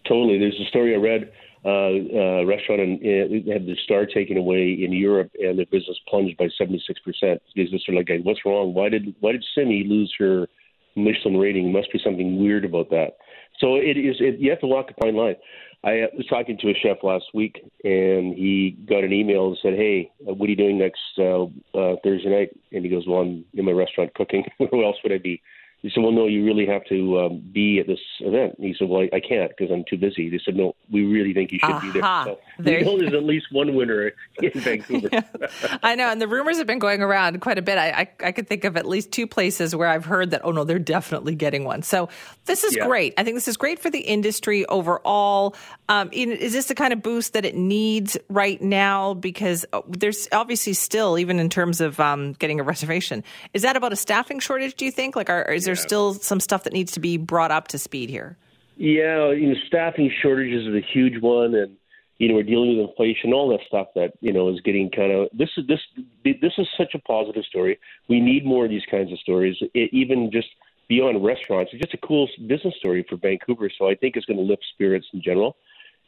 Totally. 0.06 0.40
There's 0.40 0.60
a 0.60 0.66
story 0.66 0.96
I 0.96 0.98
read 0.98 1.32
uh, 1.64 1.70
uh, 1.70 2.46
restaurant 2.46 2.82
and 2.82 2.98
uh, 3.00 3.54
had 3.54 3.66
the 3.66 3.76
star 3.84 4.06
taken 4.06 4.38
away 4.38 4.78
in 4.84 4.92
Europe, 4.92 5.32
and 5.40 5.60
the 5.60 5.66
business 5.66 5.98
plunged 6.08 6.38
by 6.38 6.48
76 6.58 7.00
percent. 7.02 7.42
Because 7.56 7.84
they're 7.86 7.96
like, 7.96 8.10
"What's 8.24 8.46
wrong? 8.46 8.74
Why 8.74 8.90
did 8.90 9.14
why 9.20 9.34
did 9.34 9.46
Simi 9.54 9.84
lose 9.88 10.14
her 10.18 10.48
Michelin 10.96 11.38
rating? 11.38 11.72
Must 11.72 11.92
be 11.92 12.00
something 12.04 12.42
weird 12.42 12.66
about 12.66 12.90
that." 12.90 13.18
So 13.60 13.76
it 13.76 13.98
is. 13.98 14.16
It, 14.20 14.40
you 14.40 14.50
have 14.50 14.60
to 14.62 14.68
walk 14.68 14.90
a 14.90 14.94
fine 15.04 15.16
line. 15.16 15.36
I 15.84 16.08
was 16.16 16.28
talking 16.28 16.58
to 16.60 16.70
a 16.70 16.74
chef 16.74 16.98
last 17.04 17.26
week, 17.34 17.60
and 17.84 18.36
he 18.36 18.78
got 18.88 19.04
an 19.04 19.14
email 19.14 19.48
and 19.48 19.58
said, 19.62 19.74
"Hey, 19.74 20.12
what 20.20 20.48
are 20.48 20.50
you 20.50 20.56
doing 20.56 20.80
next 20.80 21.00
uh, 21.20 21.44
uh, 21.78 21.96
Thursday 22.04 22.30
night?" 22.30 22.50
And 22.72 22.84
he 22.84 22.90
goes, 22.90 23.06
"Well, 23.08 23.22
I'm 23.22 23.46
in 23.54 23.66
my 23.66 23.72
restaurant 23.72 24.14
cooking. 24.16 24.46
Where 24.58 24.84
else 24.84 24.98
would 25.04 25.14
I 25.14 25.20
be?" 25.20 25.42
He 25.82 25.90
said, 25.90 26.04
"Well, 26.04 26.12
no, 26.12 26.28
you 26.28 26.46
really 26.46 26.68
have 26.68 26.86
to 26.86 27.20
um, 27.22 27.44
be 27.52 27.80
at 27.80 27.88
this 27.88 28.00
event." 28.20 28.54
And 28.58 28.68
he 28.68 28.76
said, 28.78 28.88
"Well, 28.88 29.02
I, 29.02 29.16
I 29.16 29.20
can't 29.20 29.50
because 29.50 29.72
I'm 29.72 29.84
too 29.90 29.98
busy." 29.98 30.30
They 30.30 30.40
said, 30.46 30.56
"No, 30.56 30.76
we 30.92 31.04
really 31.06 31.34
think 31.34 31.52
you 31.52 31.58
should 31.60 31.70
Aha. 31.72 31.80
be 31.82 31.92
there." 31.92 32.04
So 32.26 32.40
there 32.60 32.80
we 32.80 32.86
know 32.86 33.00
there's 33.00 33.14
at 33.14 33.24
least 33.24 33.48
one 33.52 33.74
winner 33.76 34.12
in 34.42 34.52
Vancouver. 34.62 35.10
yeah. 35.12 35.22
I 35.84 35.96
know, 35.96 36.10
and 36.10 36.22
the 36.22 36.28
rumors 36.28 36.58
have 36.60 36.68
been 36.68 36.78
going 36.80 37.02
around 37.02 37.42
quite 37.42 37.58
a 37.58 37.64
bit. 37.64 37.80
I, 37.80 37.90
I, 38.22 38.28
I 38.28 38.32
could 38.32 38.48
think 38.48 38.64
of 38.64 38.78
at 38.78 38.88
least 38.88 39.12
two 39.12 39.26
places 39.26 39.76
where 39.76 39.88
I've 39.88 40.06
heard 40.06 40.32
that. 40.32 40.42
Oh 40.44 40.52
no, 40.52 40.64
they're 40.64 40.78
definitely 40.78 41.34
getting 41.34 41.64
one. 41.64 41.82
So 41.82 42.10
this 42.46 42.64
is 42.64 42.76
Yeah. 42.76 42.86
great. 42.86 43.16
I 43.18 43.24
think 43.24 43.36
this 43.36 43.48
is 43.48 43.58
great 43.58 43.80
for 43.80 43.90
the 43.90 44.02
industry 44.02 44.66
overall. 44.68 45.56
Um, 45.90 46.10
is 46.14 46.54
this 46.54 46.68
the 46.68 46.76
kind 46.76 46.94
of 46.94 47.02
boost 47.02 47.34
that 47.34 47.44
it 47.44 47.56
needs 47.56 48.18
right 48.30 48.62
now? 48.62 49.16
Because 49.16 49.66
uh, 49.74 49.82
there's 49.88 50.28
obviously 50.32 50.74
still, 50.74 51.18
even 51.18 51.40
in 51.40 51.50
terms 51.50 51.82
of 51.82 52.00
um, 52.00 52.34
getting 52.34 52.60
a 52.60 52.64
reservation, 52.64 53.24
is 53.54 53.64
that 53.64 53.76
about 53.76 53.92
a 53.92 53.96
staffing 53.96 54.40
shortage? 54.40 54.76
Do 54.76 54.86
you 54.86 54.92
think? 54.92 55.16
Like, 55.16 55.30
are, 55.30 55.44
is 55.52 55.66
there 55.66 55.71
still 55.76 56.14
some 56.14 56.40
stuff 56.40 56.64
that 56.64 56.74
needs 56.74 56.92
to 56.94 57.00
be 57.00 57.18
brought 57.18 57.52
up 57.52 57.68
to 57.70 57.78
speed 57.78 58.10
here? 58.10 58.38
Yeah, 58.78 59.32
you 59.32 59.50
know, 59.50 59.56
staffing 59.68 60.12
shortages 60.22 60.68
is 60.68 60.74
a 60.74 60.86
huge 60.94 61.22
one, 61.22 61.56
and 61.56 61.76
you 62.18 62.28
know, 62.28 62.36
we're 62.36 62.44
dealing 62.44 62.78
with 62.78 62.90
inflation, 62.90 63.34
all 63.34 63.50
that 63.50 63.62
stuff 63.68 63.88
that 63.96 64.14
you 64.22 64.32
know 64.32 64.50
is 64.50 64.60
getting 64.62 64.90
kind 64.92 65.12
of. 65.12 65.30
This 65.34 65.50
is 65.58 65.66
this 65.68 65.80
this 66.24 66.54
is 66.58 66.68
such 66.78 66.94
a 66.94 67.00
positive 67.00 67.44
story. 67.46 67.80
We 68.10 68.20
need 68.20 68.46
more 68.46 68.66
of 68.66 68.70
these 68.70 68.86
kinds 68.90 69.12
of 69.12 69.20
stories. 69.20 69.58
It, 69.74 69.90
even 69.92 70.30
just 70.32 70.48
beyond 70.88 71.24
restaurants, 71.24 71.72
it's 71.74 71.82
just 71.82 71.94
a 71.94 72.06
cool 72.06 72.28
business 72.48 72.76
story 72.78 73.06
for 73.10 73.16
Vancouver. 73.16 73.72
So 73.78 73.90
I 73.90 73.96
think 73.96 74.16
it's 74.16 74.26
going 74.26 74.38
to 74.38 74.44
lift 74.44 74.64
spirits 74.74 75.08
in 75.14 75.22
general. 75.22 75.56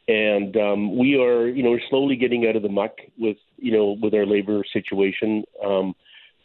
And 0.06 0.56
um, 0.56 0.98
we 0.98 1.18
are, 1.18 1.48
you 1.48 1.62
know, 1.62 1.70
we're 1.70 1.88
slowly 1.88 2.16
getting 2.16 2.46
out 2.46 2.56
of 2.56 2.62
the 2.62 2.68
muck 2.68 2.92
with, 3.18 3.38
you 3.56 3.72
know, 3.72 3.96
with 4.02 4.12
our 4.12 4.26
labor 4.26 4.62
situation. 4.72 5.44
Um, 5.64 5.94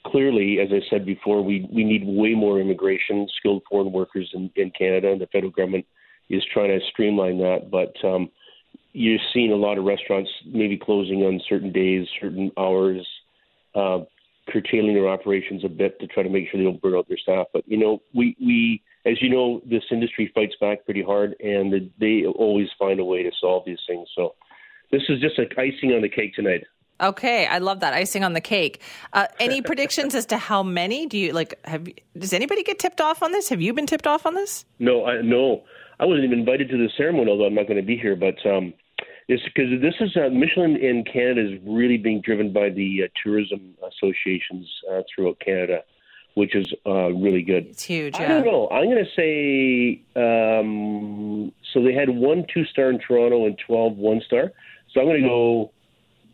clearly, 0.05 0.59
as 0.59 0.69
I 0.71 0.81
said 0.89 1.05
before, 1.05 1.43
we, 1.43 1.67
we 1.71 1.83
need 1.83 2.03
way 2.05 2.33
more 2.33 2.59
immigration, 2.59 3.27
skilled 3.37 3.63
foreign 3.69 3.91
workers 3.91 4.29
in, 4.33 4.51
in 4.55 4.71
Canada, 4.71 5.11
and 5.11 5.21
the 5.21 5.27
federal 5.27 5.51
government 5.51 5.85
is 6.29 6.43
trying 6.53 6.69
to 6.69 6.85
streamline 6.87 7.37
that. 7.39 7.69
But 7.71 7.93
um, 8.07 8.29
you're 8.93 9.19
seeing 9.33 9.51
a 9.51 9.55
lot 9.55 9.77
of 9.77 9.85
restaurants 9.85 10.29
maybe 10.45 10.77
closing 10.77 11.23
on 11.23 11.41
certain 11.47 11.71
days, 11.71 12.07
certain 12.21 12.51
hours, 12.57 13.07
uh, 13.75 13.99
curtailing 14.49 14.95
their 14.95 15.09
operations 15.09 15.63
a 15.63 15.69
bit 15.69 15.99
to 15.99 16.07
try 16.07 16.23
to 16.23 16.29
make 16.29 16.49
sure 16.49 16.59
they 16.59 16.63
don't 16.63 16.81
burn 16.81 16.95
out 16.95 17.07
their 17.07 17.17
staff. 17.17 17.47
But 17.53 17.63
you 17.67 17.77
know, 17.77 18.01
we 18.13 18.35
we 18.39 18.81
as 19.05 19.21
you 19.21 19.29
know, 19.29 19.61
this 19.65 19.83
industry 19.91 20.31
fights 20.33 20.55
back 20.59 20.85
pretty 20.85 21.01
hard, 21.01 21.35
and 21.39 21.71
they- 21.71 21.89
they 21.99 22.25
always 22.25 22.67
find 22.77 22.99
a 22.99 23.05
way 23.05 23.23
to 23.23 23.31
solve 23.39 23.63
these 23.65 23.79
things. 23.87 24.09
So 24.15 24.35
this 24.91 25.03
is 25.09 25.21
just 25.21 25.37
like 25.37 25.57
icing 25.57 25.93
on 25.93 26.01
the 26.01 26.09
cake 26.09 26.33
tonight. 26.35 26.63
Okay, 27.01 27.45
I 27.47 27.59
love 27.59 27.79
that 27.79 27.93
icing 27.93 28.23
on 28.23 28.33
the 28.33 28.41
cake. 28.41 28.81
Uh, 29.13 29.27
any 29.39 29.61
predictions 29.69 30.15
as 30.15 30.25
to 30.27 30.37
how 30.37 30.63
many? 30.63 31.05
Do 31.05 31.17
you 31.17 31.31
like? 31.33 31.59
Have 31.65 31.87
does 32.17 32.33
anybody 32.33 32.63
get 32.63 32.79
tipped 32.79 32.99
off 33.01 33.23
on 33.23 33.31
this? 33.31 33.49
Have 33.49 33.61
you 33.61 33.73
been 33.73 33.87
tipped 33.87 34.07
off 34.07 34.25
on 34.25 34.33
this? 34.35 34.65
No, 34.79 35.05
I, 35.05 35.21
no, 35.21 35.63
I 35.99 36.05
wasn't 36.05 36.25
even 36.25 36.39
invited 36.39 36.69
to 36.69 36.77
the 36.77 36.89
ceremony, 36.97 37.31
although 37.31 37.45
I'm 37.45 37.55
not 37.55 37.67
going 37.67 37.77
to 37.77 37.85
be 37.85 37.97
here. 37.97 38.15
But 38.15 38.35
um, 38.45 38.73
it's 39.27 39.43
because 39.43 39.79
this 39.81 39.93
is 40.01 40.15
uh, 40.17 40.29
Michelin 40.29 40.75
in 40.75 41.03
Canada 41.05 41.53
is 41.53 41.59
really 41.65 41.97
being 41.97 42.21
driven 42.21 42.51
by 42.51 42.69
the 42.69 43.03
uh, 43.03 43.07
tourism 43.23 43.75
associations 43.87 44.67
uh, 44.91 45.01
throughout 45.13 45.39
Canada, 45.39 45.83
which 46.33 46.53
is 46.55 46.67
uh, 46.85 47.11
really 47.13 47.43
good. 47.43 47.67
It's 47.67 47.83
huge. 47.83 48.15
I 48.15 48.23
Yeah. 48.23 48.27
don't 48.29 48.45
know. 48.45 48.67
I'm 48.71 48.85
going 48.89 49.05
to 49.05 49.11
say 49.15 50.01
um, 50.59 51.51
so. 51.73 51.81
They 51.81 51.93
had 51.93 52.09
one 52.09 52.45
two 52.53 52.65
star 52.65 52.89
in 52.89 52.99
Toronto 52.99 53.45
and 53.45 53.57
12 53.65 53.95
one 53.97 54.21
star. 54.25 54.51
So 54.91 54.99
I'm 54.99 55.05
going 55.07 55.21
to 55.21 55.27
go 55.27 55.71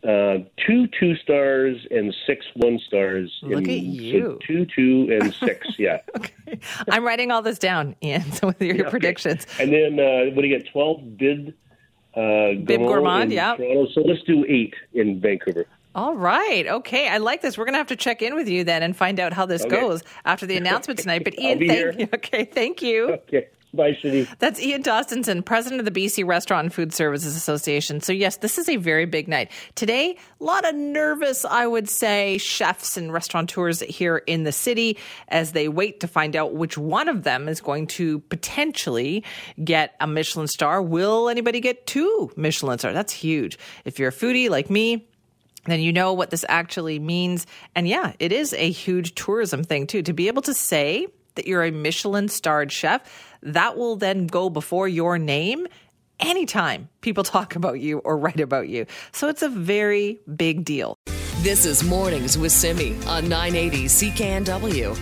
uh, 0.04 0.38
two 0.66 0.86
two 0.98 1.16
stars 1.16 1.86
and 1.90 2.14
six 2.26 2.44
one 2.54 2.78
stars. 2.86 3.32
Look 3.42 3.64
in- 3.64 3.70
at 3.70 3.80
you. 3.82 4.20
So 4.22 4.38
two 4.46 4.66
two 4.66 5.18
and 5.20 5.32
six. 5.44 5.66
Yeah. 5.78 5.98
Okay. 6.16 6.58
I'm 6.90 7.04
writing 7.04 7.30
all 7.30 7.42
this 7.42 7.58
down, 7.58 7.96
Ian, 8.02 8.22
so 8.32 8.46
with 8.48 8.60
your 8.62 8.76
Yeah, 8.76 8.82
okay. 8.82 8.90
predictions. 8.90 9.46
And 9.58 9.72
then 9.72 9.98
uh, 9.98 10.34
what 10.34 10.42
do 10.42 10.48
you 10.48 10.58
get? 10.58 10.70
12 10.70 11.16
Bib. 11.18 11.54
Uh, 12.14 12.54
Bib 12.64 12.80
Gourmand, 12.80 13.30
yeah. 13.32 13.56
So 13.56 14.00
let's 14.02 14.22
do 14.22 14.44
eight 14.48 14.74
in 14.94 15.20
Vancouver. 15.20 15.66
All 15.94 16.14
right. 16.14 16.66
Okay. 16.66 17.08
I 17.08 17.18
like 17.18 17.42
this. 17.42 17.56
We're 17.58 17.64
going 17.64 17.72
to 17.74 17.78
have 17.78 17.86
to 17.88 17.96
check 17.96 18.20
in 18.22 18.34
with 18.34 18.48
you 18.48 18.64
then 18.64 18.82
and 18.82 18.94
find 18.96 19.18
out 19.18 19.32
how 19.32 19.44
this 19.46 19.62
Okay. 19.64 19.80
goes 19.80 20.02
after 20.24 20.46
the 20.46 20.56
announcement 20.62 20.98
tonight. 21.00 21.24
But 21.24 21.38
Ian, 21.38 21.58
thank 21.58 21.70
here. 21.70 21.92
you. 21.98 22.08
Okay. 22.14 22.44
Thank 22.44 22.80
you. 22.82 23.12
Okay. 23.14 23.48
Bye, 23.76 23.96
Cindy. 24.00 24.26
That's 24.38 24.60
Ian 24.60 24.82
Tostenson, 24.82 25.44
president 25.44 25.80
of 25.80 25.92
the 25.92 26.06
BC 26.06 26.26
Restaurant 26.26 26.64
and 26.64 26.74
Food 26.74 26.92
Services 26.92 27.36
Association. 27.36 28.00
So, 28.00 28.12
yes, 28.12 28.38
this 28.38 28.58
is 28.58 28.68
a 28.68 28.76
very 28.76 29.04
big 29.04 29.28
night. 29.28 29.50
Today, 29.74 30.16
a 30.40 30.44
lot 30.44 30.66
of 30.66 30.74
nervous, 30.74 31.44
I 31.44 31.66
would 31.66 31.88
say, 31.88 32.38
chefs 32.38 32.96
and 32.96 33.12
restaurateurs 33.12 33.80
here 33.80 34.18
in 34.26 34.44
the 34.44 34.52
city 34.52 34.96
as 35.28 35.52
they 35.52 35.68
wait 35.68 36.00
to 36.00 36.08
find 36.08 36.34
out 36.34 36.54
which 36.54 36.78
one 36.78 37.08
of 37.08 37.22
them 37.22 37.48
is 37.48 37.60
going 37.60 37.86
to 37.88 38.20
potentially 38.20 39.22
get 39.62 39.94
a 40.00 40.06
Michelin 40.06 40.48
star. 40.48 40.80
Will 40.80 41.28
anybody 41.28 41.60
get 41.60 41.86
two 41.86 42.32
Michelin 42.36 42.78
stars? 42.78 42.94
That's 42.94 43.12
huge. 43.12 43.58
If 43.84 43.98
you're 43.98 44.08
a 44.08 44.12
foodie 44.12 44.48
like 44.48 44.70
me, 44.70 45.06
then 45.66 45.80
you 45.80 45.92
know 45.92 46.12
what 46.12 46.30
this 46.30 46.44
actually 46.48 46.98
means. 46.98 47.46
And 47.74 47.86
yeah, 47.86 48.12
it 48.18 48.32
is 48.32 48.52
a 48.54 48.70
huge 48.70 49.14
tourism 49.14 49.64
thing 49.64 49.86
too. 49.86 50.02
To 50.02 50.12
be 50.12 50.28
able 50.28 50.42
to 50.42 50.54
say 50.54 51.08
that 51.34 51.46
you're 51.46 51.64
a 51.64 51.70
Michelin 51.70 52.28
starred 52.28 52.72
chef, 52.72 53.02
that 53.46 53.78
will 53.78 53.96
then 53.96 54.26
go 54.26 54.50
before 54.50 54.88
your 54.88 55.18
name 55.18 55.66
anytime 56.20 56.88
people 57.00 57.24
talk 57.36 57.56
about 57.56 57.80
you 57.80 57.98
or 57.98 58.16
write 58.18 58.40
about 58.40 58.68
you. 58.68 58.86
So 59.12 59.28
it's 59.28 59.42
a 59.42 59.48
very 59.48 60.20
big 60.36 60.64
deal. 60.64 60.96
This 61.40 61.64
is 61.64 61.84
Mornings 61.84 62.36
with 62.36 62.50
Simi 62.50 62.96
on 63.06 63.28
980 63.28 63.84
CKNW. 63.84 64.98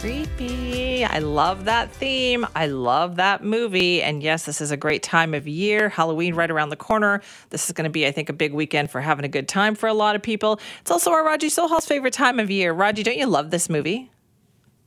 Creepy. 0.00 1.04
I 1.04 1.20
love 1.20 1.64
that 1.66 1.90
theme. 1.92 2.46
I 2.54 2.66
love 2.66 3.16
that 3.16 3.44
movie. 3.44 4.02
And 4.02 4.22
yes, 4.22 4.44
this 4.44 4.60
is 4.60 4.70
a 4.70 4.76
great 4.76 5.02
time 5.02 5.32
of 5.32 5.46
year. 5.46 5.88
Halloween 5.88 6.34
right 6.34 6.50
around 6.50 6.70
the 6.70 6.76
corner. 6.76 7.22
This 7.50 7.66
is 7.66 7.72
going 7.72 7.84
to 7.84 7.90
be, 7.90 8.06
I 8.06 8.10
think, 8.10 8.28
a 8.28 8.34
big 8.34 8.52
weekend 8.52 8.90
for 8.90 9.00
having 9.00 9.24
a 9.24 9.28
good 9.28 9.48
time 9.48 9.74
for 9.74 9.86
a 9.86 9.94
lot 9.94 10.16
of 10.16 10.22
people. 10.22 10.60
It's 10.80 10.90
also 10.90 11.10
our 11.10 11.24
Raji 11.24 11.48
Sohal's 11.48 11.86
favorite 11.86 12.12
time 12.12 12.38
of 12.38 12.50
year. 12.50 12.72
Raji, 12.72 13.02
don't 13.02 13.16
you 13.16 13.26
love 13.26 13.50
this 13.50 13.70
movie? 13.70 14.10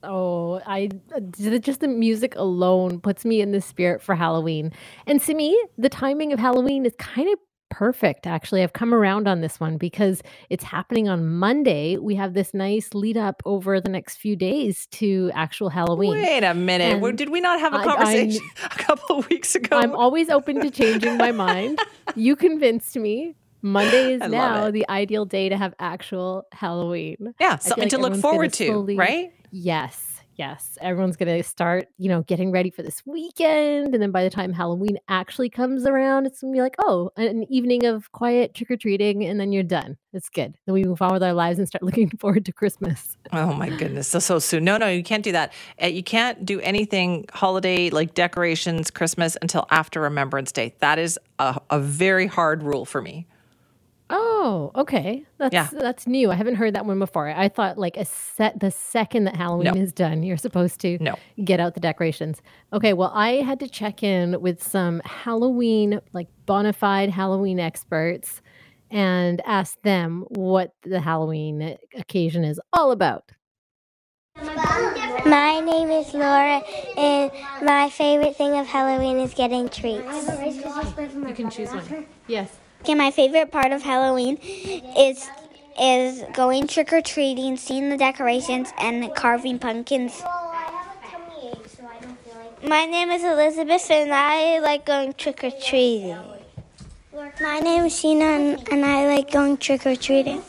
Oh, 0.04 0.62
I 0.66 0.90
just 1.32 1.80
the 1.80 1.88
music 1.88 2.36
alone 2.36 3.00
puts 3.00 3.26
me 3.26 3.42
in 3.42 3.52
the 3.52 3.62
spirit 3.62 4.02
for 4.02 4.16
Halloween. 4.16 4.72
And 5.06 5.22
to 5.22 5.34
me, 5.34 5.62
the 5.78 5.90
timing 5.90 6.34
of 6.34 6.40
Halloween 6.40 6.86
is 6.86 6.94
kind 6.98 7.30
of 7.32 7.40
perfect 7.70 8.26
actually. 8.26 8.64
I've 8.64 8.74
come 8.74 8.94
around 8.94 9.28
on 9.28 9.42
this 9.42 9.60
one 9.60 9.78
because 9.78 10.22
it's 10.50 10.64
happening 10.64 11.10
on 11.10 11.28
Monday. 11.28 11.98
We 11.98 12.16
have 12.16 12.34
this 12.34 12.54
nice 12.54 12.94
lead 12.94 13.18
up 13.18 13.42
over 13.46 13.82
the 13.82 13.90
next 13.90 14.18
few 14.18 14.36
days 14.36 14.88
to 14.92 15.32
actual 15.34 15.70
Halloween. 15.70 16.12
Wait 16.12 16.44
a 16.44 16.54
minute. 16.54 17.04
And 17.04 17.18
Did 17.18 17.30
we 17.30 17.42
not 17.42 17.60
have 17.60 17.74
a 17.74 17.84
conversation 17.84 18.42
I, 18.62 18.66
a 18.66 18.70
couple 18.70 19.20
of 19.20 19.30
weeks 19.30 19.56
ago? 19.56 19.78
I'm 19.78 19.96
always 19.96 20.30
open 20.30 20.62
to 20.62 20.72
changing 20.72 21.18
my 21.18 21.32
mind. 21.48 21.80
You 22.16 22.36
convinced 22.36 22.96
me. 22.96 23.36
Monday 23.64 24.14
is 24.14 24.22
now 24.22 24.70
the 24.70 24.88
ideal 24.88 25.26
day 25.26 25.50
to 25.50 25.58
have 25.58 25.74
actual 25.80 26.46
Halloween. 26.52 27.34
Yeah, 27.40 27.58
something 27.58 27.84
like 27.84 27.90
to 27.90 27.98
look 27.98 28.16
forward 28.16 28.54
to, 28.54 28.68
slowly, 28.68 28.96
right? 28.96 29.32
Yes. 29.58 30.04
Yes, 30.36 30.78
everyone's 30.82 31.18
going 31.18 31.36
to 31.36 31.42
start, 31.42 31.88
you 31.98 32.10
know, 32.10 32.22
getting 32.22 32.52
ready 32.52 32.70
for 32.70 32.84
this 32.84 33.02
weekend. 33.08 33.96
And 33.96 34.04
then 34.04 34.12
by 34.12 34.24
the 34.24 34.30
time 34.30 34.54
Halloween 34.54 35.00
actually 35.10 35.50
comes 35.50 35.88
around, 35.88 36.28
it's 36.28 36.42
going 36.42 36.54
to 36.54 36.56
be 36.56 36.62
like, 36.62 36.76
oh, 36.78 37.10
an 37.18 37.52
evening 37.52 37.88
of 37.88 38.12
quiet 38.12 38.54
trick 38.54 38.70
or 38.70 38.78
treating, 38.78 39.26
and 39.26 39.40
then 39.40 39.52
you're 39.52 39.64
done. 39.64 39.98
It's 40.14 40.30
good. 40.30 40.54
Then 40.68 40.74
we 40.74 40.84
move 40.84 41.02
on 41.02 41.12
with 41.12 41.24
our 41.24 41.34
lives 41.34 41.58
and 41.58 41.68
start 41.68 41.82
looking 41.88 42.12
forward 42.20 42.46
to 42.46 42.52
Christmas. 42.52 43.18
Oh, 43.34 43.52
my 43.52 43.70
goodness. 43.70 44.08
So, 44.08 44.20
so 44.20 44.38
soon. 44.38 44.64
No, 44.64 44.78
no, 44.78 44.88
you 44.88 45.02
can't 45.02 45.24
do 45.24 45.32
that. 45.32 45.54
Uh, 45.82 45.88
you 45.88 46.04
can't 46.04 46.46
do 46.46 46.60
anything 46.60 47.26
holiday 47.34 47.90
like 47.90 48.14
decorations, 48.14 48.92
Christmas 48.92 49.38
until 49.42 49.66
after 49.72 50.02
Remembrance 50.02 50.52
Day. 50.52 50.76
That 50.82 51.00
is 51.00 51.18
a, 51.40 51.60
a 51.72 51.80
very 51.80 52.28
hard 52.28 52.62
rule 52.62 52.86
for 52.86 53.02
me. 53.02 53.26
Oh, 54.10 54.72
okay. 54.76 55.26
That's 55.38 55.54
yeah. 55.54 55.70
that's 55.72 56.08
new. 56.08 56.32
I 56.32 56.36
haven't 56.36 56.56
heard 56.56 56.76
that 56.76 56.86
one 56.86 57.00
before. 57.00 57.28
I 57.28 57.50
thought 57.50 57.78
like 57.78 57.98
a 57.98 58.06
set 58.06 58.60
the 58.60 58.72
second 58.72 59.26
that 59.26 59.36
Halloween 59.36 59.74
no. 59.74 59.82
is 59.82 59.92
done, 59.92 60.24
you're 60.24 60.38
supposed 60.38 60.80
to 60.82 60.98
no. 61.02 61.16
get 61.44 61.60
out 61.60 61.74
the 61.74 61.80
decorations. 61.82 62.42
Okay, 62.72 62.94
well, 62.94 63.12
I 63.14 63.42
had 63.42 63.60
to 63.60 63.68
check 63.68 64.04
in 64.04 64.40
with 64.42 64.64
some 64.64 65.02
Halloween 65.04 66.00
like 66.14 66.28
bona 66.46 66.72
fide 66.72 67.10
Halloween 67.10 67.60
experts 67.60 68.42
and 68.90 69.42
ask 69.46 69.82
them 69.82 70.24
what 70.30 70.74
the 70.84 71.02
Halloween 71.02 71.78
occasion 71.98 72.46
is 72.46 72.62
all 72.72 72.92
about. 72.92 73.32
My 75.26 75.60
name 75.60 75.90
is 75.90 76.14
Laura, 76.14 76.62
and 76.96 77.32
my 77.64 77.90
favorite 77.90 78.38
thing 78.38 78.58
of 78.58 78.68
Halloween 78.68 79.20
is 79.20 79.34
getting 79.34 79.68
treats. 79.68 80.28
You 80.48 81.34
can 81.34 81.50
choose 81.50 81.70
one. 81.70 82.06
Yes. 82.28 82.58
Okay, 82.82 82.96
my 82.96 83.12
favorite 83.12 83.52
part 83.52 83.72
of 83.72 83.82
Halloween 83.82 84.38
is 84.98 85.30
is 85.80 86.24
going 86.34 86.68
trick 86.68 86.92
or 86.92 87.02
treating, 87.02 87.56
seeing 87.58 87.90
the 87.90 87.98
decorations, 87.98 88.74
and 88.80 89.14
carving 89.14 89.60
pumpkins. 89.60 90.24
My 92.64 92.86
name 92.86 93.12
is 93.12 93.24
Elizabeth, 93.24 93.92
and 93.92 94.14
I 94.14 94.60
like 94.60 94.86
going 94.86 95.14
trick 95.14 95.44
or 95.44 95.52
treating. 95.52 96.18
My 97.42 97.60
name 97.60 97.86
is 97.86 97.94
Sheena, 97.94 98.36
and, 98.36 98.70
and 98.72 98.86
I 98.86 99.08
like 99.08 99.32
going 99.32 99.58
trick 99.58 99.86
or 99.86 99.96
treating. 99.96 100.42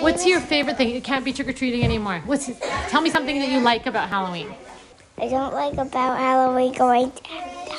What's 0.00 0.26
your 0.26 0.40
favorite 0.40 0.76
thing? 0.76 0.90
It 0.90 1.04
can't 1.04 1.24
be 1.24 1.32
trick 1.32 1.48
or 1.48 1.52
treating 1.52 1.82
anymore. 1.82 2.22
What's 2.26 2.50
tell 2.88 3.00
me 3.00 3.10
something 3.10 3.38
that 3.40 3.48
you 3.48 3.60
like 3.60 3.86
about 3.86 4.08
Halloween. 4.08 4.54
I 5.16 5.28
don't 5.28 5.52
like 5.52 5.74
about 5.74 6.18
Halloween 6.18 6.74
going 6.74 7.12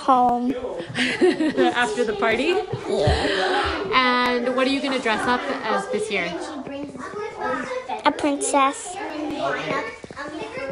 home. 0.09 0.49
After 1.83 2.03
the 2.03 2.17
party? 2.17 2.55
Yeah. 2.89 3.93
And 3.93 4.55
what 4.55 4.65
are 4.65 4.71
you 4.71 4.81
going 4.81 4.97
to 4.97 5.03
dress 5.07 5.21
up 5.27 5.41
as 5.73 5.87
this 5.89 6.09
year? 6.09 6.25
A 8.05 8.11
princess. 8.11 8.95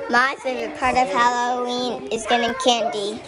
My 0.09 0.35
favorite 0.41 0.75
part 0.79 0.95
of 0.97 1.07
Halloween 1.09 2.07
is 2.11 2.25
getting 2.25 2.55
candy. 2.65 3.21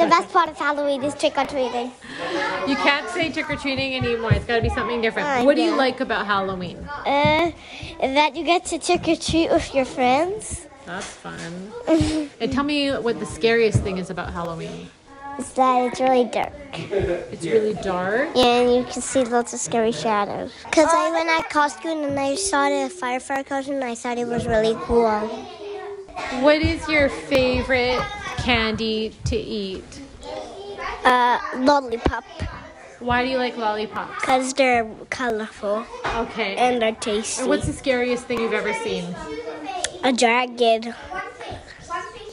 the 0.00 0.08
best 0.14 0.32
part 0.32 0.48
of 0.48 0.56
Halloween 0.56 1.02
is 1.02 1.14
trick 1.14 1.36
or 1.36 1.44
treating. 1.44 1.92
You 2.66 2.76
can't 2.76 3.10
say 3.10 3.30
trick 3.30 3.50
or 3.50 3.56
treating 3.56 3.94
anymore. 3.94 4.32
It's 4.32 4.46
got 4.46 4.56
to 4.56 4.62
be 4.62 4.70
something 4.70 5.02
different. 5.02 5.44
What 5.44 5.56
do 5.56 5.62
you 5.62 5.76
like 5.76 6.00
about 6.00 6.24
Halloween? 6.24 6.78
Uh, 7.04 7.50
that 8.00 8.36
you 8.36 8.44
get 8.44 8.64
to 8.66 8.78
trick 8.78 9.06
or 9.06 9.16
treat 9.16 9.50
with 9.50 9.74
your 9.74 9.84
friends. 9.84 10.67
That's 10.88 11.06
fun. 11.06 11.38
and 12.40 12.50
tell 12.50 12.64
me 12.64 12.90
what 12.92 13.20
the 13.20 13.26
scariest 13.26 13.82
thing 13.82 13.98
is 13.98 14.08
about 14.08 14.32
Halloween. 14.32 14.88
Is 15.38 15.52
that 15.52 15.92
it's 15.92 16.00
really 16.00 16.24
dark. 16.24 16.54
It's 16.72 17.44
really 17.44 17.74
dark? 17.74 18.30
Yeah, 18.34 18.60
and 18.62 18.74
you 18.74 18.90
can 18.90 19.02
see 19.02 19.22
lots 19.22 19.52
of 19.52 19.60
scary 19.60 19.92
shadows. 19.92 20.50
Because 20.64 20.88
I 20.90 21.10
went 21.10 21.28
at 21.28 21.50
Costco 21.50 22.08
and 22.08 22.18
I 22.18 22.36
saw 22.36 22.70
the 22.70 22.88
firefighter 22.88 23.46
costume 23.46 23.74
and 23.74 23.84
I 23.84 23.94
thought 23.96 24.16
it 24.16 24.26
was 24.26 24.46
really 24.46 24.74
cool. 24.86 25.20
What 26.40 26.62
is 26.62 26.88
your 26.88 27.10
favorite 27.10 28.00
candy 28.38 29.12
to 29.26 29.36
eat? 29.36 29.84
Uh, 31.04 31.38
lollipop. 31.58 32.24
Why 33.00 33.24
do 33.24 33.30
you 33.30 33.36
like 33.36 33.58
lollipops? 33.58 34.22
Because 34.22 34.54
they're 34.54 34.90
colorful. 35.10 35.84
Okay. 36.16 36.56
And 36.56 36.80
they're 36.80 36.94
tasty. 36.94 37.42
And 37.42 37.50
what's 37.50 37.66
the 37.66 37.74
scariest 37.74 38.24
thing 38.24 38.40
you've 38.40 38.54
ever 38.54 38.72
seen? 38.72 39.14
A 40.08 40.10
dragon. 40.10 40.94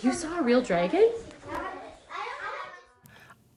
You 0.01 0.13
saw 0.13 0.39
a 0.39 0.41
real 0.41 0.61
dragon? 0.61 1.11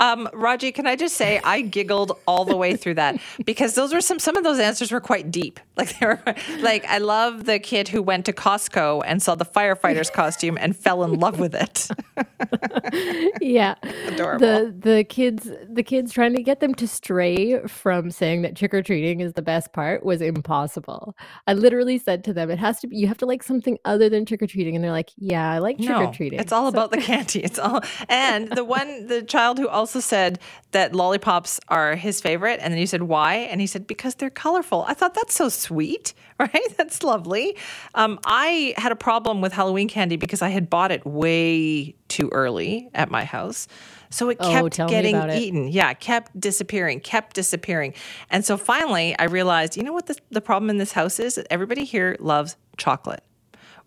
Um, 0.00 0.28
Raji, 0.32 0.70
can 0.72 0.86
I 0.86 0.94
just 0.96 1.16
say 1.16 1.40
I 1.42 1.60
giggled 1.60 2.12
all 2.26 2.44
the 2.44 2.56
way 2.56 2.76
through 2.76 2.94
that 2.94 3.20
because 3.44 3.74
those 3.74 3.92
were 3.92 4.00
some 4.00 4.18
some 4.18 4.36
of 4.36 4.44
those 4.44 4.58
answers 4.58 4.92
were 4.92 5.00
quite 5.00 5.30
deep. 5.30 5.60
Like 5.78 5.96
they 6.00 6.06
were 6.06 6.20
like 6.58 6.84
I 6.86 6.98
love 6.98 7.44
the 7.44 7.60
kid 7.60 7.86
who 7.86 8.02
went 8.02 8.26
to 8.26 8.32
Costco 8.32 9.02
and 9.06 9.22
saw 9.22 9.36
the 9.36 9.44
firefighter's 9.44 10.10
costume 10.10 10.58
and 10.60 10.76
fell 10.76 11.04
in 11.04 11.20
love 11.20 11.38
with 11.38 11.54
it. 11.54 11.88
yeah. 13.40 13.76
Adorable. 14.08 14.40
The 14.44 14.74
the 14.76 15.04
kids 15.04 15.48
the 15.70 15.84
kids 15.84 16.12
trying 16.12 16.34
to 16.34 16.42
get 16.42 16.58
them 16.58 16.74
to 16.74 16.88
stray 16.88 17.60
from 17.68 18.10
saying 18.10 18.42
that 18.42 18.56
trick 18.56 18.74
or 18.74 18.82
treating 18.82 19.20
is 19.20 19.34
the 19.34 19.42
best 19.42 19.72
part 19.72 20.04
was 20.04 20.20
impossible. 20.20 21.14
I 21.46 21.52
literally 21.54 21.96
said 21.96 22.24
to 22.24 22.32
them, 22.32 22.50
it 22.50 22.58
has 22.58 22.80
to 22.80 22.88
be 22.88 22.96
you 22.96 23.06
have 23.06 23.18
to 23.18 23.26
like 23.26 23.44
something 23.44 23.78
other 23.84 24.08
than 24.08 24.24
trick 24.24 24.42
or 24.42 24.48
treating 24.48 24.74
and 24.74 24.82
they're 24.82 24.90
like, 24.90 25.10
"Yeah, 25.16 25.48
I 25.48 25.58
like 25.58 25.78
trick 25.78 25.96
or 25.96 26.12
treating." 26.12 26.40
it's 26.40 26.50
all 26.50 26.64
so- 26.64 26.76
about 26.76 26.90
the 26.90 26.98
candy. 26.98 27.44
It's 27.44 27.60
all 27.60 27.82
And 28.08 28.48
the 28.50 28.64
one 28.64 29.06
the 29.06 29.22
child 29.22 29.60
who 29.60 29.68
also 29.68 29.87
also 29.88 30.00
said 30.00 30.38
that 30.72 30.94
lollipops 30.94 31.58
are 31.68 31.96
his 31.96 32.20
favorite. 32.20 32.60
And 32.62 32.74
then 32.74 32.78
you 32.78 32.86
said, 32.86 33.04
why? 33.04 33.36
And 33.36 33.58
he 33.58 33.66
said, 33.66 33.86
because 33.86 34.16
they're 34.16 34.28
colorful. 34.28 34.84
I 34.86 34.92
thought 34.92 35.14
that's 35.14 35.34
so 35.34 35.48
sweet, 35.48 36.12
right? 36.38 36.76
That's 36.76 37.02
lovely. 37.02 37.56
Um, 37.94 38.20
I 38.26 38.74
had 38.76 38.92
a 38.92 38.96
problem 38.96 39.40
with 39.40 39.54
Halloween 39.54 39.88
candy 39.88 40.16
because 40.16 40.42
I 40.42 40.50
had 40.50 40.68
bought 40.68 40.92
it 40.92 41.06
way 41.06 41.94
too 42.08 42.28
early 42.32 42.90
at 42.92 43.10
my 43.10 43.24
house. 43.24 43.66
So 44.10 44.28
it 44.28 44.36
oh, 44.40 44.50
kept 44.50 44.78
oh, 44.78 44.88
getting 44.88 45.30
eaten. 45.30 45.68
Yeah, 45.68 45.94
kept 45.94 46.38
disappearing, 46.38 47.00
kept 47.00 47.34
disappearing. 47.34 47.94
And 48.28 48.44
so 48.44 48.58
finally, 48.58 49.18
I 49.18 49.24
realized, 49.24 49.74
you 49.74 49.82
know 49.82 49.94
what 49.94 50.04
the, 50.04 50.16
the 50.30 50.42
problem 50.42 50.68
in 50.68 50.76
this 50.76 50.92
house 50.92 51.18
is? 51.18 51.40
Everybody 51.48 51.84
here 51.84 52.14
loves 52.20 52.56
chocolate. 52.76 53.22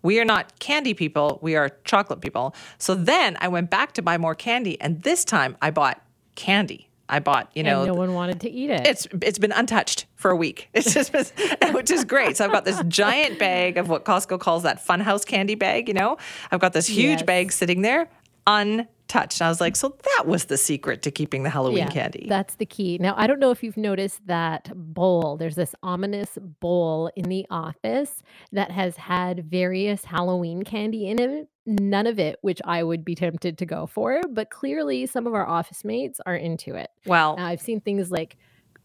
We 0.02 0.20
are 0.20 0.24
not 0.24 0.58
candy 0.58 0.94
people, 0.94 1.38
we 1.42 1.56
are 1.56 1.70
chocolate 1.84 2.20
people. 2.20 2.54
So 2.78 2.94
then 2.94 3.36
I 3.40 3.48
went 3.48 3.70
back 3.70 3.92
to 3.94 4.02
buy 4.02 4.18
more 4.18 4.34
candy, 4.34 4.80
and 4.80 5.02
this 5.02 5.24
time 5.24 5.56
I 5.62 5.70
bought 5.70 6.02
candy. 6.34 6.88
I 7.08 7.18
bought, 7.18 7.50
you 7.54 7.62
know, 7.62 7.80
and 7.80 7.88
no 7.88 7.94
one 7.94 8.14
wanted 8.14 8.40
to 8.40 8.50
eat 8.50 8.70
it. 8.70 8.86
It's 8.86 9.06
it's 9.20 9.38
been 9.38 9.52
untouched 9.52 10.06
for 10.16 10.30
a 10.30 10.36
week. 10.36 10.70
It's 10.74 10.94
just 10.94 11.12
been, 11.12 11.26
which 11.74 11.90
is 11.90 12.04
great. 12.04 12.38
So 12.38 12.44
I've 12.46 12.52
got 12.52 12.64
this 12.64 12.82
giant 12.88 13.38
bag 13.38 13.76
of 13.76 13.90
what 13.90 14.06
Costco 14.06 14.40
calls 14.40 14.62
that 14.62 14.84
funhouse 14.84 15.26
candy 15.26 15.54
bag. 15.54 15.88
You 15.88 15.94
know, 15.94 16.16
I've 16.50 16.60
got 16.60 16.72
this 16.72 16.86
huge 16.86 17.20
yes. 17.20 17.22
bag 17.22 17.52
sitting 17.52 17.82
there, 17.82 18.08
un 18.46 18.88
touched. 19.12 19.40
And 19.40 19.46
I 19.46 19.50
was 19.50 19.60
like, 19.60 19.76
so 19.76 19.96
that 20.16 20.26
was 20.26 20.46
the 20.46 20.56
secret 20.56 21.02
to 21.02 21.10
keeping 21.10 21.42
the 21.42 21.50
Halloween 21.50 21.78
yeah, 21.78 21.88
candy. 21.88 22.26
That's 22.28 22.54
the 22.54 22.66
key. 22.66 22.96
Now, 22.98 23.14
I 23.16 23.26
don't 23.26 23.38
know 23.38 23.50
if 23.50 23.62
you've 23.62 23.76
noticed 23.76 24.26
that 24.26 24.72
bowl. 24.74 25.36
There's 25.36 25.54
this 25.54 25.74
ominous 25.82 26.38
bowl 26.60 27.10
in 27.14 27.28
the 27.28 27.46
office 27.50 28.22
that 28.52 28.70
has 28.70 28.96
had 28.96 29.44
various 29.44 30.04
Halloween 30.04 30.62
candy 30.62 31.08
in 31.08 31.18
it. 31.18 31.48
None 31.66 32.06
of 32.06 32.18
it, 32.18 32.38
which 32.40 32.60
I 32.64 32.82
would 32.82 33.04
be 33.04 33.14
tempted 33.14 33.58
to 33.58 33.66
go 33.66 33.86
for, 33.86 34.20
but 34.30 34.50
clearly 34.50 35.06
some 35.06 35.26
of 35.26 35.34
our 35.34 35.46
office 35.46 35.84
mates 35.84 36.20
are 36.26 36.34
into 36.34 36.74
it. 36.74 36.90
Well, 37.06 37.36
now, 37.36 37.46
I've 37.46 37.60
seen 37.60 37.80
things 37.80 38.10
like 38.10 38.36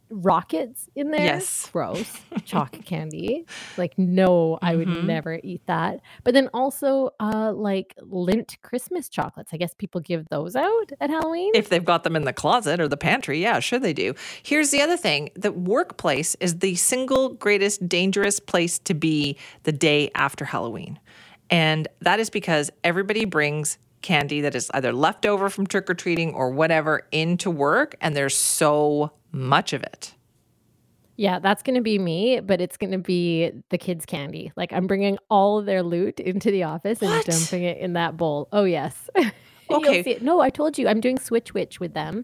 rockets 0.10 0.88
in 0.96 1.12
there. 1.12 1.22
Yes. 1.22 1.70
Gross. 1.72 2.12
Chalk 2.46 2.72
candy. 2.86 3.46
Like, 3.78 3.98
no, 3.98 4.58
I 4.62 4.76
would 4.76 4.88
mm-hmm. 4.88 5.08
never 5.08 5.40
eat 5.44 5.62
that. 5.68 6.02
But 6.24 6.34
then 6.34 6.50
also, 6.54 7.12
uh, 7.20 7.54
like 7.54 7.96
Lindt 8.02 8.62
Christmas 8.62 9.10
chocolates. 9.10 9.54
I 9.54 9.58
guess 9.58 9.74
people 9.74 10.02
give 10.02 10.28
those 10.30 10.56
out 10.56 10.92
at 11.00 11.10
Halloween. 11.10 11.52
If 11.56 11.70
they've 11.70 11.84
got 11.84 12.04
them 12.04 12.16
in 12.16 12.24
the 12.24 12.34
closet 12.34 12.80
or 12.80 12.88
the 12.88 12.98
pantry. 12.98 13.42
Yeah, 13.42 13.60
sure 13.60 13.80
they 13.80 13.94
do. 13.94 14.14
Here's 14.44 14.72
the 14.72 14.82
other 14.82 14.98
thing 14.98 15.30
the 15.36 15.52
workplace 15.52 16.36
is 16.36 16.60
the 16.60 16.76
single 16.76 17.30
greatest 17.30 17.88
dangerous 17.88 18.40
place 18.40 18.80
to 18.80 18.94
be 18.94 19.38
the 19.64 19.72
day 19.72 20.12
after 20.16 20.46
Halloween. 20.46 21.00
And 21.50 21.88
that 22.02 22.20
is 22.20 22.30
because 22.30 22.72
everybody 22.84 23.26
brings 23.26 23.78
candy 24.02 24.42
that 24.42 24.56
is 24.56 24.70
either 24.74 24.94
left 24.94 25.26
over 25.26 25.50
from 25.50 25.68
trick 25.68 25.90
or 25.90 25.94
treating 25.94 26.34
or 26.34 26.50
whatever 26.52 27.08
into 27.12 27.50
work, 27.52 27.96
and 28.02 28.16
there's 28.16 28.36
so 28.38 29.12
much 29.32 29.74
of 29.74 29.84
it. 29.84 30.14
Yeah, 31.16 31.40
that's 31.40 31.64
going 31.64 31.76
to 31.76 31.82
be 31.82 31.98
me, 31.98 32.40
but 32.42 32.62
it's 32.62 32.78
going 32.78 32.92
to 32.92 33.00
be 33.00 33.52
the 33.70 33.78
kids' 33.78 34.06
candy. 34.06 34.52
Like 34.56 34.72
I'm 34.72 34.86
bringing 34.86 35.18
all 35.30 35.58
of 35.58 35.66
their 35.66 35.82
loot 35.82 36.20
into 36.20 36.52
the 36.52 36.64
office 36.64 37.02
What? 37.02 37.28
and 37.28 37.40
dumping 37.40 37.64
it 37.64 37.80
in 37.80 37.94
that 37.94 38.18
bowl. 38.18 38.48
Oh 38.52 38.64
yes. 38.64 39.10
Okay. 39.70 40.18
No, 40.22 40.40
I 40.40 40.50
told 40.50 40.78
you 40.78 40.88
I'm 40.88 41.02
doing 41.02 41.20
Switch 41.20 41.54
Witch 41.54 41.78
with 41.78 41.94
them. 41.94 42.24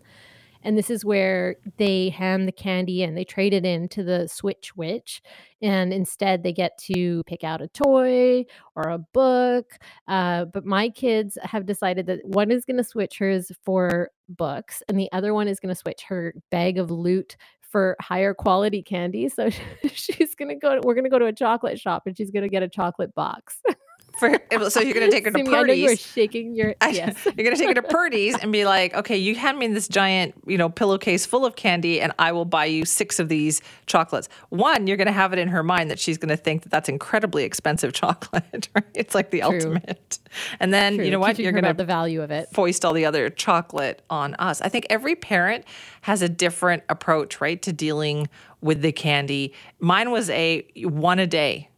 And 0.63 0.77
this 0.77 0.89
is 0.89 1.05
where 1.05 1.57
they 1.77 2.09
hand 2.09 2.47
the 2.47 2.51
candy 2.51 3.03
and 3.03 3.17
They 3.17 3.23
trade 3.23 3.53
it 3.53 3.65
in 3.65 3.87
to 3.89 4.03
the 4.03 4.27
Switch 4.27 4.75
Witch. 4.75 5.21
And 5.61 5.93
instead, 5.93 6.43
they 6.43 6.53
get 6.53 6.77
to 6.85 7.23
pick 7.25 7.43
out 7.43 7.61
a 7.61 7.67
toy 7.67 8.45
or 8.75 8.83
a 8.89 8.97
book. 8.97 9.73
Uh, 10.07 10.45
but 10.45 10.65
my 10.65 10.89
kids 10.89 11.37
have 11.43 11.65
decided 11.65 12.07
that 12.07 12.19
one 12.23 12.51
is 12.51 12.65
going 12.65 12.77
to 12.77 12.83
switch 12.83 13.19
hers 13.19 13.51
for 13.63 14.09
books, 14.29 14.81
and 14.87 14.99
the 14.99 15.11
other 15.11 15.33
one 15.33 15.47
is 15.47 15.59
going 15.59 15.73
to 15.73 15.79
switch 15.79 16.03
her 16.03 16.33
bag 16.49 16.77
of 16.77 16.89
loot 16.89 17.35
for 17.73 17.97
higher 17.99 18.33
quality 18.33 18.81
candy. 18.83 19.27
So 19.27 19.49
she's 19.91 20.35
going 20.35 20.49
to 20.49 20.55
go, 20.55 20.79
we're 20.83 20.93
going 20.93 21.05
to 21.05 21.09
go 21.09 21.19
to 21.19 21.25
a 21.25 21.33
chocolate 21.33 21.79
shop 21.79 22.03
and 22.05 22.15
she's 22.15 22.29
going 22.29 22.43
to 22.43 22.49
get 22.49 22.63
a 22.63 22.69
chocolate 22.69 23.13
box. 23.15 23.59
For, 24.19 24.29
so 24.69 24.79
you're 24.79 24.93
going 24.93 25.09
to 25.09 25.11
take 25.11 25.25
her 25.25 25.31
to 25.31 25.37
Simi, 25.39 25.49
know 25.49 25.63
you 25.63 25.89
were 25.89 25.95
shaking 25.95 26.55
your, 26.55 26.75
I- 26.81 26.89
yes. 26.89 27.17
You're 27.25 27.33
going 27.33 27.55
to 27.55 27.57
take 27.57 27.67
her 27.69 27.73
to 27.73 27.81
Purdy's 27.81 28.37
and 28.37 28.51
be 28.51 28.63
like, 28.63 28.93
okay, 28.93 29.17
you 29.17 29.35
hand 29.35 29.57
me 29.57 29.67
this 29.67 29.87
giant, 29.87 30.35
you 30.45 30.57
know, 30.57 30.69
pillowcase 30.69 31.25
full 31.25 31.45
of 31.45 31.55
candy, 31.55 31.99
and 31.99 32.13
I 32.19 32.31
will 32.31 32.45
buy 32.45 32.65
you 32.65 32.85
six 32.85 33.19
of 33.19 33.27
these 33.27 33.61
chocolates. 33.87 34.29
One, 34.49 34.85
you're 34.85 34.97
going 34.97 35.07
to 35.07 35.11
have 35.13 35.33
it 35.33 35.39
in 35.39 35.47
her 35.47 35.63
mind 35.63 35.89
that 35.89 35.99
she's 35.99 36.19
going 36.19 36.29
to 36.29 36.37
think 36.37 36.61
that 36.63 36.69
that's 36.69 36.89
incredibly 36.89 37.43
expensive 37.43 37.91
chocolate. 37.93 38.69
Right? 38.75 38.85
It's 38.93 39.15
like 39.15 39.31
the 39.31 39.39
True. 39.39 39.55
ultimate. 39.55 40.19
And 40.59 40.71
then 40.73 40.95
True, 40.97 41.05
you 41.05 41.11
know 41.11 41.19
what? 41.19 41.35
teaching 41.35 41.45
You're 41.53 41.59
about 41.59 41.77
the 41.77 41.85
value 41.85 42.21
of 42.21 42.29
it. 42.29 42.49
foist 42.53 42.85
all 42.85 42.93
the 42.93 43.05
other 43.05 43.29
chocolate 43.31 44.03
on 44.11 44.35
us. 44.35 44.61
I 44.61 44.69
think 44.69 44.85
every 44.91 45.15
parent 45.15 45.65
has 46.01 46.21
a 46.21 46.29
different 46.29 46.83
approach, 46.89 47.41
right, 47.41 47.61
to 47.63 47.73
dealing 47.73 48.29
with 48.61 48.81
the 48.81 48.91
candy. 48.91 49.53
Mine 49.79 50.11
was 50.11 50.29
a 50.29 50.67
one 50.83 51.17
a 51.19 51.27
day, 51.27 51.69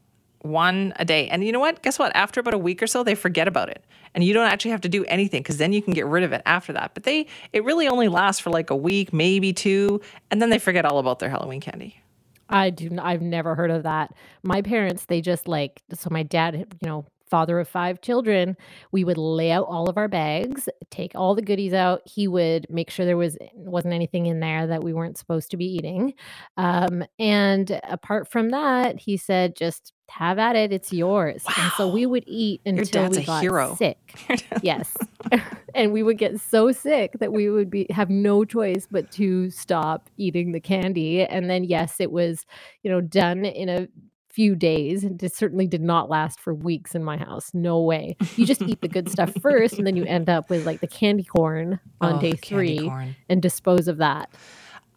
one 0.45 0.93
a 0.97 1.05
day. 1.05 1.27
And 1.27 1.43
you 1.43 1.51
know 1.51 1.59
what? 1.59 1.81
Guess 1.81 1.99
what? 1.99 2.15
After 2.15 2.39
about 2.39 2.53
a 2.53 2.57
week 2.57 2.81
or 2.81 2.87
so, 2.87 3.03
they 3.03 3.15
forget 3.15 3.47
about 3.47 3.69
it. 3.69 3.83
And 4.13 4.23
you 4.23 4.33
don't 4.33 4.47
actually 4.47 4.71
have 4.71 4.81
to 4.81 4.89
do 4.89 5.03
anything 5.05 5.41
because 5.41 5.57
then 5.57 5.73
you 5.73 5.81
can 5.81 5.93
get 5.93 6.05
rid 6.05 6.23
of 6.23 6.31
it 6.31 6.41
after 6.45 6.71
that. 6.73 6.93
But 6.93 7.03
they, 7.03 7.27
it 7.51 7.63
really 7.63 7.87
only 7.87 8.07
lasts 8.07 8.41
for 8.41 8.49
like 8.49 8.69
a 8.69 8.75
week, 8.75 9.11
maybe 9.11 9.51
two, 9.51 10.01
and 10.31 10.41
then 10.41 10.49
they 10.49 10.59
forget 10.59 10.85
all 10.85 10.99
about 10.99 11.19
their 11.19 11.29
Halloween 11.29 11.59
candy. 11.59 11.99
I 12.47 12.69
do. 12.69 12.95
I've 13.01 13.21
never 13.21 13.55
heard 13.55 13.71
of 13.71 13.83
that. 13.83 14.13
My 14.43 14.61
parents, 14.61 15.05
they 15.05 15.19
just 15.19 15.47
like. 15.47 15.81
So 15.93 16.09
my 16.11 16.23
dad, 16.23 16.55
you 16.55 16.87
know, 16.87 17.05
father 17.29 17.59
of 17.59 17.67
five 17.67 18.01
children, 18.01 18.55
we 18.91 19.03
would 19.03 19.17
lay 19.17 19.51
out 19.51 19.65
all 19.67 19.89
of 19.89 19.97
our 19.97 20.07
bags, 20.07 20.69
take 20.89 21.13
all 21.15 21.35
the 21.35 21.41
goodies 21.41 21.73
out. 21.73 22.01
He 22.05 22.27
would 22.27 22.67
make 22.69 22.89
sure 22.89 23.05
there 23.05 23.17
was 23.17 23.37
wasn't 23.53 23.93
anything 23.93 24.25
in 24.27 24.39
there 24.39 24.67
that 24.67 24.83
we 24.83 24.93
weren't 24.93 25.17
supposed 25.17 25.51
to 25.51 25.57
be 25.57 25.65
eating. 25.65 26.13
Um, 26.57 27.03
and 27.19 27.79
apart 27.83 28.29
from 28.29 28.49
that, 28.49 28.99
he 28.99 29.17
said, 29.17 29.55
just 29.55 29.93
have 30.09 30.37
at 30.37 30.55
it. 30.55 30.71
It's 30.71 30.93
yours. 30.93 31.43
And 31.57 31.71
so 31.73 31.87
we 31.87 32.05
would 32.05 32.23
eat 32.27 32.61
until 32.65 33.09
we 33.09 33.25
got 33.25 33.41
hero. 33.41 33.75
sick. 33.75 33.97
yes. 34.61 34.95
and 35.75 35.91
we 35.91 36.03
would 36.03 36.17
get 36.17 36.39
so 36.39 36.71
sick 36.71 37.13
that 37.19 37.33
we 37.33 37.49
would 37.49 37.69
be 37.69 37.87
have 37.89 38.09
no 38.09 38.45
choice 38.45 38.87
but 38.89 39.11
to 39.11 39.49
stop 39.49 40.09
eating 40.17 40.51
the 40.51 40.59
candy 40.59 41.23
and 41.23 41.49
then 41.49 41.63
yes 41.63 41.99
it 41.99 42.11
was 42.11 42.45
you 42.83 42.91
know 42.91 43.01
done 43.01 43.43
in 43.43 43.69
a 43.69 43.87
few 44.35 44.53
days 44.55 45.03
and 45.05 45.23
it 45.23 45.33
certainly 45.33 45.65
did 45.65 45.81
not 45.81 46.09
last 46.09 46.39
for 46.41 46.53
weeks 46.53 46.93
in 46.93 47.03
my 47.03 47.15
house 47.17 47.51
no 47.53 47.79
way 47.81 48.17
you 48.35 48.45
just 48.45 48.61
eat 48.63 48.81
the 48.81 48.87
good 48.87 49.09
stuff 49.09 49.33
first 49.41 49.77
and 49.77 49.87
then 49.87 49.95
you 49.95 50.03
end 50.05 50.29
up 50.29 50.49
with 50.49 50.65
like 50.65 50.81
the 50.81 50.87
candy 50.87 51.23
corn 51.23 51.79
on 52.01 52.15
Oh, 52.15 52.19
day 52.19 52.33
three 52.33 52.79
corn. 52.89 53.15
and 53.29 53.41
dispose 53.41 53.87
of 53.87 53.97
that 53.97 54.29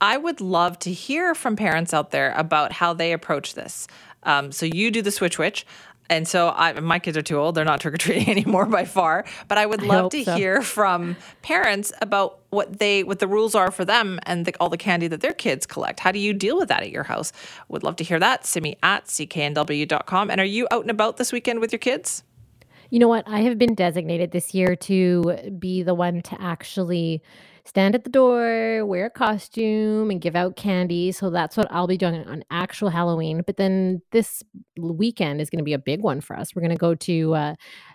I 0.01 0.17
would 0.17 0.41
love 0.41 0.79
to 0.81 0.93
hear 0.93 1.35
from 1.35 1.57
parents 1.57 1.93
out 1.95 2.11
there 2.13 2.33
about 2.37 2.71
how 2.71 2.93
they 2.95 3.13
approach 3.13 3.55
this. 3.55 3.89
Um, 4.23 4.53
so 4.53 4.65
you 4.65 4.93
do 4.93 5.03
the 5.03 5.11
switch 5.11 5.41
witch. 5.41 5.67
And 6.11 6.27
so 6.27 6.49
I, 6.57 6.73
my 6.81 6.99
kids 6.99 7.17
are 7.17 7.23
too 7.23 7.39
old; 7.39 7.55
they're 7.55 7.65
not 7.65 7.81
trick 7.81 7.95
or 7.95 7.99
treating 7.99 8.29
anymore 8.37 8.67
by 8.67 8.85
far. 8.85 9.25
But 9.47 9.59
I 9.59 9.67
would 9.67 9.83
love 9.83 10.05
hope 10.05 10.13
to 10.13 10.25
so. 10.25 10.37
hear 10.37 10.63
from 10.63 11.17
parents 11.43 11.93
about 12.01 12.41
what 12.51 12.79
they 12.79 13.05
what 13.05 13.19
the 13.19 13.29
rules 13.29 13.55
are 13.55 13.71
for 13.71 13.85
them 13.85 14.19
and 14.25 14.47
the, 14.47 14.55
all 14.61 14.69
the 14.69 14.79
candy 14.79 15.09
that 15.09 15.21
their 15.21 15.35
kids 15.35 15.67
collect. 15.67 16.01
How 16.01 16.13
do 16.13 16.19
you 16.19 16.33
deal 16.33 16.57
with 16.57 16.69
that 16.69 16.83
at 16.83 16.91
your 16.91 17.05
house? 17.05 17.33
Would 17.69 17.83
love 17.83 17.97
to 17.97 18.05
hear 18.05 18.19
that. 18.19 18.47
Simi 18.47 18.77
at 18.83 19.05
cknw.com. 19.07 20.31
And 20.31 20.41
are 20.41 20.45
you 20.45 20.67
out 20.71 20.83
and 20.83 20.91
about 20.91 21.17
this 21.17 21.33
weekend 21.33 21.61
with 21.61 21.73
your 21.73 21.79
kids? 21.79 22.23
You 22.91 22.99
know 22.99 23.09
what? 23.09 23.25
I 23.29 23.41
have 23.41 23.59
been 23.59 23.75
designated 23.75 24.31
this 24.31 24.55
year 24.55 24.75
to 24.77 25.53
be 25.59 25.83
the 25.83 25.95
one 25.95 26.23
to 26.23 26.41
actually 26.41 27.23
stand 27.69 27.95
at 27.95 28.05
the 28.05 28.11
door, 28.11 28.87
wear 28.87 29.07
a 29.07 29.11
costume, 29.11 30.11
and 30.11 30.23
give 30.23 30.35
out 30.35 30.57
candy. 30.57 31.13
So 31.13 31.29
that's 31.29 31.57
what 31.57 31.69
I'll 31.71 31.87
be 31.87 31.99
doing 31.99 32.27
on 32.27 32.43
actual 32.51 32.89
Halloween. 32.89 33.43
But 33.47 33.59
then 33.59 34.01
this 34.11 34.43
weekend 34.79 35.43
is 35.43 35.51
going 35.51 35.59
to 35.59 35.65
be 35.65 35.75
a 35.75 35.79
big 35.79 36.03
one 36.03 36.23
for 36.23 36.35
us. 36.35 36.55
We're 36.55 36.63
going 36.63 36.71
to 36.71 36.77
go 36.77 36.95
to 36.95 37.35
uh, 37.35 37.55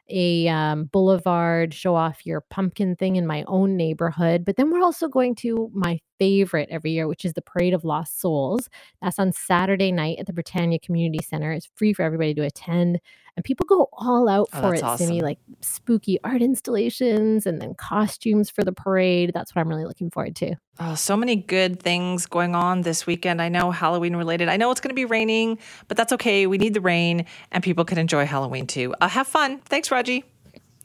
a 0.09 0.47
um, 0.47 0.85
boulevard, 0.85 1.73
show 1.73 1.95
off 1.95 2.25
your 2.25 2.41
pumpkin 2.41 2.95
thing 2.95 3.15
in 3.15 3.25
my 3.25 3.43
own 3.47 3.75
neighborhood. 3.75 4.45
But 4.45 4.57
then 4.57 4.69
we're 4.69 4.83
also 4.83 5.07
going 5.07 5.33
to 5.35 5.71
my 5.73 5.99
favorite 6.19 6.69
every 6.69 6.91
year, 6.91 7.07
which 7.07 7.25
is 7.25 7.33
the 7.33 7.41
Parade 7.41 7.73
of 7.73 7.83
Lost 7.83 8.21
Souls. 8.21 8.69
That's 9.01 9.17
on 9.17 9.31
Saturday 9.31 9.91
night 9.91 10.17
at 10.19 10.27
the 10.27 10.33
Britannia 10.33 10.77
Community 10.77 11.23
Center. 11.23 11.51
It's 11.51 11.69
free 11.75 11.93
for 11.93 12.03
everybody 12.03 12.35
to 12.35 12.43
attend. 12.43 12.99
And 13.35 13.43
people 13.43 13.65
go 13.65 13.89
all 13.93 14.29
out 14.29 14.47
Oh, 14.53 14.61
for 14.61 14.77
that's 14.77 15.01
it, 15.01 15.05
Simi, 15.05 15.21
like 15.21 15.39
spooky 15.61 16.19
art 16.23 16.41
installations 16.41 17.45
and 17.47 17.59
then 17.59 17.73
costumes 17.73 18.49
for 18.49 18.63
the 18.63 18.71
parade. 18.71 19.31
That's 19.33 19.55
what 19.55 19.61
I'm 19.61 19.69
really 19.69 19.85
looking 19.85 20.11
forward 20.11 20.35
to. 20.37 20.55
Oh, 20.79 20.95
so 20.95 21.17
many 21.17 21.35
good 21.35 21.81
things 21.81 22.25
going 22.27 22.53
on 22.53 22.81
this 22.81 23.07
weekend. 23.07 23.41
I 23.41 23.49
know 23.49 23.71
Halloween 23.71 24.15
related. 24.15 24.49
I 24.49 24.57
know 24.57 24.69
it's 24.71 24.81
going 24.81 24.89
to 24.89 24.95
be 24.95 25.05
raining, 25.05 25.57
but 25.87 25.97
that's 25.97 26.13
okay. 26.13 26.45
We 26.45 26.57
need 26.57 26.73
the 26.73 26.81
rain, 26.81 27.25
and 27.51 27.63
people 27.63 27.85
can 27.85 27.97
enjoy 27.97 28.25
Halloween 28.25 28.67
too. 28.67 28.93
Uh, 29.01 29.07
have 29.07 29.27
fun. 29.27 29.59
Thanks, 29.59 29.89
Raji. 29.91 30.25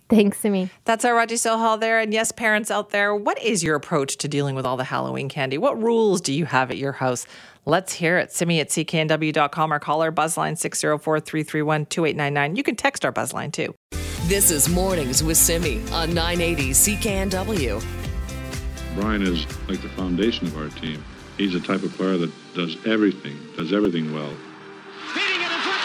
Thanks, 0.08 0.38
Simi. 0.38 0.70
That's 0.86 1.04
our 1.04 1.14
Raji 1.14 1.34
Sohal 1.34 1.78
there. 1.78 2.00
And 2.00 2.14
yes, 2.14 2.32
parents 2.32 2.70
out 2.70 2.90
there, 2.90 3.14
what 3.14 3.38
is 3.42 3.62
your 3.62 3.76
approach 3.76 4.16
to 4.18 4.28
dealing 4.28 4.54
with 4.54 4.64
all 4.64 4.78
the 4.78 4.84
Halloween 4.84 5.28
candy? 5.28 5.58
What 5.58 5.82
rules 5.82 6.22
do 6.22 6.32
you 6.32 6.46
have 6.46 6.70
at 6.70 6.78
your 6.78 6.92
house? 6.92 7.26
Let's 7.68 7.92
hear 7.92 8.16
it. 8.16 8.32
Simi 8.32 8.60
at 8.60 8.70
cknw.com 8.70 9.72
or 9.74 9.78
call 9.78 10.00
our 10.00 10.10
buzzline 10.10 10.56
604 10.56 11.20
331 11.20 11.84
2899. 11.84 12.56
You 12.56 12.62
can 12.62 12.76
text 12.76 13.04
our 13.04 13.12
buzzline 13.12 13.52
too. 13.52 13.74
This 14.22 14.50
is 14.50 14.70
Mornings 14.70 15.22
with 15.22 15.36
Simi 15.36 15.82
on 15.92 16.14
980 16.14 16.70
CKNW. 16.70 17.84
Bryan 18.94 19.20
is 19.20 19.44
like 19.68 19.82
the 19.82 19.90
foundation 19.90 20.46
of 20.46 20.56
our 20.56 20.70
team. 20.80 21.04
He's 21.36 21.52
the 21.52 21.60
type 21.60 21.82
of 21.82 21.92
player 21.92 22.16
that 22.16 22.32
does 22.54 22.78
everything, 22.86 23.38
does 23.54 23.74
everything 23.74 24.14
well. 24.14 24.32
Feeding 25.12 25.42
it 25.42 25.52
in 25.52 25.60
front, 25.60 25.82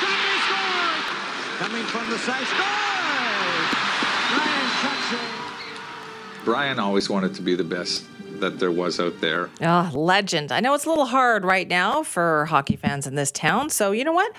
Coming 1.60 1.84
from 1.84 2.10
the 2.10 2.18
side, 2.18 2.46
scores! 2.48 2.64
Ryan 4.32 4.70
Shuckson. 4.80 6.46
Bryan 6.46 6.80
always 6.80 7.10
wanted 7.10 7.36
to 7.36 7.42
be 7.42 7.56
the 7.56 7.66
best 7.66 8.06
that 8.40 8.60
there 8.60 8.72
was 8.72 9.00
out 9.00 9.20
there. 9.22 9.50
Ah, 9.62 9.92
legend. 9.94 10.52
I 10.52 10.60
know 10.60 10.74
it's 10.74 10.86
a 10.86 10.90
little 10.90 11.06
hard 11.06 11.46
right 11.46 11.68
now 11.68 12.04
for 12.04 12.46
hockey 12.46 12.76
fans 12.76 13.08
in 13.08 13.16
this 13.16 13.32
town. 13.32 13.70
So, 13.70 13.92
you 13.92 14.04
know 14.04 14.14
what? 14.14 14.34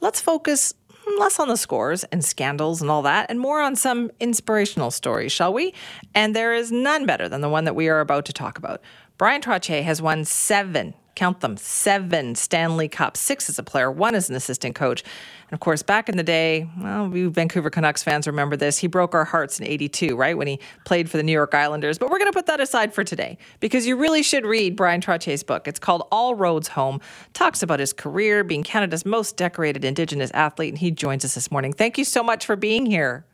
Let's 0.00 0.20
focus 0.20 0.74
less 1.18 1.38
on 1.38 1.48
the 1.48 1.56
scores 1.56 2.04
and 2.04 2.24
scandals 2.24 2.80
and 2.80 2.90
all 2.90 3.02
that 3.02 3.26
and 3.30 3.40
more 3.40 3.60
on 3.60 3.74
some 3.76 4.10
inspirational 4.20 4.90
stories, 4.90 5.32
shall 5.32 5.52
we? 5.52 5.74
And 6.14 6.34
there 6.36 6.54
is 6.54 6.70
none 6.70 7.06
better 7.06 7.28
than 7.28 7.40
the 7.40 7.48
one 7.48 7.64
that 7.64 7.74
we 7.74 7.88
are 7.88 8.00
about 8.00 8.24
to 8.26 8.32
talk 8.32 8.58
about. 8.58 8.80
Bryan 9.18 9.42
Trottier 9.42 9.82
has 9.82 10.00
won 10.00 10.24
seven, 10.24 10.94
count 11.14 11.40
them, 11.40 11.56
seven 11.56 12.34
Stanley 12.34 12.88
Cups, 12.88 13.20
six 13.20 13.48
as 13.48 13.58
a 13.58 13.62
player, 13.62 13.90
one 13.90 14.14
as 14.14 14.30
an 14.30 14.36
assistant 14.36 14.74
coach. 14.74 15.02
And 15.02 15.52
of 15.52 15.60
course, 15.60 15.82
back 15.82 16.08
in 16.08 16.16
the 16.16 16.22
day, 16.22 16.68
well, 16.80 17.08
we 17.08 17.26
Vancouver 17.26 17.70
Canucks 17.70 18.02
fans 18.02 18.26
remember 18.26 18.56
this. 18.56 18.78
He 18.78 18.86
broke 18.86 19.14
our 19.14 19.24
hearts 19.24 19.58
in 19.58 19.66
82, 19.66 20.16
right? 20.16 20.36
When 20.36 20.46
he 20.46 20.60
played 20.84 21.10
for 21.10 21.16
the 21.16 21.22
New 21.22 21.32
York 21.32 21.54
Islanders. 21.54 21.98
But 21.98 22.10
we're 22.10 22.18
going 22.18 22.30
to 22.30 22.36
put 22.36 22.46
that 22.46 22.60
aside 22.60 22.94
for 22.94 23.04
today 23.04 23.38
because 23.58 23.86
you 23.86 23.96
really 23.96 24.22
should 24.22 24.46
read 24.46 24.76
Bryan 24.76 25.00
Trottier's 25.00 25.42
book. 25.42 25.66
It's 25.66 25.80
called 25.80 26.06
All 26.12 26.34
Roads 26.34 26.68
Home. 26.68 27.00
Talks 27.32 27.62
about 27.62 27.80
his 27.80 27.92
career, 27.92 28.44
being 28.44 28.62
Canada's 28.62 29.04
most 29.04 29.36
decorated 29.36 29.84
Indigenous 29.84 30.30
athlete. 30.34 30.70
And 30.70 30.78
he 30.78 30.90
joins 30.90 31.24
us 31.24 31.34
this 31.34 31.50
morning. 31.50 31.72
Thank 31.72 31.98
you 31.98 32.04
so 32.04 32.22
much 32.22 32.46
for 32.46 32.56
being 32.56 32.86
here. 32.86 33.24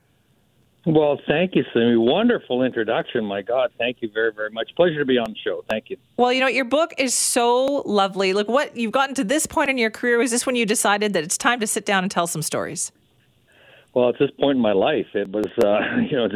Well, 0.87 1.19
thank 1.27 1.57
you, 1.57 1.65
Simi. 1.75 1.97
Wonderful 1.97 2.63
introduction. 2.63 3.25
My 3.25 3.43
God, 3.43 3.73
thank 3.77 3.99
you 4.03 4.11
very, 4.15 4.33
very 4.33 4.51
much. 4.51 4.71
Pleasure 4.77 5.01
to 5.01 5.05
be 5.05 5.19
on 5.19 5.31
the 5.31 5.37
show. 5.37 5.65
Thank 5.69 5.91
you. 5.91 5.97
Well, 6.17 6.33
you 6.33 6.39
know, 6.39 6.47
your 6.47 6.65
book 6.65 6.95
is 6.97 7.13
so 7.13 7.83
lovely. 7.85 8.33
Look, 8.33 8.47
what 8.47 8.77
you've 8.77 8.93
gotten 8.93 9.17
to 9.17 9.25
this 9.25 9.47
point 9.47 9.69
in 9.69 9.79
your 9.79 9.91
career. 9.91 10.17
Was 10.17 10.31
this 10.31 10.47
when 10.47 10.55
you 10.55 10.65
decided 10.65 11.13
that 11.15 11.25
it's 11.25 11.37
time 11.37 11.59
to 11.59 11.67
sit 11.67 11.85
down 11.85 12.05
and 12.05 12.11
tell 12.11 12.29
some 12.29 12.41
stories? 12.41 12.93
Well, 13.97 14.11
at 14.11 14.17
this 14.21 14.31
point 14.39 14.57
in 14.57 14.63
my 14.63 14.75
life, 14.75 15.07
it 15.15 15.31
was, 15.31 15.47
uh, 15.65 15.81
you 16.11 16.19
know, 16.19 16.29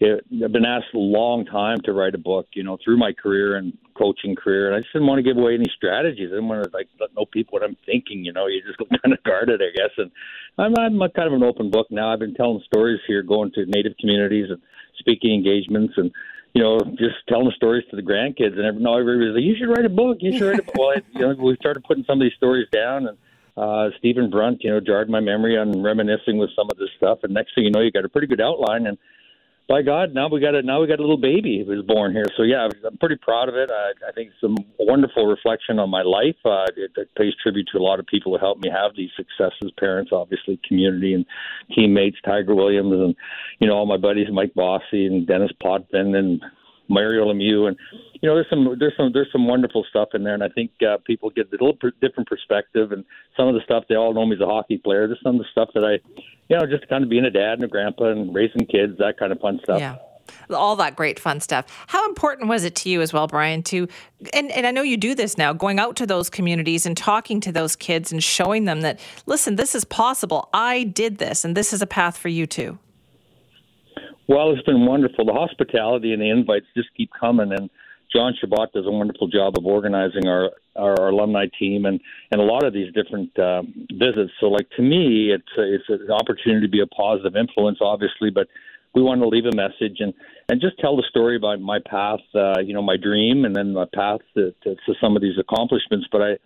it, 0.00 0.24
I've 0.42 0.50
been 0.50 0.64
asked 0.64 0.94
a 0.94 0.98
long 0.98 1.44
time 1.44 1.76
to 1.84 1.92
write 1.92 2.14
a 2.14 2.18
book, 2.18 2.46
you 2.54 2.62
know, 2.64 2.78
through 2.82 2.96
my 2.96 3.12
career 3.12 3.56
and 3.56 3.76
coaching 3.94 4.34
career, 4.34 4.68
and 4.68 4.76
I 4.76 4.80
just 4.80 4.94
didn't 4.94 5.08
want 5.08 5.18
to 5.18 5.22
give 5.22 5.36
away 5.36 5.52
any 5.52 5.66
strategies. 5.76 6.28
I 6.32 6.36
didn't 6.36 6.48
want 6.48 6.64
to 6.64 6.70
like 6.72 6.88
let 6.98 7.14
know 7.14 7.26
people 7.26 7.58
what 7.58 7.64
I'm 7.64 7.76
thinking. 7.84 8.24
You 8.24 8.32
know, 8.32 8.46
you 8.46 8.62
just 8.62 8.78
kind 9.02 9.12
of 9.12 9.22
guarded, 9.24 9.60
I 9.60 9.76
guess. 9.76 9.90
And 9.98 10.10
I'm, 10.56 10.74
I'm 10.74 11.02
a 11.02 11.10
kind 11.10 11.28
of 11.28 11.34
an 11.34 11.42
open 11.42 11.70
book 11.70 11.88
now. 11.90 12.10
I've 12.10 12.18
been 12.18 12.32
telling 12.32 12.62
stories 12.64 13.00
here, 13.06 13.22
going 13.22 13.52
to 13.56 13.66
Native 13.66 13.92
communities 14.00 14.46
and 14.48 14.62
speaking 14.98 15.34
engagements, 15.34 15.92
and 15.98 16.10
you 16.54 16.62
know, 16.62 16.80
just 16.96 17.16
telling 17.28 17.44
the 17.44 17.52
stories 17.54 17.84
to 17.90 17.96
the 17.96 18.02
grandkids. 18.02 18.56
And 18.56 18.64
every, 18.64 18.80
no, 18.80 18.96
everybody's 18.96 19.34
like, 19.34 19.44
"You 19.44 19.54
should 19.58 19.68
write 19.68 19.84
a 19.84 19.90
book. 19.90 20.16
You 20.20 20.32
should 20.32 20.48
write 20.48 20.60
a 20.60 20.62
book." 20.62 20.76
well, 20.78 20.94
I, 20.96 21.02
you 21.12 21.20
know, 21.20 21.34
we 21.34 21.56
started 21.56 21.84
putting 21.84 22.04
some 22.04 22.22
of 22.22 22.24
these 22.24 22.36
stories 22.38 22.68
down 22.72 23.06
and 23.06 23.18
uh, 23.56 23.88
Stephen 23.98 24.30
Brunt, 24.30 24.62
you 24.62 24.70
know, 24.70 24.80
jarred 24.80 25.10
my 25.10 25.20
memory 25.20 25.58
on 25.58 25.82
reminiscing 25.82 26.38
with 26.38 26.50
some 26.56 26.68
of 26.70 26.78
this 26.78 26.88
stuff. 26.96 27.18
And 27.22 27.34
next 27.34 27.54
thing 27.54 27.64
you 27.64 27.70
know, 27.70 27.80
you 27.80 27.92
got 27.92 28.04
a 28.04 28.08
pretty 28.08 28.26
good 28.26 28.40
outline. 28.40 28.86
And 28.86 28.96
by 29.68 29.82
God, 29.82 30.12
now 30.14 30.28
we 30.28 30.40
got 30.40 30.54
a 30.54 30.62
now 30.62 30.80
we 30.80 30.86
got 30.86 30.98
a 30.98 31.02
little 31.02 31.20
baby 31.20 31.62
who 31.64 31.70
was 31.70 31.84
born 31.86 32.12
here. 32.12 32.26
So 32.36 32.42
yeah, 32.42 32.68
I'm 32.84 32.96
pretty 32.98 33.16
proud 33.16 33.48
of 33.48 33.54
it. 33.54 33.70
I, 33.70 34.08
I 34.08 34.12
think 34.12 34.30
it's 34.30 34.42
a 34.42 34.84
wonderful 34.84 35.26
reflection 35.26 35.78
on 35.78 35.88
my 35.88 36.02
life. 36.02 36.36
Uh, 36.44 36.66
it, 36.76 36.90
it 36.96 37.08
pays 37.16 37.32
tribute 37.42 37.68
to 37.72 37.78
a 37.78 37.82
lot 37.82 38.00
of 38.00 38.06
people 38.06 38.32
who 38.32 38.38
helped 38.38 38.62
me 38.62 38.70
have 38.70 38.96
these 38.96 39.10
successes. 39.16 39.72
Parents, 39.78 40.10
obviously, 40.12 40.60
community 40.66 41.14
and 41.14 41.24
teammates, 41.74 42.16
Tiger 42.24 42.54
Williams, 42.54 42.92
and 42.92 43.14
you 43.60 43.68
know 43.68 43.74
all 43.74 43.86
my 43.86 43.96
buddies, 43.96 44.28
Mike 44.32 44.54
Bossy 44.54 45.06
and 45.06 45.26
Denis 45.26 45.52
Potvin 45.62 46.16
and 46.16 46.42
Mario 46.88 47.32
Lemieux, 47.32 47.68
and 47.68 47.76
you 48.20 48.28
know, 48.28 48.34
there's 48.34 48.48
some 48.50 48.76
there's 48.78 48.94
some 48.96 49.10
there's 49.12 49.30
some 49.32 49.46
wonderful 49.46 49.84
stuff 49.88 50.10
in 50.14 50.22
there, 50.22 50.34
and 50.34 50.44
I 50.44 50.48
think 50.48 50.70
uh, 50.86 50.98
people 51.04 51.30
get 51.30 51.48
a 51.48 51.50
little 51.52 51.74
per- 51.74 51.92
different 52.00 52.28
perspective. 52.28 52.92
And 52.92 53.04
some 53.36 53.48
of 53.48 53.54
the 53.54 53.60
stuff 53.64 53.84
they 53.88 53.96
all 53.96 54.14
know 54.14 54.26
me 54.26 54.36
as 54.36 54.40
a 54.40 54.46
hockey 54.46 54.78
player. 54.78 55.06
There's 55.06 55.20
some 55.22 55.36
of 55.36 55.42
the 55.42 55.48
stuff 55.50 55.70
that 55.74 55.84
I, 55.84 55.98
you 56.48 56.56
know, 56.56 56.66
just 56.66 56.88
kind 56.88 57.02
of 57.02 57.10
being 57.10 57.24
a 57.24 57.30
dad 57.30 57.54
and 57.54 57.64
a 57.64 57.68
grandpa 57.68 58.10
and 58.10 58.34
raising 58.34 58.66
kids, 58.66 58.98
that 58.98 59.18
kind 59.18 59.32
of 59.32 59.40
fun 59.40 59.60
stuff. 59.64 59.80
Yeah 59.80 59.96
all 60.50 60.76
that 60.76 60.96
great 60.96 61.18
fun 61.18 61.40
stuff. 61.40 61.66
How 61.88 62.06
important 62.08 62.48
was 62.48 62.64
it 62.64 62.74
to 62.76 62.88
you 62.88 63.00
as 63.00 63.12
well, 63.12 63.26
Bryan, 63.26 63.62
to 63.64 63.88
and, 64.32 64.50
and 64.52 64.66
I 64.66 64.70
know 64.70 64.82
you 64.82 64.96
do 64.96 65.14
this 65.14 65.36
now, 65.36 65.52
going 65.52 65.78
out 65.78 65.96
to 65.96 66.06
those 66.06 66.30
communities 66.30 66.86
and 66.86 66.96
talking 66.96 67.40
to 67.40 67.52
those 67.52 67.74
kids 67.74 68.12
and 68.12 68.22
showing 68.22 68.64
them 68.64 68.82
that, 68.82 69.00
listen, 69.26 69.56
this 69.56 69.74
is 69.74 69.84
possible. 69.84 70.48
I 70.52 70.84
did 70.84 71.18
this 71.18 71.44
and 71.44 71.56
this 71.56 71.72
is 71.72 71.82
a 71.82 71.86
path 71.86 72.16
for 72.16 72.28
you 72.28 72.46
too. 72.46 72.78
Well, 74.32 74.50
it's 74.50 74.62
been 74.62 74.86
wonderful. 74.86 75.26
The 75.26 75.34
hospitality 75.34 76.14
and 76.14 76.22
the 76.22 76.30
invites 76.30 76.64
just 76.74 76.88
keep 76.96 77.10
coming, 77.20 77.52
and 77.52 77.68
John 78.10 78.32
Chabot 78.40 78.72
does 78.72 78.86
a 78.86 78.90
wonderful 78.90 79.28
job 79.28 79.58
of 79.58 79.66
organizing 79.66 80.26
our, 80.26 80.48
our, 80.74 80.98
our 80.98 81.08
alumni 81.08 81.48
team 81.58 81.84
and, 81.84 82.00
and 82.30 82.40
a 82.40 82.44
lot 82.44 82.64
of 82.64 82.72
these 82.72 82.90
different 82.94 83.38
uh, 83.38 83.60
visits. 83.92 84.32
So, 84.40 84.46
like 84.46 84.70
to 84.78 84.82
me, 84.82 85.34
it's 85.36 85.52
a, 85.58 85.74
it's 85.74 85.84
an 85.90 86.10
opportunity 86.10 86.66
to 86.66 86.70
be 86.70 86.80
a 86.80 86.86
positive 86.86 87.36
influence, 87.36 87.76
obviously, 87.82 88.30
but 88.30 88.48
we 88.94 89.02
want 89.02 89.20
to 89.20 89.28
leave 89.28 89.44
a 89.44 89.54
message 89.54 89.98
and 90.00 90.14
and 90.48 90.62
just 90.62 90.78
tell 90.78 90.96
the 90.96 91.04
story 91.10 91.36
about 91.36 91.60
my 91.60 91.78
path, 91.84 92.20
uh, 92.34 92.58
you 92.64 92.72
know, 92.72 92.80
my 92.80 92.96
dream, 92.96 93.44
and 93.44 93.54
then 93.54 93.74
my 93.74 93.86
path 93.92 94.20
to, 94.32 94.54
to, 94.64 94.76
to 94.76 94.94
some 94.98 95.14
of 95.14 95.20
these 95.20 95.36
accomplishments. 95.38 96.06
But 96.10 96.22
I 96.22 96.38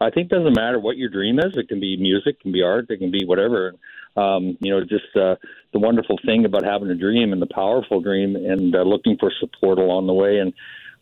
I 0.00 0.10
think 0.10 0.32
it 0.32 0.34
doesn't 0.34 0.56
matter 0.56 0.80
what 0.80 0.96
your 0.96 1.10
dream 1.10 1.38
is. 1.38 1.56
It 1.56 1.68
can 1.68 1.78
be 1.78 1.96
music, 1.96 2.36
it 2.36 2.40
can 2.40 2.52
be 2.52 2.62
art, 2.62 2.86
it 2.88 2.98
can 2.98 3.10
be 3.10 3.24
whatever. 3.26 3.74
Um, 4.16 4.56
you 4.60 4.72
know, 4.72 4.80
just 4.80 5.14
uh, 5.14 5.36
the 5.72 5.78
wonderful 5.78 6.18
thing 6.24 6.44
about 6.44 6.64
having 6.64 6.88
a 6.88 6.94
dream 6.94 7.32
and 7.32 7.40
the 7.40 7.46
powerful 7.46 8.00
dream 8.00 8.34
and 8.34 8.74
uh, 8.74 8.82
looking 8.82 9.16
for 9.18 9.30
support 9.38 9.78
along 9.78 10.06
the 10.06 10.14
way. 10.14 10.38
And 10.38 10.54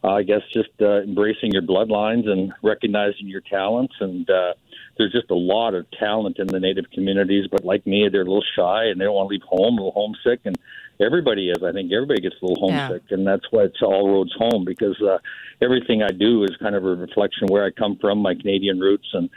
uh, 0.03 0.15
I 0.15 0.23
guess 0.25 0.43
just 0.53 0.71
uh, 0.81 1.03
embracing 1.03 1.53
your 1.53 1.63
bloodlines 1.63 2.29
and 2.29 2.53
recognizing 2.63 3.29
your 3.29 3.41
talents. 3.41 3.95
And 4.01 4.29
uh, 4.29 4.55
there's 4.97 5.13
just 5.13 5.31
a 5.31 5.35
lot 5.35 5.75
of 5.75 5.87
talent 5.93 6.39
in 6.39 6.49
the 6.49 6.61
Native 6.61 6.91
communities, 6.93 7.47
but 7.51 7.65
like 7.65 7.87
me, 7.87 8.09
they're 8.11 8.23
a 8.23 8.25
little 8.25 8.45
shy 8.57 8.87
and 8.87 9.01
they 9.01 9.05
don't 9.05 9.15
want 9.15 9.29
to 9.29 9.35
leave 9.35 9.43
home, 9.49 9.79
a 9.79 9.83
little 9.83 9.93
homesick. 9.93 10.41
And 10.45 10.57
everybody 11.01 11.51
is. 11.51 11.63
I 11.63 11.73
think 11.73 11.93
everybody 11.93 12.21
gets 12.21 12.37
a 12.43 12.47
little 12.47 12.69
homesick, 12.69 13.03
yeah. 13.09 13.17
and 13.17 13.27
that's 13.27 13.45
why 13.51 13.65
it's 13.65 13.83
all 13.83 14.09
roads 14.09 14.35
home 14.39 14.65
because 14.65 15.01
uh, 15.03 15.19
everything 15.63 16.03
I 16.03 16.11
do 16.11 16.45
is 16.45 16.57
kind 16.61 16.75
of 16.75 16.85
a 16.85 16.95
reflection 16.95 17.45
of 17.45 17.51
where 17.51 17.65
I 17.65 17.71
come 17.71 17.97
from, 18.01 18.19
my 18.19 18.35
Canadian 18.35 18.81
roots, 18.81 19.09
and 19.13 19.31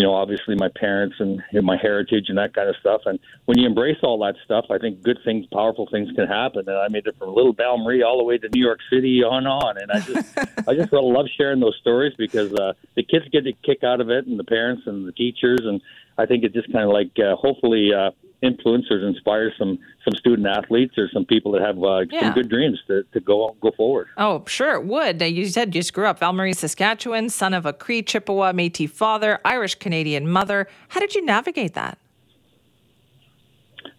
you 0.00 0.06
know, 0.06 0.14
obviously 0.14 0.54
my 0.54 0.70
parents 0.76 1.16
and 1.18 1.42
my 1.62 1.76
heritage 1.76 2.26
and 2.28 2.38
that 2.38 2.54
kind 2.54 2.70
of 2.70 2.76
stuff. 2.80 3.02
And 3.04 3.18
when 3.44 3.58
you 3.58 3.66
embrace 3.66 3.98
all 4.02 4.18
that 4.20 4.34
stuff, 4.46 4.64
I 4.70 4.78
think 4.78 5.02
good 5.02 5.18
things, 5.26 5.44
powerful 5.52 5.86
things 5.90 6.10
can 6.12 6.26
happen. 6.26 6.66
And 6.66 6.78
I 6.78 6.88
made 6.88 7.06
it 7.06 7.16
from 7.18 7.34
Little 7.34 7.52
Val 7.52 7.76
Marie 7.76 8.02
all 8.02 8.16
the 8.16 8.24
way 8.24 8.38
to 8.38 8.48
New 8.48 8.64
York 8.64 8.78
City 8.90 9.22
on 9.22 9.46
on. 9.46 9.76
And 9.76 9.92
I 9.92 10.00
just, 10.00 10.38
I 10.68 10.74
just 10.74 10.90
really 10.90 11.12
love 11.12 11.26
sharing 11.36 11.60
those 11.60 11.76
stories 11.82 12.14
because 12.16 12.50
uh, 12.54 12.72
the 12.96 13.02
kids 13.02 13.26
get 13.30 13.46
a 13.46 13.52
kick 13.62 13.84
out 13.84 14.00
of 14.00 14.08
it, 14.08 14.26
and 14.26 14.38
the 14.38 14.44
parents 14.44 14.84
and 14.86 15.06
the 15.06 15.12
teachers, 15.12 15.60
and 15.64 15.82
I 16.16 16.24
think 16.24 16.44
it 16.44 16.54
just 16.54 16.72
kind 16.72 16.84
of 16.84 16.92
like 16.92 17.12
uh, 17.18 17.36
hopefully. 17.36 17.92
Uh, 17.92 18.12
influencers 18.42 19.06
inspire 19.06 19.52
some 19.58 19.78
some 20.04 20.14
student 20.14 20.46
athletes 20.46 20.96
or 20.96 21.08
some 21.12 21.24
people 21.24 21.52
that 21.52 21.62
have 21.62 21.82
uh, 21.82 22.00
yeah. 22.10 22.20
some 22.20 22.32
good 22.32 22.48
dreams 22.48 22.78
to, 22.86 23.02
to 23.12 23.20
go 23.20 23.56
go 23.60 23.70
forward. 23.76 24.08
Oh, 24.16 24.44
sure, 24.46 24.74
it 24.74 24.86
would. 24.86 25.20
You 25.20 25.46
said 25.46 25.74
you 25.74 25.80
just 25.80 25.92
grew 25.92 26.06
up 26.06 26.18
Val 26.18 26.32
Marie, 26.32 26.52
Saskatchewan, 26.52 27.28
son 27.28 27.54
of 27.54 27.66
a 27.66 27.72
Cree, 27.72 28.02
Chippewa, 28.02 28.52
Métis 28.52 28.90
father, 28.90 29.40
Irish 29.44 29.74
Canadian 29.74 30.28
mother. 30.28 30.68
How 30.88 31.00
did 31.00 31.14
you 31.14 31.24
navigate 31.24 31.74
that? 31.74 31.98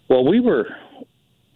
Well, 0.09 0.27
we 0.27 0.39
were 0.39 0.67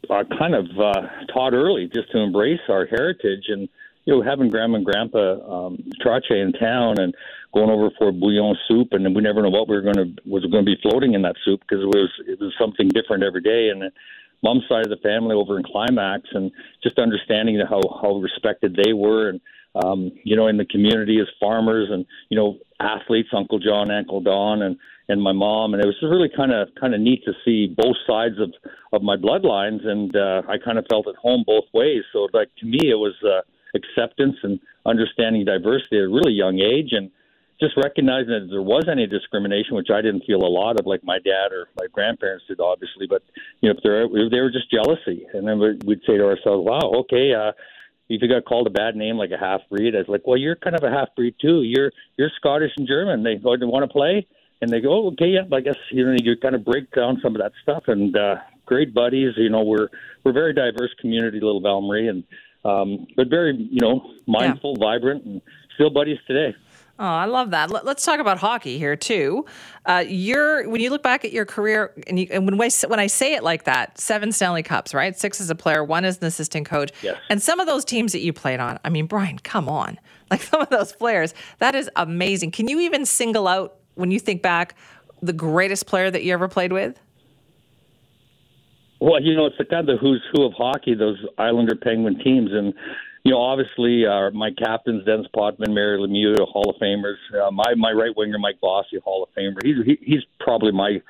uh, 0.09 0.23
kind 0.37 0.55
of 0.55 0.65
uh, 0.79 1.01
taught 1.33 1.53
early 1.53 1.89
just 1.93 2.11
to 2.11 2.19
embrace 2.19 2.61
our 2.69 2.85
heritage 2.85 3.45
and 3.47 3.67
you 4.05 4.13
know 4.13 4.21
having 4.21 4.49
grandma 4.49 4.77
and 4.77 4.85
grandpa 4.85 5.65
um, 5.67 5.83
Trache 6.03 6.31
in 6.31 6.53
town 6.53 6.99
and 6.99 7.15
going 7.55 7.69
over 7.69 7.89
for 7.97 8.11
bouillon 8.11 8.55
soup, 8.67 8.89
and 8.91 9.15
we 9.15 9.21
never 9.21 9.41
know 9.41 9.49
what 9.49 9.69
we 9.69 9.75
were 9.75 9.81
going 9.81 9.95
to 9.95 10.13
was 10.25 10.45
going 10.45 10.65
to 10.65 10.75
be 10.75 10.77
floating 10.81 11.13
in 11.13 11.21
that 11.21 11.35
soup 11.45 11.61
because 11.61 11.81
it 11.81 11.87
was 11.87 12.09
it 12.27 12.39
was 12.39 12.53
something 12.59 12.89
different 12.89 13.23
every 13.23 13.41
day. 13.41 13.69
And 13.69 13.91
mom's 14.43 14.63
side 14.67 14.83
of 14.85 14.89
the 14.89 15.01
family 15.01 15.35
over 15.35 15.57
in 15.57 15.63
Climax, 15.63 16.29
and 16.33 16.51
just 16.83 16.99
understanding 16.99 17.59
how 17.67 17.81
how 18.01 18.17
respected 18.17 18.75
they 18.75 18.93
were, 18.93 19.29
and 19.29 19.39
um, 19.83 20.11
you 20.23 20.35
know, 20.35 20.47
in 20.47 20.57
the 20.57 20.65
community 20.65 21.19
as 21.19 21.27
farmers, 21.39 21.89
and 21.91 22.05
you 22.29 22.37
know, 22.37 22.57
athletes, 22.79 23.29
Uncle 23.33 23.59
John, 23.59 23.89
Uncle 23.89 24.21
Don, 24.21 24.61
and 24.61 24.77
and 25.07 25.21
my 25.21 25.33
mom, 25.33 25.73
and 25.73 25.83
it 25.83 25.85
was 25.85 25.95
really 26.01 26.29
kind 26.35 26.51
of 26.51 26.69
kind 26.79 26.93
of 26.93 26.99
neat 26.99 27.23
to 27.25 27.33
see 27.45 27.67
both 27.67 27.95
sides 28.05 28.35
of 28.39 28.51
of 28.91 29.01
my 29.01 29.15
bloodlines, 29.15 29.85
and 29.87 30.15
uh, 30.15 30.41
I 30.49 30.57
kind 30.57 30.77
of 30.77 30.85
felt 30.89 31.07
at 31.07 31.15
home 31.15 31.43
both 31.47 31.65
ways. 31.73 32.03
So 32.11 32.27
like 32.33 32.49
to 32.57 32.65
me, 32.65 32.89
it 32.89 32.99
was 32.99 33.15
uh, 33.23 33.41
acceptance 33.75 34.35
and 34.43 34.59
understanding 34.85 35.45
diversity 35.45 35.97
at 35.97 36.03
a 36.03 36.09
really 36.09 36.33
young 36.33 36.59
age, 36.59 36.89
and 36.91 37.11
just 37.59 37.77
recognizing 37.77 38.31
that 38.31 38.47
there 38.49 38.61
was 38.61 38.85
any 38.91 39.07
discrimination, 39.07 39.75
which 39.75 39.89
I 39.89 40.01
didn't 40.01 40.23
feel 40.25 40.43
a 40.43 40.51
lot 40.51 40.79
of, 40.79 40.85
like 40.85 41.03
my 41.03 41.19
dad 41.19 41.51
or 41.51 41.69
my 41.77 41.87
grandparents 41.91 42.45
did, 42.47 42.59
obviously. 42.59 43.07
But 43.07 43.23
you 43.61 43.69
know, 43.69 43.75
if 43.77 43.83
there 43.83 44.03
if 44.03 44.31
they 44.31 44.41
were 44.41 44.51
just 44.51 44.69
jealousy, 44.71 45.25
and 45.33 45.47
then 45.47 45.59
we'd 45.85 46.01
say 46.05 46.17
to 46.17 46.25
ourselves, 46.25 46.65
"Wow, 46.65 46.91
okay." 47.01 47.33
uh 47.33 47.51
if 48.07 48.21
you 48.21 48.27
got 48.27 48.45
called 48.45 48.67
a 48.67 48.69
bad 48.69 48.95
name 48.95 49.17
like 49.17 49.31
a 49.31 49.37
half 49.37 49.61
breed, 49.69 49.95
I 49.95 49.99
was 49.99 50.07
like, 50.07 50.27
well, 50.27 50.37
you're 50.37 50.55
kind 50.55 50.75
of 50.75 50.83
a 50.83 50.91
half 50.91 51.09
breed 51.15 51.35
too. 51.41 51.63
You're 51.63 51.91
you're 52.17 52.29
Scottish 52.37 52.71
and 52.77 52.87
German. 52.87 53.23
They 53.23 53.35
go, 53.35 53.57
they 53.57 53.65
want 53.65 53.83
to 53.83 53.91
play, 53.91 54.27
and 54.61 54.71
they 54.71 54.79
go, 54.79 54.89
oh, 54.93 55.07
okay, 55.13 55.27
yeah. 55.27 55.55
I 55.55 55.61
guess 55.61 55.77
you 55.91 56.05
know 56.05 56.15
you 56.21 56.37
kind 56.37 56.55
of 56.55 56.63
break 56.63 56.91
down 56.91 57.19
some 57.23 57.35
of 57.35 57.41
that 57.41 57.53
stuff. 57.63 57.83
And 57.87 58.15
uh, 58.15 58.35
great 58.65 58.93
buddies. 58.93 59.33
You 59.37 59.49
know, 59.49 59.63
we're 59.63 59.87
we're 60.23 60.31
a 60.31 60.33
very 60.33 60.53
diverse 60.53 60.93
community, 60.99 61.39
Little 61.41 61.61
Val 61.61 61.81
Marie, 61.81 62.07
and 62.07 62.23
um, 62.63 63.07
but 63.15 63.27
very 63.29 63.55
you 63.55 63.81
know 63.81 64.11
mindful, 64.27 64.75
yeah. 64.77 64.85
vibrant, 64.85 65.25
and 65.25 65.41
still 65.73 65.89
buddies 65.89 66.19
today. 66.27 66.55
Oh, 66.97 67.03
I 67.03 67.25
love 67.25 67.51
that. 67.51 67.71
Let, 67.71 67.85
us 67.85 68.05
talk 68.05 68.21
about 68.21 68.37
hockey 68.37 68.77
here 68.77 68.95
too. 68.95 69.45
Uh, 69.85 70.05
you're 70.07 70.67
when 70.69 70.79
you 70.79 70.89
look 70.89 71.03
back 71.03 71.25
at 71.25 71.33
your 71.33 71.45
career, 71.45 71.93
and, 72.07 72.17
you, 72.17 72.27
and 72.31 72.45
when 72.45 72.59
I, 72.61 72.69
when 72.87 72.99
I 73.01 73.07
say 73.07 73.33
it 73.33 73.43
like 73.43 73.65
that, 73.65 73.99
seven 73.99 74.31
Stanley 74.31 74.63
Cups, 74.63 74.93
right? 74.93 75.17
Six 75.17 75.41
as 75.41 75.49
a 75.49 75.55
player, 75.55 75.83
one 75.83 76.05
as 76.05 76.19
an 76.19 76.25
assistant 76.25 76.65
coach, 76.65 76.91
yes. 77.01 77.17
and 77.29 77.41
some 77.41 77.59
of 77.59 77.67
those 77.67 77.83
teams 77.83 78.13
that 78.13 78.21
you 78.21 78.31
played 78.31 78.61
on. 78.61 78.79
I 78.85 78.89
mean, 78.89 79.07
Bryan, 79.07 79.39
come 79.39 79.67
on, 79.67 79.99
like 80.31 80.41
some 80.41 80.61
of 80.61 80.69
those 80.69 80.93
players, 80.93 81.33
that 81.59 81.75
is 81.75 81.89
amazing. 81.97 82.51
Can 82.51 82.69
you 82.69 82.79
even 82.79 83.05
single 83.05 83.47
out 83.47 83.75
when 83.95 84.11
you 84.11 84.19
think 84.19 84.41
back 84.41 84.75
the 85.21 85.33
greatest 85.33 85.87
player 85.87 86.09
that 86.09 86.23
you 86.23 86.31
ever 86.31 86.47
played 86.47 86.71
with? 86.71 86.97
Well, 89.01 89.21
you 89.21 89.35
know, 89.35 89.45
it's 89.47 89.57
the 89.57 89.65
kind 89.65 89.89
of 89.89 89.99
who's 89.99 90.23
who 90.31 90.43
of 90.43 90.53
hockey, 90.53 90.95
those 90.95 91.23
Islander 91.37 91.75
Penguin 91.75 92.17
teams, 92.23 92.51
and 92.53 92.73
you 93.25 93.31
know, 93.31 93.41
obviously, 93.41 94.05
uh, 94.05 94.29
my 94.31 94.51
captains, 94.51 95.03
Denis 95.03 95.25
Potvin, 95.35 95.73
Mario 95.73 96.05
Lemieux, 96.05 96.47
Hall 96.47 96.69
of 96.69 96.75
Famers. 96.79 97.17
Uh, 97.33 97.49
my 97.49 97.73
my 97.75 97.91
right 97.91 98.15
winger, 98.15 98.37
Mike 98.37 98.61
Bossy, 98.61 98.99
Hall 99.03 99.23
of 99.23 99.29
Famer. 99.35 99.65
He's 99.65 99.83
he, 99.83 99.97
he's 99.99 100.23
probably 100.39 100.71
my 100.71 101.01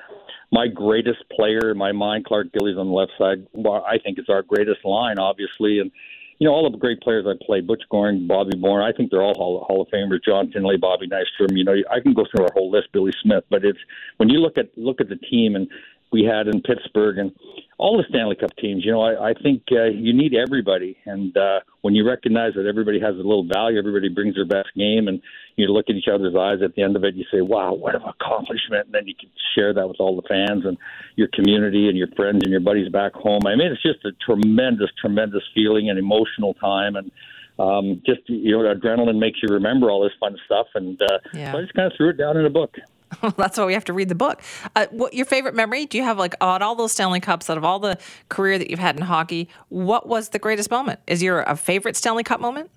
my 0.50 0.66
greatest 0.66 1.22
player 1.30 1.70
in 1.70 1.76
my 1.76 1.92
mind. 1.92 2.24
Clark 2.24 2.52
Gillies 2.54 2.78
on 2.78 2.86
the 2.86 2.92
left 2.92 3.12
side. 3.18 3.46
I 3.54 3.98
think 4.02 4.16
it's 4.16 4.30
our 4.30 4.42
greatest 4.42 4.82
line, 4.82 5.18
obviously, 5.18 5.78
and 5.78 5.90
you 6.38 6.48
know 6.48 6.54
all 6.54 6.70
the 6.70 6.78
great 6.78 7.02
players 7.02 7.26
I 7.28 7.34
played. 7.44 7.66
Butch 7.66 7.82
Goring, 7.90 8.26
Bobby 8.26 8.56
Bourne. 8.56 8.82
I 8.82 8.96
think 8.96 9.10
they're 9.10 9.22
all 9.22 9.34
Hall, 9.34 9.66
Hall 9.68 9.82
of 9.82 9.88
Famers. 9.88 10.24
John 10.24 10.50
Finlay, 10.50 10.78
Bobby 10.78 11.08
Nystrom. 11.08 11.54
You 11.54 11.64
know, 11.64 11.74
I 11.90 12.00
can 12.00 12.14
go 12.14 12.24
through 12.30 12.44
our 12.44 12.52
whole 12.54 12.70
list. 12.70 12.88
Billy 12.94 13.12
Smith. 13.22 13.44
But 13.50 13.62
it's 13.62 13.78
when 14.16 14.30
you 14.30 14.38
look 14.38 14.56
at 14.56 14.70
look 14.78 15.02
at 15.02 15.10
the 15.10 15.16
team 15.16 15.54
and 15.54 15.68
we 16.12 16.24
had 16.24 16.46
in 16.48 16.62
Pittsburgh 16.62 17.18
and 17.18 17.32
all 17.78 17.96
the 17.98 18.04
Stanley 18.08 18.36
Cup 18.36 18.56
teams. 18.56 18.84
You 18.84 18.92
know, 18.92 19.02
I, 19.02 19.30
I 19.30 19.34
think 19.34 19.62
uh, 19.72 19.84
you 19.84 20.14
need 20.14 20.34
everybody, 20.34 20.96
and 21.04 21.36
uh, 21.36 21.60
when 21.82 21.94
you 21.94 22.06
recognize 22.08 22.54
that 22.54 22.66
everybody 22.66 22.98
has 23.00 23.14
a 23.14 23.18
little 23.18 23.46
value, 23.46 23.78
everybody 23.78 24.08
brings 24.08 24.34
their 24.34 24.46
best 24.46 24.68
game, 24.76 25.08
and 25.08 25.20
you 25.56 25.66
look 25.68 25.86
at 25.88 25.96
each 25.96 26.08
other's 26.12 26.34
eyes 26.34 26.58
at 26.62 26.74
the 26.74 26.82
end 26.82 26.96
of 26.96 27.04
it, 27.04 27.14
you 27.14 27.24
say, 27.30 27.40
"Wow, 27.42 27.74
what 27.74 27.94
an 27.94 28.02
accomplishment!" 28.02 28.86
And 28.86 28.94
then 28.94 29.06
you 29.06 29.14
can 29.18 29.28
share 29.54 29.74
that 29.74 29.86
with 29.88 29.96
all 30.00 30.16
the 30.16 30.26
fans 30.28 30.64
and 30.64 30.78
your 31.16 31.28
community 31.34 31.88
and 31.88 31.98
your 31.98 32.08
friends 32.16 32.40
and 32.44 32.50
your 32.50 32.60
buddies 32.60 32.88
back 32.90 33.12
home. 33.12 33.42
I 33.46 33.56
mean, 33.56 33.70
it's 33.72 33.82
just 33.82 34.04
a 34.04 34.12
tremendous, 34.24 34.90
tremendous 35.00 35.42
feeling 35.54 35.90
and 35.90 35.98
emotional 35.98 36.54
time, 36.54 36.96
and 36.96 37.10
um, 37.58 38.02
just 38.06 38.20
you 38.26 38.52
know, 38.52 38.74
adrenaline 38.74 39.18
makes 39.18 39.38
you 39.42 39.48
remember 39.52 39.90
all 39.90 40.02
this 40.02 40.12
fun 40.18 40.36
stuff, 40.46 40.66
and 40.74 41.00
uh, 41.02 41.18
Yeah. 41.34 41.52
so 41.52 41.58
I 41.58 41.62
just 41.62 41.74
kind 41.74 41.90
of 41.90 41.96
threw 41.96 42.10
it 42.10 42.16
down 42.16 42.36
in 42.36 42.46
a 42.46 42.50
book. 42.50 42.76
That's 43.36 43.58
why 43.58 43.64
we 43.64 43.74
have 43.74 43.84
to 43.86 43.92
read 43.92 44.08
the 44.08 44.14
book. 44.14 44.42
Uh, 44.74 44.86
what 44.90 45.14
your 45.14 45.26
favorite 45.26 45.54
memory? 45.54 45.86
Do 45.86 45.98
you 45.98 46.04
have 46.04 46.18
like 46.18 46.34
out 46.40 46.62
all 46.62 46.74
those 46.74 46.92
Stanley 46.92 47.20
Cups, 47.20 47.48
out 47.48 47.56
of 47.56 47.64
all 47.64 47.78
the 47.78 47.98
career 48.28 48.58
that 48.58 48.70
you've 48.70 48.78
had 48.78 48.96
in 48.96 49.02
hockey, 49.02 49.48
what 49.68 50.08
was 50.08 50.30
the 50.30 50.38
greatest 50.38 50.70
moment? 50.70 51.00
Is 51.06 51.22
your 51.22 51.42
a 51.42 51.56
favorite 51.56 51.96
Stanley 51.96 52.24
Cup 52.24 52.40
moment? 52.40 52.70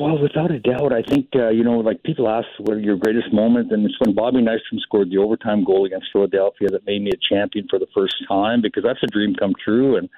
Well, 0.00 0.18
without 0.18 0.50
a 0.50 0.58
doubt, 0.58 0.92
I 0.92 1.02
think 1.02 1.28
uh, 1.34 1.50
you 1.50 1.62
know, 1.62 1.78
like 1.78 2.02
people 2.02 2.28
ask 2.28 2.46
what 2.58 2.80
your 2.80 2.96
greatest 2.96 3.32
moment, 3.32 3.70
and 3.70 3.84
it's 3.84 3.94
when 4.00 4.14
Bobby 4.14 4.38
Nystrom 4.38 4.80
scored 4.80 5.10
the 5.10 5.18
overtime 5.18 5.62
goal 5.62 5.84
against 5.84 6.06
Philadelphia 6.12 6.68
that 6.70 6.86
made 6.86 7.02
me 7.02 7.10
a 7.10 7.34
champion 7.34 7.66
for 7.68 7.78
the 7.78 7.86
first 7.94 8.14
time 8.26 8.62
because 8.62 8.82
that's 8.82 9.02
a 9.02 9.06
dream 9.06 9.34
come 9.34 9.52
true, 9.62 9.96
and 9.96 10.08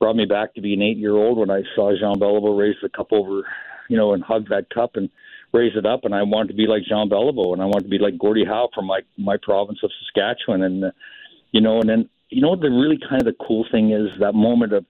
brought 0.00 0.16
me 0.16 0.24
back 0.24 0.54
to 0.54 0.60
be 0.60 0.74
an 0.74 0.82
eight-year-old 0.82 1.38
when 1.38 1.50
I 1.50 1.62
saw 1.76 1.92
Jean 1.92 2.18
Beliveau 2.18 2.58
raise 2.58 2.74
the 2.82 2.88
cup 2.88 3.12
over, 3.12 3.46
you 3.88 3.96
know, 3.96 4.14
and 4.14 4.22
hug 4.22 4.48
that 4.48 4.68
cup 4.70 4.96
and 4.96 5.08
raise 5.52 5.76
it 5.76 5.86
up, 5.86 6.04
and 6.04 6.14
I 6.14 6.22
wanted 6.22 6.48
to 6.48 6.54
be 6.54 6.66
like 6.66 6.82
Jean 6.84 7.08
Beliveau, 7.08 7.52
and 7.52 7.62
I 7.62 7.66
wanted 7.66 7.84
to 7.84 7.90
be 7.90 7.98
like 7.98 8.18
Gordie 8.18 8.44
Howe 8.44 8.68
from 8.74 8.86
my 8.86 9.00
my 9.18 9.36
province 9.42 9.78
of 9.82 9.90
Saskatchewan, 10.00 10.62
and 10.62 10.84
uh, 10.84 10.90
you 11.52 11.60
know, 11.60 11.80
and 11.80 11.88
then 11.88 12.08
you 12.30 12.40
know 12.40 12.50
what 12.50 12.60
the 12.60 12.70
really 12.70 12.98
kind 12.98 13.20
of 13.20 13.26
the 13.26 13.44
cool 13.46 13.66
thing 13.70 13.92
is? 13.92 14.08
That 14.20 14.34
moment 14.34 14.72
of 14.72 14.86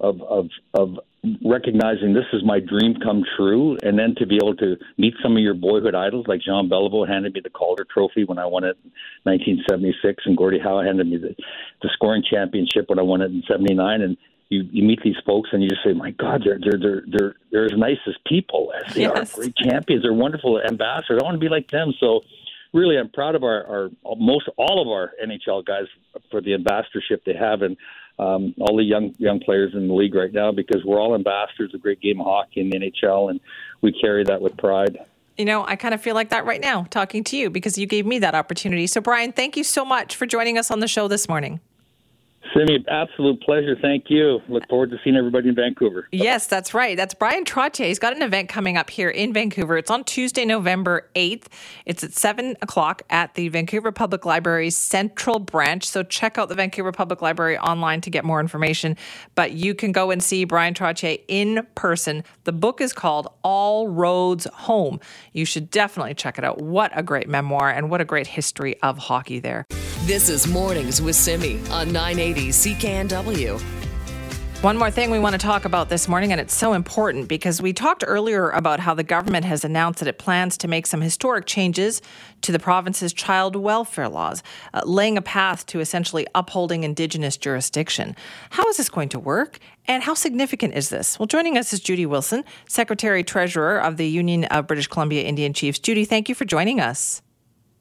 of 0.00 0.20
of 0.22 0.48
of 0.74 0.98
recognizing 1.44 2.14
this 2.14 2.26
is 2.32 2.42
my 2.44 2.60
dream 2.60 2.94
come 3.02 3.24
true, 3.36 3.76
and 3.82 3.98
then 3.98 4.14
to 4.18 4.26
be 4.26 4.36
able 4.36 4.56
to 4.56 4.76
meet 4.96 5.14
some 5.22 5.32
of 5.32 5.42
your 5.42 5.54
boyhood 5.54 5.94
idols 5.94 6.26
like 6.28 6.40
Jean 6.40 6.68
Beliveau 6.68 7.06
handed 7.08 7.34
me 7.34 7.40
the 7.42 7.50
Calder 7.50 7.86
Trophy 7.92 8.24
when 8.24 8.38
I 8.38 8.46
won 8.46 8.64
it 8.64 8.76
in 8.84 8.92
1976, 9.24 10.24
and 10.26 10.36
Gordie 10.36 10.58
Howe 10.58 10.82
handed 10.82 11.08
me 11.08 11.18
the 11.18 11.34
the 11.82 11.90
scoring 11.92 12.22
championship 12.28 12.88
when 12.88 12.98
I 12.98 13.02
won 13.02 13.22
it 13.22 13.30
in 13.30 13.42
'79, 13.48 14.00
and 14.00 14.16
you 14.48 14.62
you 14.70 14.82
meet 14.84 15.00
these 15.02 15.16
folks 15.24 15.50
and 15.52 15.62
you 15.62 15.68
just 15.68 15.82
say, 15.84 15.92
my 15.92 16.10
God, 16.12 16.42
they're 16.44 16.58
they're 16.58 16.78
they're 16.80 17.04
they're, 17.06 17.34
they're 17.50 17.64
as 17.64 17.76
nice 17.76 17.98
as 18.06 18.14
people 18.26 18.72
as 18.86 18.94
they 18.94 19.02
Yes. 19.02 19.34
are 19.34 19.40
great 19.40 19.56
champions. 19.56 20.02
They're 20.02 20.12
wonderful 20.12 20.60
ambassadors. 20.60 21.20
I 21.20 21.24
want 21.24 21.34
to 21.34 21.40
be 21.40 21.48
like 21.48 21.70
them. 21.70 21.92
So 21.98 22.20
really, 22.72 22.96
I'm 22.98 23.08
proud 23.08 23.34
of 23.34 23.42
our, 23.42 23.66
our 23.66 23.90
most 24.18 24.48
all 24.56 24.80
of 24.80 24.88
our 24.88 25.12
NHL 25.24 25.64
guys 25.64 25.86
for 26.30 26.40
the 26.40 26.54
ambassadorship 26.54 27.24
they 27.24 27.34
have 27.34 27.62
and 27.62 27.76
um, 28.18 28.54
all 28.60 28.76
the 28.76 28.84
young 28.84 29.14
young 29.18 29.40
players 29.40 29.72
in 29.74 29.88
the 29.88 29.94
league 29.94 30.14
right 30.14 30.32
now 30.32 30.52
because 30.52 30.82
we're 30.84 31.00
all 31.00 31.14
ambassadors 31.14 31.74
of 31.74 31.82
great 31.82 32.00
game 32.00 32.20
of 32.20 32.26
hockey 32.26 32.60
in 32.60 32.70
the 32.70 32.78
NHL 32.78 33.30
and 33.30 33.40
we 33.82 33.92
carry 33.92 34.24
that 34.24 34.40
with 34.40 34.56
pride. 34.56 34.98
You 35.36 35.44
know, 35.44 35.66
I 35.66 35.76
kind 35.76 35.92
of 35.92 36.00
feel 36.00 36.14
like 36.14 36.30
that 36.30 36.46
right 36.46 36.60
now 36.62 36.86
talking 36.88 37.22
to 37.24 37.36
you 37.36 37.50
because 37.50 37.76
you 37.76 37.86
gave 37.86 38.06
me 38.06 38.18
that 38.20 38.34
opportunity. 38.34 38.86
So, 38.86 39.02
Bryan, 39.02 39.32
thank 39.32 39.54
you 39.54 39.64
so 39.64 39.84
much 39.84 40.16
for 40.16 40.24
joining 40.24 40.56
us 40.56 40.70
on 40.70 40.80
the 40.80 40.88
show 40.88 41.08
this 41.08 41.28
morning. 41.28 41.60
Simi, 42.54 42.84
absolute 42.88 43.40
pleasure. 43.42 43.76
Thank 43.80 44.04
you. 44.08 44.40
Look 44.48 44.66
forward 44.68 44.90
to 44.90 44.98
seeing 45.02 45.16
everybody 45.16 45.48
in 45.48 45.54
Vancouver. 45.54 46.08
Yes, 46.12 46.46
that's 46.46 46.72
right. 46.72 46.96
That's 46.96 47.12
Bryan 47.12 47.44
Trottier. 47.44 47.86
He's 47.86 47.98
got 47.98 48.14
an 48.14 48.22
event 48.22 48.48
coming 48.48 48.76
up 48.76 48.88
here 48.88 49.10
in 49.10 49.32
Vancouver. 49.32 49.76
It's 49.76 49.90
on 49.90 50.04
Tuesday, 50.04 50.44
November 50.44 51.08
8th. 51.14 51.46
It's 51.84 52.04
at 52.04 52.12
7 52.12 52.56
o'clock 52.62 53.02
at 53.10 53.34
the 53.34 53.48
Vancouver 53.48 53.92
Public 53.92 54.24
Library's 54.24 54.76
Central 54.76 55.38
Branch. 55.38 55.84
So 55.84 56.02
check 56.02 56.38
out 56.38 56.48
the 56.48 56.54
Vancouver 56.54 56.92
Public 56.92 57.20
Library 57.20 57.58
online 57.58 58.00
to 58.02 58.10
get 58.10 58.24
more 58.24 58.40
information. 58.40 58.96
But 59.34 59.52
you 59.52 59.74
can 59.74 59.92
go 59.92 60.10
and 60.10 60.22
see 60.22 60.44
Bryan 60.44 60.74
Trottier 60.74 61.20
in 61.28 61.66
person. 61.74 62.22
The 62.44 62.52
book 62.52 62.80
is 62.80 62.92
called 62.92 63.28
All 63.42 63.88
Roads 63.88 64.46
Home. 64.52 65.00
You 65.32 65.44
should 65.44 65.70
definitely 65.70 66.14
check 66.14 66.38
it 66.38 66.44
out. 66.44 66.62
What 66.62 66.92
a 66.94 67.02
great 67.02 67.28
memoir 67.28 67.70
and 67.70 67.90
what 67.90 68.00
a 68.00 68.04
great 68.04 68.28
history 68.28 68.80
of 68.82 68.98
hockey 68.98 69.40
there. 69.40 69.66
This 70.04 70.28
is 70.28 70.46
Mornings 70.46 71.02
with 71.02 71.16
Simi 71.16 71.58
on 71.70 71.92
980 71.92 72.35
CKNW. 72.36 73.60
One 74.62 74.78
more 74.78 74.90
thing 74.90 75.10
we 75.10 75.18
want 75.18 75.34
to 75.34 75.38
talk 75.38 75.66
about 75.66 75.90
this 75.90 76.08
morning, 76.08 76.32
and 76.32 76.40
it's 76.40 76.54
so 76.54 76.72
important 76.72 77.28
because 77.28 77.60
we 77.60 77.74
talked 77.74 78.02
earlier 78.06 78.48
about 78.50 78.80
how 78.80 78.94
the 78.94 79.04
government 79.04 79.44
has 79.44 79.64
announced 79.64 79.98
that 79.98 80.08
it 80.08 80.18
plans 80.18 80.56
to 80.58 80.66
make 80.66 80.86
some 80.86 81.02
historic 81.02 81.44
changes 81.44 82.00
to 82.40 82.52
the 82.52 82.58
province's 82.58 83.12
child 83.12 83.54
welfare 83.54 84.08
laws, 84.08 84.42
uh, 84.72 84.80
laying 84.86 85.18
a 85.18 85.22
path 85.22 85.66
to 85.66 85.80
essentially 85.80 86.26
upholding 86.34 86.84
Indigenous 86.84 87.36
jurisdiction. 87.36 88.16
How 88.50 88.66
is 88.68 88.78
this 88.78 88.88
going 88.88 89.10
to 89.10 89.18
work? 89.18 89.58
And 89.86 90.02
how 90.02 90.14
significant 90.14 90.74
is 90.74 90.88
this? 90.88 91.18
Well, 91.18 91.26
joining 91.26 91.58
us 91.58 91.72
is 91.72 91.80
Judy 91.80 92.06
Wilson, 92.06 92.42
Secretary 92.66 93.22
Treasurer 93.22 93.78
of 93.78 93.98
the 93.98 94.08
Union 94.08 94.44
of 94.44 94.66
British 94.66 94.86
Columbia 94.88 95.22
Indian 95.24 95.52
Chiefs. 95.52 95.78
Judy, 95.78 96.06
thank 96.06 96.30
you 96.30 96.34
for 96.34 96.46
joining 96.46 96.80
us. 96.80 97.20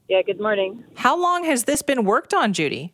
Yeah, 0.09 0.21
good 0.21 0.39
morning. 0.39 0.83
How 0.95 1.19
long 1.19 1.45
has 1.45 1.63
this 1.63 1.81
been 1.81 2.03
worked 2.03 2.33
on, 2.33 2.53
Judy? 2.53 2.93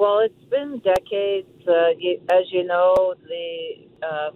Well, 0.00 0.20
it's 0.20 0.44
been 0.48 0.80
decades. 0.80 1.52
Uh, 1.68 1.90
you, 1.98 2.22
as 2.32 2.48
you 2.50 2.64
know, 2.64 3.12
the 3.28 3.84
uh, 4.00 4.30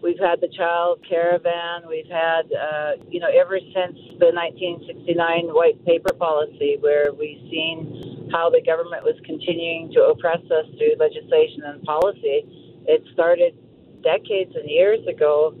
we've 0.00 0.20
had 0.20 0.40
the 0.40 0.46
child 0.56 1.02
caravan. 1.02 1.82
We've 1.88 2.06
had, 2.06 2.46
uh, 2.54 2.92
you 3.10 3.18
know, 3.18 3.26
ever 3.26 3.58
since 3.58 3.98
the 4.22 4.30
1969 4.30 5.50
white 5.50 5.84
paper 5.84 6.14
policy, 6.14 6.76
where 6.78 7.10
we've 7.12 7.42
seen 7.50 8.30
how 8.30 8.50
the 8.50 8.62
government 8.62 9.02
was 9.02 9.18
continuing 9.26 9.90
to 9.94 10.14
oppress 10.14 10.46
us 10.46 10.66
through 10.78 10.94
legislation 11.00 11.66
and 11.66 11.82
policy. 11.82 12.46
It 12.86 13.02
started 13.12 13.58
decades 14.04 14.54
and 14.54 14.70
years 14.70 15.04
ago, 15.08 15.56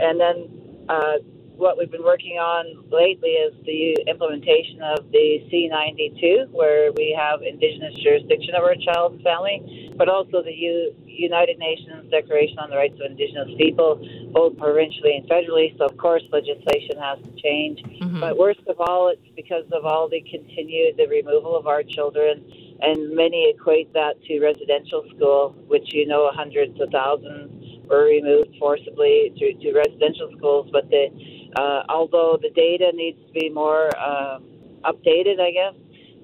and 0.00 0.18
then 0.18 0.48
uh, 0.88 1.20
what 1.56 1.78
we've 1.78 1.90
been 1.90 2.02
working 2.04 2.36
on 2.38 2.84
lately 2.90 3.38
is 3.38 3.54
the 3.64 4.02
implementation 4.10 4.82
of 4.82 5.10
the 5.12 5.38
C92, 5.50 6.50
where 6.50 6.90
we 6.92 7.16
have 7.16 7.42
Indigenous 7.42 7.94
jurisdiction 8.02 8.54
over 8.58 8.70
a 8.70 8.78
child's 8.78 9.22
family, 9.22 9.92
but 9.96 10.08
also 10.08 10.42
the 10.42 10.52
U- 10.52 10.94
United 11.06 11.58
Nations 11.58 12.10
Declaration 12.10 12.58
on 12.58 12.70
the 12.70 12.76
Rights 12.76 12.98
of 12.98 13.06
Indigenous 13.10 13.50
People, 13.56 14.02
both 14.32 14.58
provincially 14.58 15.16
and 15.16 15.28
federally. 15.28 15.76
So, 15.78 15.86
of 15.86 15.96
course, 15.96 16.22
legislation 16.32 16.98
has 16.98 17.18
to 17.22 17.30
change. 17.40 17.82
Mm-hmm. 17.82 18.20
But 18.20 18.36
worst 18.36 18.66
of 18.66 18.80
all, 18.80 19.08
it's 19.08 19.22
because 19.36 19.64
of 19.70 19.84
all 19.84 20.08
the 20.08 20.22
continued 20.22 20.96
the 20.96 21.06
removal 21.06 21.56
of 21.56 21.66
our 21.66 21.82
children, 21.82 22.42
and 22.80 23.14
many 23.14 23.54
equate 23.54 23.92
that 23.92 24.20
to 24.24 24.40
residential 24.40 25.04
school, 25.14 25.54
which 25.68 25.94
you 25.94 26.06
know 26.06 26.30
hundreds 26.34 26.80
of 26.80 26.90
thousands 26.90 27.86
were 27.86 28.06
removed 28.06 28.56
forcibly 28.58 29.32
to, 29.38 29.52
to 29.54 29.72
residential 29.72 30.30
schools. 30.36 30.68
But 30.72 30.90
the 30.90 31.08
uh, 31.56 31.82
although 31.88 32.38
the 32.40 32.50
data 32.50 32.90
needs 32.94 33.18
to 33.26 33.32
be 33.32 33.48
more 33.48 33.90
uh, 33.96 34.38
updated, 34.84 35.40
I 35.40 35.50
guess, 35.52 35.74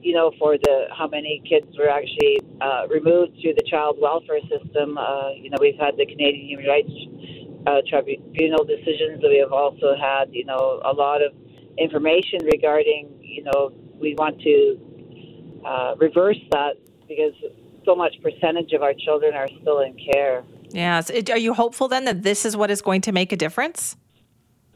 you 0.03 0.15
know, 0.15 0.33
for 0.39 0.57
the 0.57 0.87
how 0.97 1.09
many 1.09 1.43
kids 1.49 1.67
were 1.79 1.89
actually 1.89 2.41
uh, 2.61 2.87
removed 2.89 3.39
through 3.41 3.55
the 3.55 3.65
child 3.71 3.99
welfare 4.01 4.41
system. 4.49 4.99
Uh, 4.99 5.31
you 5.37 5.51
know, 5.51 5.59
we've 5.61 5.79
had 5.79 5.97
the 5.97 6.07
Canadian 6.07 6.47
Human 6.47 6.67
Rights 6.67 6.93
uh, 7.67 7.81
Tribunal 7.89 8.65
decisions. 8.65 9.23
We 9.23 9.39
have 9.39 9.53
also 9.53 9.95
had, 10.01 10.33
you 10.33 10.45
know, 10.45 10.81
a 10.85 10.93
lot 10.93 11.23
of 11.23 11.33
information 11.79 12.41
regarding, 12.45 13.09
you 13.21 13.45
know, 13.45 13.73
we 14.01 14.15
want 14.15 14.41
to 14.41 14.81
uh, 15.65 15.95
reverse 15.99 16.41
that 16.53 16.77
because 17.07 17.35
so 17.85 17.95
much 17.95 18.15
percentage 18.23 18.73
of 18.73 18.83
our 18.83 18.95
children 18.95 19.35
are 19.35 19.49
still 19.61 19.81
in 19.81 19.97
care. 20.13 20.45
Yeah. 20.71 21.01
So 21.01 21.15
are 21.31 21.39
you 21.39 21.55
hopeful 21.55 21.89
then 21.89 22.05
that 22.05 22.23
this 22.23 22.45
is 22.45 22.57
what 22.57 22.71
is 22.71 22.81
going 22.83 23.01
to 23.03 23.13
make 23.13 23.33
a 23.33 23.37
difference? 23.37 23.97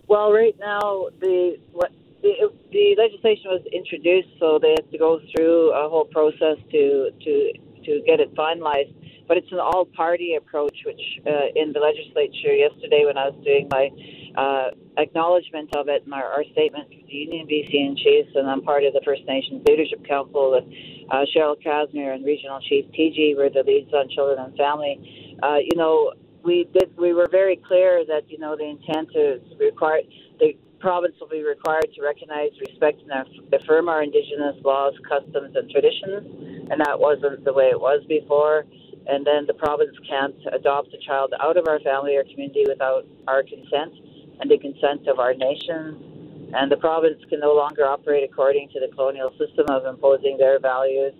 Well, 0.09 0.32
right 0.32 0.57
now 0.59 1.09
the 1.20 1.59
what 1.72 1.92
the, 2.22 2.52
the 2.72 2.96
legislation 2.96 3.50
was 3.50 3.62
introduced, 3.72 4.28
so 4.40 4.59
they 4.61 4.74
have 4.78 4.90
to 4.90 4.98
go 4.98 5.20
through 5.34 5.72
a 5.72 5.88
whole 5.88 6.05
process 6.05 6.57
to 6.72 7.11
to 7.11 7.52
to 7.84 8.02
get 8.07 8.20
it 8.20 8.34
finalized. 8.34 8.94
But 9.26 9.38
it's 9.38 9.52
an 9.52 9.59
all-party 9.59 10.34
approach, 10.34 10.76
which 10.84 11.00
uh, 11.26 11.48
in 11.57 11.72
the 11.72 11.80
legislature 11.80 12.52
yesterday, 12.52 13.05
when 13.07 13.16
I 13.16 13.30
was 13.32 13.40
doing 13.42 13.68
my 13.72 13.88
uh, 14.36 14.70
acknowledgement 14.98 15.74
of 15.74 15.88
it, 15.88 16.07
my, 16.07 16.20
our 16.20 16.44
statement 16.52 16.88
for 16.88 17.07
the 17.07 17.14
Union 17.14 17.46
BC 17.46 17.72
and 17.72 17.96
Chiefs, 17.96 18.30
and 18.34 18.48
I'm 18.48 18.61
part 18.61 18.84
of 18.84 18.92
the 18.92 19.00
First 19.02 19.22
Nations 19.26 19.64
Leadership 19.66 20.07
Council 20.07 20.52
with 20.52 20.64
uh, 21.11 21.24
Cheryl 21.34 21.57
Casimir 21.57 22.12
and 22.12 22.22
Regional 22.24 22.61
Chief 22.68 22.84
Teegee, 22.92 23.34
were 23.34 23.48
the 23.48 23.62
leads 23.62 23.92
on 23.94 24.11
children 24.11 24.44
and 24.44 24.55
family. 24.59 25.38
Uh, 25.42 25.57
you 25.57 25.74
know, 25.74 26.12
we 26.45 26.68
did. 26.72 26.97
We 26.97 27.12
were 27.12 27.28
very 27.30 27.57
clear 27.57 28.05
that 28.07 28.28
you 28.28 28.38
know 28.38 28.57
the 28.57 28.68
intent 28.68 29.09
is 29.14 29.40
required. 29.59 30.05
The 30.38 30.57
province 30.78 31.14
will 31.18 31.28
be 31.28 31.42
required 31.42 31.88
to 31.95 32.03
recognize, 32.03 32.51
respect, 32.61 33.01
and 33.01 33.55
affirm 33.55 33.88
our 33.88 34.03
Indigenous 34.03 34.57
laws, 34.62 34.92
customs, 35.09 35.57
and 35.57 35.70
traditions, 35.70 36.68
and 36.70 36.80
that 36.80 36.99
wasn't 36.99 37.45
the 37.45 37.53
way 37.53 37.70
it 37.70 37.80
was 37.80 38.05
before. 38.07 38.66
And 39.07 39.26
then 39.26 39.47
the 39.47 39.55
province 39.55 39.97
can't 40.09 40.36
adopt 40.53 40.92
a 40.95 40.99
child 41.07 41.34
out 41.40 41.57
of 41.57 41.68
our 41.68 41.80
family 41.80 42.16
or 42.16 42.24
community 42.24 42.64
without 42.66 43.07
our 43.26 43.42
consent 43.42 43.92
and 44.40 44.51
the 44.51 44.59
consent 44.59 45.09
of 45.09 45.18
our 45.18 45.34
nation. 45.34 46.53
And 46.55 46.70
the 46.70 46.76
province 46.76 47.20
can 47.28 47.40
no 47.40 47.55
longer 47.55 47.84
operate 47.84 48.28
according 48.30 48.68
to 48.70 48.80
the 48.80 48.95
colonial 48.95 49.30
system 49.36 49.66
of 49.68 49.84
imposing 49.84 50.38
their 50.38 50.59
values 50.59 51.12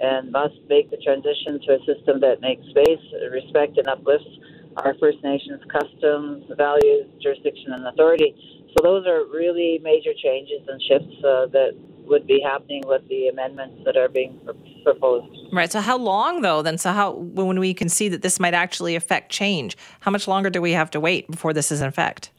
and 0.00 0.30
must 0.30 0.54
make 0.68 0.90
the 0.90 0.96
transition 0.98 1.60
to 1.66 1.74
a 1.74 1.78
system 1.84 2.20
that 2.20 2.40
makes 2.40 2.64
space, 2.70 3.02
respect, 3.32 3.76
and 3.76 3.88
uplifts 3.88 4.28
our 4.76 4.94
First 5.00 5.18
Nations 5.22 5.60
customs, 5.72 6.44
values, 6.56 7.06
jurisdiction, 7.22 7.72
and 7.72 7.86
authority. 7.86 8.34
So 8.76 8.82
those 8.82 9.06
are 9.06 9.24
really 9.24 9.80
major 9.82 10.12
changes 10.22 10.60
and 10.68 10.80
shifts 10.82 11.24
uh, 11.24 11.46
that 11.52 11.72
would 12.08 12.26
be 12.26 12.40
happening 12.40 12.82
with 12.86 13.06
the 13.08 13.28
amendments 13.28 13.82
that 13.84 13.96
are 13.96 14.08
being 14.08 14.40
pr- 14.44 14.52
proposed. 14.84 15.36
Right. 15.52 15.70
So 15.70 15.80
how 15.80 15.98
long 15.98 16.42
though? 16.42 16.62
Then 16.62 16.78
so 16.78 16.92
how 16.92 17.12
when 17.12 17.58
we 17.58 17.74
can 17.74 17.88
see 17.88 18.08
that 18.08 18.22
this 18.22 18.40
might 18.40 18.54
actually 18.54 18.96
affect 18.96 19.30
change? 19.30 19.76
How 20.00 20.10
much 20.10 20.26
longer 20.26 20.50
do 20.50 20.60
we 20.60 20.72
have 20.72 20.90
to 20.92 21.00
wait 21.00 21.30
before 21.30 21.52
this 21.52 21.70
is 21.70 21.80
in 21.80 21.88
effect? 21.88 22.30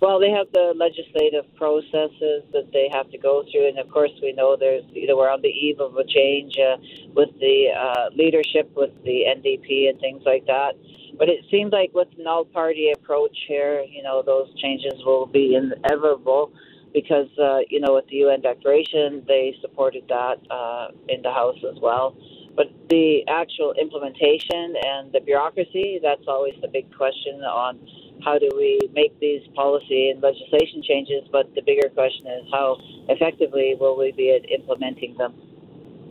Well, 0.00 0.20
they 0.20 0.30
have 0.30 0.48
the 0.52 0.74
legislative 0.76 1.46
processes 1.56 2.44
that 2.52 2.68
they 2.72 2.90
have 2.92 3.10
to 3.10 3.16
go 3.16 3.42
through, 3.50 3.68
and 3.68 3.78
of 3.78 3.88
course, 3.88 4.10
we 4.20 4.32
know 4.32 4.54
there's 4.54 4.84
you 4.92 5.06
know 5.06 5.16
we're 5.16 5.30
on 5.30 5.40
the 5.40 5.48
eve 5.48 5.80
of 5.80 5.96
a 5.96 6.04
change 6.04 6.58
uh, 6.58 6.76
with 7.14 7.30
the 7.40 7.68
uh, 7.72 8.10
leadership, 8.14 8.70
with 8.76 8.90
the 9.04 9.24
NDP, 9.24 9.88
and 9.88 9.98
things 10.00 10.22
like 10.26 10.44
that. 10.46 10.74
But 11.18 11.28
it 11.28 11.44
seems 11.50 11.72
like 11.72 11.92
with 11.94 12.08
an 12.18 12.26
all-party 12.26 12.92
approach 12.96 13.36
here, 13.46 13.84
you 13.88 14.02
know, 14.02 14.22
those 14.22 14.48
changes 14.60 14.94
will 15.04 15.26
be 15.26 15.54
inevitable 15.54 16.52
because 16.92 17.28
uh, 17.38 17.58
you 17.68 17.80
know 17.80 17.94
with 17.94 18.06
the 18.08 18.16
UN 18.24 18.40
Declaration, 18.40 19.24
they 19.26 19.56
supported 19.60 20.04
that 20.08 20.36
uh, 20.50 20.88
in 21.08 21.20
the 21.22 21.30
House 21.30 21.58
as 21.68 21.78
well. 21.80 22.16
But 22.56 22.66
the 22.88 23.24
actual 23.28 23.74
implementation 23.74 24.76
and 24.86 25.12
the 25.12 25.20
bureaucracy—that's 25.20 26.26
always 26.28 26.54
the 26.62 26.68
big 26.68 26.86
question 26.94 27.42
on 27.42 27.80
how 28.24 28.38
do 28.38 28.48
we 28.56 28.78
make 28.94 29.18
these 29.20 29.42
policy 29.54 30.10
and 30.10 30.22
legislation 30.22 30.82
changes, 30.82 31.24
but 31.30 31.52
the 31.54 31.62
bigger 31.62 31.88
question 31.90 32.26
is 32.28 32.44
how 32.52 32.78
effectively 33.08 33.74
will 33.78 33.98
we 33.98 34.12
be 34.12 34.30
at 34.30 34.48
implementing 34.50 35.16
them. 35.18 35.34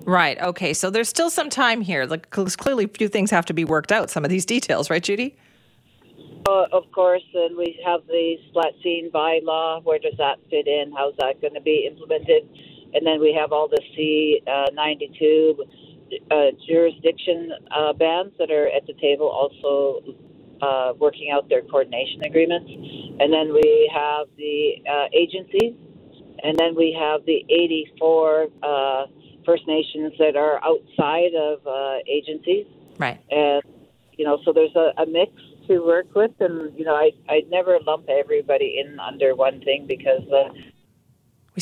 Right. 0.06 0.40
Okay. 0.42 0.74
So 0.74 0.90
there's 0.90 1.10
still 1.10 1.30
some 1.30 1.50
time 1.50 1.82
here. 1.82 2.06
Like 2.06 2.30
clearly, 2.30 2.86
a 2.86 2.88
few 2.88 3.08
things 3.08 3.32
have 3.32 3.46
to 3.46 3.54
be 3.54 3.64
worked 3.64 3.92
out. 3.92 4.10
Some 4.10 4.24
of 4.26 4.30
these 4.30 4.46
details, 4.46 4.90
right, 4.90 5.04
Judy? 5.04 5.38
Uh, 6.46 6.66
of 6.74 6.92
course, 6.92 7.24
and 7.34 7.56
we 7.56 7.80
have 7.86 8.02
the 8.08 8.36
splat 8.50 8.74
scene 8.84 9.10
bylaw. 9.12 9.82
Where 9.84 10.00
does 10.00 10.16
that 10.18 10.40
fit 10.50 10.68
in? 10.68 10.92
How's 10.96 11.16
that 11.20 11.40
going 11.40 11.54
to 11.54 11.62
be 11.62 11.88
implemented? 11.90 12.44
And 12.94 13.08
then 13.08 13.22
we 13.22 13.34
have 13.34 13.54
all 13.54 13.70
the 13.70 13.82
C92 13.96 15.58
uh, 16.30 16.52
jurisdiction 16.68 17.52
uh, 17.72 17.94
bans 17.94 18.34
that 18.40 18.52
are 18.52 18.68
at 18.68 18.86
the 18.88 18.94
table, 19.02 19.28
also 19.28 20.02
uh, 20.62 20.94
working 21.00 21.32
out 21.32 21.48
their 21.48 21.62
coordination 21.62 22.22
agreements. 22.26 22.70
And 23.20 23.32
then 23.32 23.54
we 23.54 23.90
have 23.94 24.28
the 24.38 24.84
uh, 24.90 25.08
agencies, 25.14 25.76
and 26.44 26.58
then 26.58 26.76
we 26.76 26.96
have 27.00 27.26
the 27.26 27.46
84 27.50 28.48
uh, 28.62 29.06
First 29.46 29.68
Nations 29.68 30.14
that 30.20 30.36
are 30.36 30.64
outside 30.64 31.34
of 31.36 31.66
uh, 31.66 31.98
agencies. 32.08 32.66
Right. 32.98 33.20
And, 33.32 33.64
you 34.18 34.26
know, 34.26 34.40
so 34.46 34.54
there's 34.54 34.76
a, 34.76 34.94
a 34.98 35.06
mix 35.06 35.32
to 35.68 35.80
work 35.86 36.14
with, 36.14 36.32
and, 36.40 36.78
you 36.78 36.86
know, 36.86 36.96
I, 36.96 37.12
I'd 37.30 37.50
never 37.50 37.80
lump 37.86 38.06
everybody 38.10 38.80
in 38.80 39.00
under 39.00 39.36
one 39.36 39.62
thing 39.62 39.88
because 39.88 40.22
uh, 40.30 40.50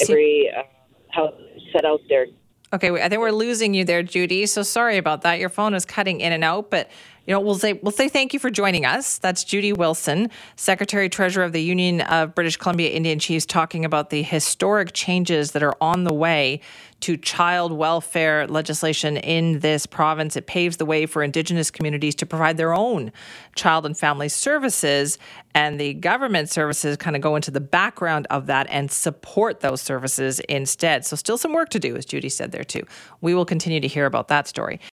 every 0.01 0.49
uh, 0.55 0.63
how 1.09 1.33
set 1.71 1.85
out 1.85 2.01
there. 2.09 2.27
Okay, 2.73 2.89
I 2.89 3.09
think 3.09 3.19
we're 3.19 3.31
losing 3.31 3.73
you 3.73 3.83
there, 3.83 4.01
Judy. 4.01 4.45
So 4.45 4.63
sorry 4.63 4.97
about 4.97 5.23
that. 5.23 5.39
Your 5.39 5.49
phone 5.49 5.73
is 5.73 5.85
cutting 5.85 6.21
in 6.21 6.31
and 6.31 6.43
out, 6.43 6.71
but 6.71 6.89
you 7.31 7.37
know, 7.37 7.39
we'll 7.39 7.55
say 7.55 7.71
we'll 7.71 7.93
say 7.93 8.09
thank 8.09 8.33
you 8.33 8.39
for 8.39 8.49
joining 8.49 8.85
us. 8.85 9.17
That's 9.17 9.45
Judy 9.45 9.71
Wilson, 9.71 10.29
Secretary 10.57 11.07
Treasurer 11.07 11.45
of 11.45 11.53
the 11.53 11.61
Union 11.61 12.01
of 12.01 12.35
British 12.35 12.57
Columbia 12.57 12.89
Indian 12.89 13.19
Chiefs, 13.19 13.45
talking 13.45 13.85
about 13.85 14.09
the 14.09 14.21
historic 14.21 14.91
changes 14.91 15.53
that 15.53 15.63
are 15.63 15.77
on 15.79 16.03
the 16.03 16.13
way 16.13 16.59
to 16.99 17.15
child 17.15 17.71
welfare 17.71 18.47
legislation 18.47 19.15
in 19.15 19.59
this 19.59 19.85
province. 19.85 20.35
It 20.35 20.45
paves 20.45 20.75
the 20.75 20.85
way 20.85 21.05
for 21.05 21.23
Indigenous 21.23 21.71
communities 21.71 22.15
to 22.15 22.25
provide 22.25 22.57
their 22.57 22.73
own 22.73 23.13
child 23.55 23.85
and 23.85 23.97
family 23.97 24.27
services, 24.27 25.17
and 25.55 25.79
the 25.79 25.93
government 25.93 26.49
services 26.49 26.97
kind 26.97 27.15
of 27.15 27.21
go 27.21 27.37
into 27.37 27.49
the 27.49 27.61
background 27.61 28.27
of 28.29 28.47
that 28.47 28.67
and 28.69 28.91
support 28.91 29.61
those 29.61 29.79
services 29.81 30.41
instead. 30.41 31.05
So, 31.05 31.15
still 31.15 31.37
some 31.37 31.53
work 31.53 31.69
to 31.69 31.79
do, 31.79 31.95
as 31.95 32.03
Judy 32.03 32.27
said 32.27 32.51
there 32.51 32.65
too. 32.65 32.83
We 33.21 33.33
will 33.33 33.45
continue 33.45 33.79
to 33.79 33.87
hear 33.87 34.05
about 34.05 34.27
that 34.27 34.49
story. 34.49 34.81